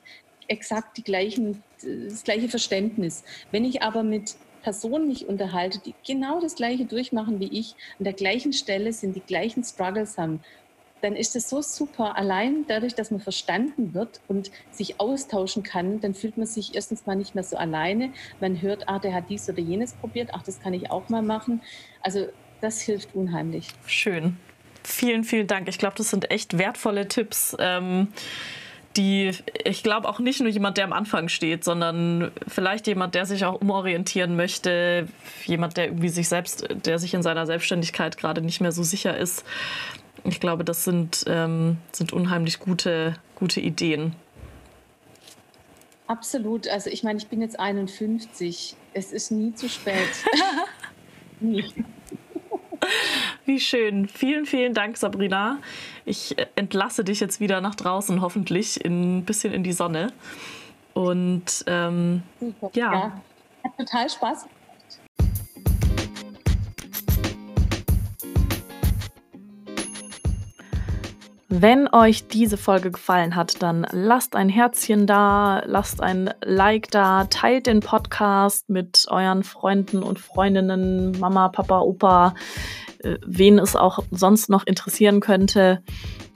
exakt 0.53 0.97
die 0.97 1.03
gleichen, 1.03 1.61
das 1.81 2.23
gleiche 2.23 2.47
Verständnis. 2.47 3.23
Wenn 3.51 3.65
ich 3.65 3.81
aber 3.81 4.03
mit 4.03 4.35
Personen 4.61 5.07
mich 5.07 5.27
unterhalte, 5.27 5.79
die 5.79 5.93
genau 6.07 6.39
das 6.39 6.55
Gleiche 6.55 6.85
durchmachen 6.85 7.39
wie 7.39 7.59
ich, 7.59 7.75
an 7.99 8.05
der 8.05 8.13
gleichen 8.13 8.53
Stelle 8.53 8.93
sind, 8.93 9.15
die 9.15 9.21
gleichen 9.21 9.63
Struggles 9.63 10.17
haben, 10.17 10.39
dann 11.01 11.17
ist 11.17 11.35
es 11.35 11.49
so 11.49 11.61
super. 11.61 12.15
Allein 12.15 12.65
dadurch, 12.67 12.95
dass 12.95 13.11
man 13.11 13.19
verstanden 13.19 13.93
wird 13.93 14.21
und 14.29 14.51
sich 14.71 15.01
austauschen 15.01 15.61
kann, 15.61 15.99
dann 15.99 16.13
fühlt 16.13 16.37
man 16.37 16.47
sich 16.47 16.75
erstens 16.75 17.05
mal 17.05 17.15
nicht 17.15 17.35
mehr 17.35 17.43
so 17.43 17.57
alleine. 17.57 18.13
Man 18.39 18.61
hört, 18.61 18.87
ah, 18.87 18.99
der 18.99 19.13
hat 19.13 19.25
dies 19.29 19.49
oder 19.49 19.59
jenes 19.59 19.93
probiert, 19.93 20.29
ach, 20.31 20.43
das 20.43 20.61
kann 20.61 20.73
ich 20.73 20.89
auch 20.89 21.09
mal 21.09 21.21
machen. 21.21 21.61
Also 22.01 22.27
das 22.61 22.79
hilft 22.79 23.13
unheimlich. 23.13 23.67
Schön. 23.85 24.37
Vielen, 24.85 25.25
vielen 25.25 25.47
Dank. 25.47 25.67
Ich 25.67 25.77
glaube, 25.77 25.95
das 25.97 26.09
sind 26.09 26.31
echt 26.31 26.57
wertvolle 26.57 27.09
Tipps. 27.09 27.55
Ähm 27.59 28.07
die, 28.97 29.31
ich 29.65 29.83
glaube 29.83 30.07
auch 30.07 30.19
nicht 30.19 30.39
nur 30.39 30.49
jemand, 30.49 30.77
der 30.77 30.85
am 30.85 30.93
Anfang 30.93 31.29
steht, 31.29 31.63
sondern 31.63 32.31
vielleicht 32.47 32.87
jemand, 32.87 33.15
der 33.15 33.25
sich 33.25 33.45
auch 33.45 33.59
umorientieren 33.59 34.35
möchte, 34.35 35.07
jemand, 35.45 35.77
der 35.77 35.85
irgendwie 35.85 36.09
sich 36.09 36.29
selbst, 36.29 36.67
der 36.85 36.99
sich 36.99 37.13
in 37.13 37.23
seiner 37.23 37.45
Selbstständigkeit 37.45 38.17
gerade 38.17 38.41
nicht 38.41 38.61
mehr 38.61 38.71
so 38.71 38.83
sicher 38.83 39.17
ist. 39.17 39.43
Ich 40.23 40.39
glaube, 40.39 40.63
das 40.63 40.83
sind, 40.83 41.25
ähm, 41.27 41.77
sind 41.91 42.13
unheimlich 42.13 42.59
gute, 42.59 43.15
gute 43.35 43.59
Ideen. 43.59 44.15
Absolut. 46.07 46.67
Also 46.67 46.89
ich 46.89 47.03
meine, 47.03 47.17
ich 47.17 47.27
bin 47.27 47.41
jetzt 47.41 47.59
51. 47.59 48.75
Es 48.93 49.11
ist 49.11 49.31
nie 49.31 49.53
zu 49.53 49.69
spät. 49.69 50.09
nie. 51.39 51.65
Wie 53.45 53.59
schön. 53.59 54.07
Vielen, 54.07 54.45
vielen 54.45 54.73
Dank, 54.73 54.97
Sabrina. 54.97 55.59
Ich 56.05 56.37
äh, 56.37 56.45
entlasse 56.55 57.03
dich 57.03 57.19
jetzt 57.19 57.39
wieder 57.39 57.59
nach 57.59 57.75
draußen, 57.75 58.21
hoffentlich 58.21 58.83
in, 58.83 59.17
ein 59.17 59.25
bisschen 59.25 59.53
in 59.53 59.63
die 59.63 59.73
Sonne. 59.73 60.13
Und 60.93 61.63
ähm, 61.67 62.23
ja. 62.73 62.93
ja. 62.93 63.21
Hat 63.63 63.77
total 63.77 64.09
Spaß 64.09 64.45
Wenn 71.55 71.87
euch 71.93 72.27
diese 72.27 72.57
Folge 72.57 72.89
gefallen 72.89 73.35
hat, 73.35 73.61
dann 73.61 73.85
lasst 73.91 74.35
ein 74.35 74.49
Herzchen 74.49 75.05
da, 75.05 75.61
lasst 75.65 76.01
ein 76.01 76.33
Like 76.43 76.89
da, 76.89 77.25
teilt 77.25 77.67
den 77.67 77.79
Podcast 77.79 78.69
mit 78.69 79.05
euren 79.11 79.43
Freunden 79.43 80.01
und 80.01 80.17
Freundinnen, 80.17 81.11
Mama, 81.19 81.49
Papa, 81.49 81.81
Opa, 81.81 82.33
wen 83.25 83.59
es 83.59 83.75
auch 83.75 83.99
sonst 84.11 84.49
noch 84.49 84.65
interessieren 84.65 85.19
könnte. 85.19 85.81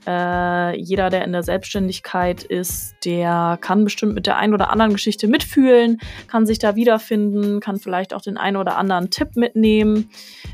Äh, 0.06 0.78
jeder, 0.78 1.10
der 1.10 1.24
in 1.24 1.32
der 1.32 1.42
Selbstständigkeit 1.42 2.42
ist, 2.42 2.94
der 3.04 3.58
kann 3.60 3.84
bestimmt 3.84 4.14
mit 4.14 4.26
der 4.26 4.36
einen 4.36 4.54
oder 4.54 4.70
anderen 4.70 4.92
Geschichte 4.92 5.28
mitfühlen, 5.28 6.00
kann 6.28 6.46
sich 6.46 6.58
da 6.58 6.76
wiederfinden, 6.76 7.60
kann 7.60 7.78
vielleicht 7.78 8.14
auch 8.14 8.22
den 8.22 8.38
einen 8.38 8.56
oder 8.56 8.78
anderen 8.78 9.10
Tipp 9.10 9.36
mitnehmen, 9.36 10.08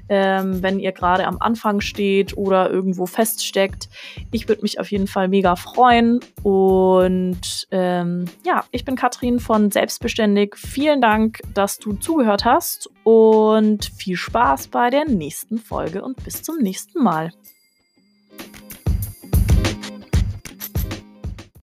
ähm, 0.08 0.62
wenn 0.62 0.80
ihr 0.80 0.92
gerade 0.92 1.26
am 1.26 1.38
Anfang 1.40 1.80
steht 1.80 2.36
oder 2.36 2.70
irgendwo 2.70 3.06
feststeckt. 3.06 3.88
Ich 4.32 4.48
würde 4.48 4.62
mich 4.62 4.80
auf 4.80 4.90
jeden 4.90 5.06
Fall 5.06 5.28
mega 5.28 5.56
freuen. 5.56 6.20
Und 6.42 7.68
ähm, 7.70 8.24
ja, 8.44 8.64
ich 8.70 8.84
bin 8.84 8.96
Katrin 8.96 9.38
von 9.38 9.70
Selbstbeständig. 9.70 10.56
Vielen 10.56 11.00
Dank, 11.00 11.40
dass 11.54 11.78
du 11.78 11.92
zugehört 11.94 12.44
hast 12.44 12.90
und 13.04 13.84
viel 13.84 14.16
Spaß 14.16 14.68
bei 14.68 14.90
der 14.90 15.04
nächsten 15.08 15.58
Folge 15.58 16.02
und 16.02 16.22
bis 16.24 16.42
zum 16.42 16.58
nächsten 16.58 17.02
Mal. 17.02 17.30